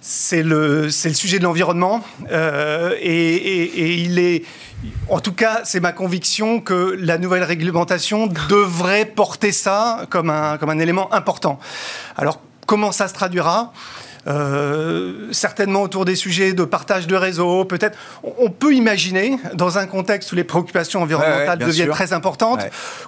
c'est 0.00 0.42
le, 0.42 0.90
sujet 0.90 1.38
de 1.38 1.44
l'environnement. 1.44 2.02
Euh, 2.30 2.94
et, 3.00 4.02
il 4.02 4.18
est, 4.18 4.44
en 5.08 5.20
tout 5.20 5.32
cas, 5.32 5.62
c'est 5.64 5.80
ma 5.80 5.92
conviction 5.92 6.60
que 6.60 6.96
la 6.98 7.18
nouvelle 7.18 7.44
réglementation 7.44 8.26
devrait 8.48 9.06
porter 9.06 9.52
ça 9.52 10.06
comme 10.10 10.30
un 10.30 10.78
élément 10.78 11.12
important. 11.12 11.58
Alors, 12.16 12.40
comment 12.66 12.92
ça 12.92 13.08
se 13.08 13.14
traduira? 13.14 13.72
Euh, 14.28 15.28
certainement 15.32 15.82
autour 15.82 16.04
des 16.04 16.14
sujets 16.14 16.52
de 16.52 16.64
partage 16.64 17.06
de 17.06 17.16
réseaux, 17.16 17.64
peut-être. 17.64 17.96
On 18.22 18.50
peut 18.50 18.74
imaginer, 18.74 19.38
dans 19.54 19.78
un 19.78 19.86
contexte 19.86 20.32
où 20.32 20.36
les 20.36 20.44
préoccupations 20.44 21.02
environnementales 21.02 21.58
deviennent 21.58 21.90
très 21.90 22.12
importantes, 22.12 22.60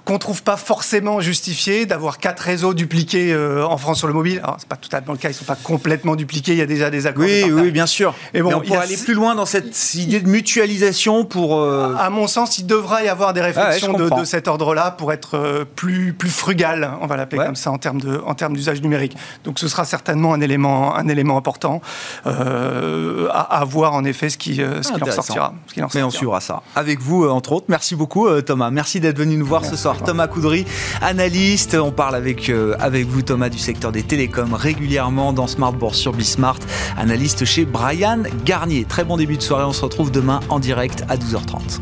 qu'on 0.05 0.13
ne 0.13 0.19
trouve 0.19 0.41
pas 0.41 0.57
forcément 0.57 1.21
justifié 1.21 1.85
d'avoir 1.85 2.17
quatre 2.17 2.39
réseaux 2.39 2.73
dupliqués 2.73 3.33
euh, 3.33 3.65
en 3.65 3.77
France 3.77 3.99
sur 3.99 4.07
le 4.07 4.13
mobile. 4.13 4.39
Alors, 4.43 4.57
c'est 4.59 4.67
pas 4.67 4.77
totalement 4.77 5.13
le 5.13 5.19
cas, 5.19 5.29
ils 5.29 5.33
ne 5.33 5.37
sont 5.37 5.45
pas 5.45 5.57
complètement 5.61 6.15
dupliqués, 6.15 6.53
il 6.53 6.57
y 6.57 6.61
a 6.61 6.65
déjà 6.65 6.89
des 6.89 7.05
accords. 7.05 7.23
Oui, 7.23 7.43
oui, 7.51 7.71
bien 7.71 7.85
sûr. 7.85 8.15
Et 8.33 8.41
bon, 8.41 8.53
on 8.55 8.61
pourrait 8.61 8.79
aller 8.79 8.97
plus 8.97 9.13
loin 9.13 9.35
dans 9.35 9.45
cette 9.45 9.93
idée 9.93 10.21
de 10.21 10.29
mutualisation 10.29 11.25
pour. 11.25 11.59
Euh, 11.59 11.95
à 11.99 12.09
mon 12.09 12.27
sens, 12.27 12.57
il 12.57 12.65
devra 12.65 13.03
y 13.03 13.09
avoir 13.09 13.33
des 13.33 13.41
réflexions 13.41 13.93
de, 13.93 14.23
cet 14.23 14.47
ordre-là 14.47 14.91
pour 14.91 15.11
être 15.13 15.65
plus, 15.75 16.13
plus 16.13 16.29
frugal, 16.29 16.91
on 17.01 17.07
va 17.07 17.17
l'appeler 17.17 17.43
comme 17.43 17.55
ça, 17.55 17.71
en 17.71 17.77
termes 17.77 18.53
d'usage 18.53 18.81
numérique. 18.81 19.15
Donc 19.43 19.59
ce 19.59 19.67
sera 19.67 19.85
certainement 19.85 20.33
un 20.33 20.41
élément, 20.41 20.95
un 20.95 21.07
élément 21.11 21.37
important 21.37 21.81
euh, 22.25 23.27
à, 23.31 23.63
voir 23.65 23.93
en 23.93 24.03
effet 24.03 24.29
ce 24.29 24.37
qui, 24.37 24.61
euh, 24.61 24.81
ce 24.81 24.91
qui 24.91 25.03
en 25.03 25.11
sortira. 25.11 25.53
Mais 25.93 26.03
on 26.03 26.09
suivra 26.09 26.41
ça. 26.41 26.61
Avec 26.75 26.99
vous, 26.99 27.25
euh, 27.25 27.29
entre 27.29 27.51
autres. 27.53 27.65
Merci 27.69 27.95
beaucoup, 27.95 28.29
Thomas. 28.41 28.71
Merci 28.71 28.99
d'être 28.99 29.17
venu 29.17 29.37
nous 29.37 29.45
voir 29.45 29.65
ce 29.65 29.75
soir. 29.75 29.97
Thomas 30.03 30.27
Coudry, 30.27 30.65
analyste. 31.01 31.75
On 31.75 31.91
parle 31.91 32.15
avec, 32.15 32.51
avec 32.79 33.07
vous, 33.07 33.21
Thomas, 33.21 33.49
du 33.49 33.59
secteur 33.59 33.91
des 33.91 34.03
télécoms 34.03 34.53
régulièrement 34.53 35.33
dans 35.33 35.47
Smart 35.47 35.73
Bourse 35.73 35.97
sur 35.97 36.13
Bismart. 36.13 36.59
Analyste 36.97 37.45
chez 37.45 37.65
Brian 37.65 38.23
Garnier. 38.45 38.85
Très 38.85 39.03
bon 39.03 39.17
début 39.17 39.37
de 39.37 39.43
soirée. 39.43 39.65
On 39.65 39.73
se 39.73 39.83
retrouve 39.83 40.11
demain 40.11 40.39
en 40.49 40.59
direct 40.59 41.03
à 41.09 41.17
12h30. 41.17 41.81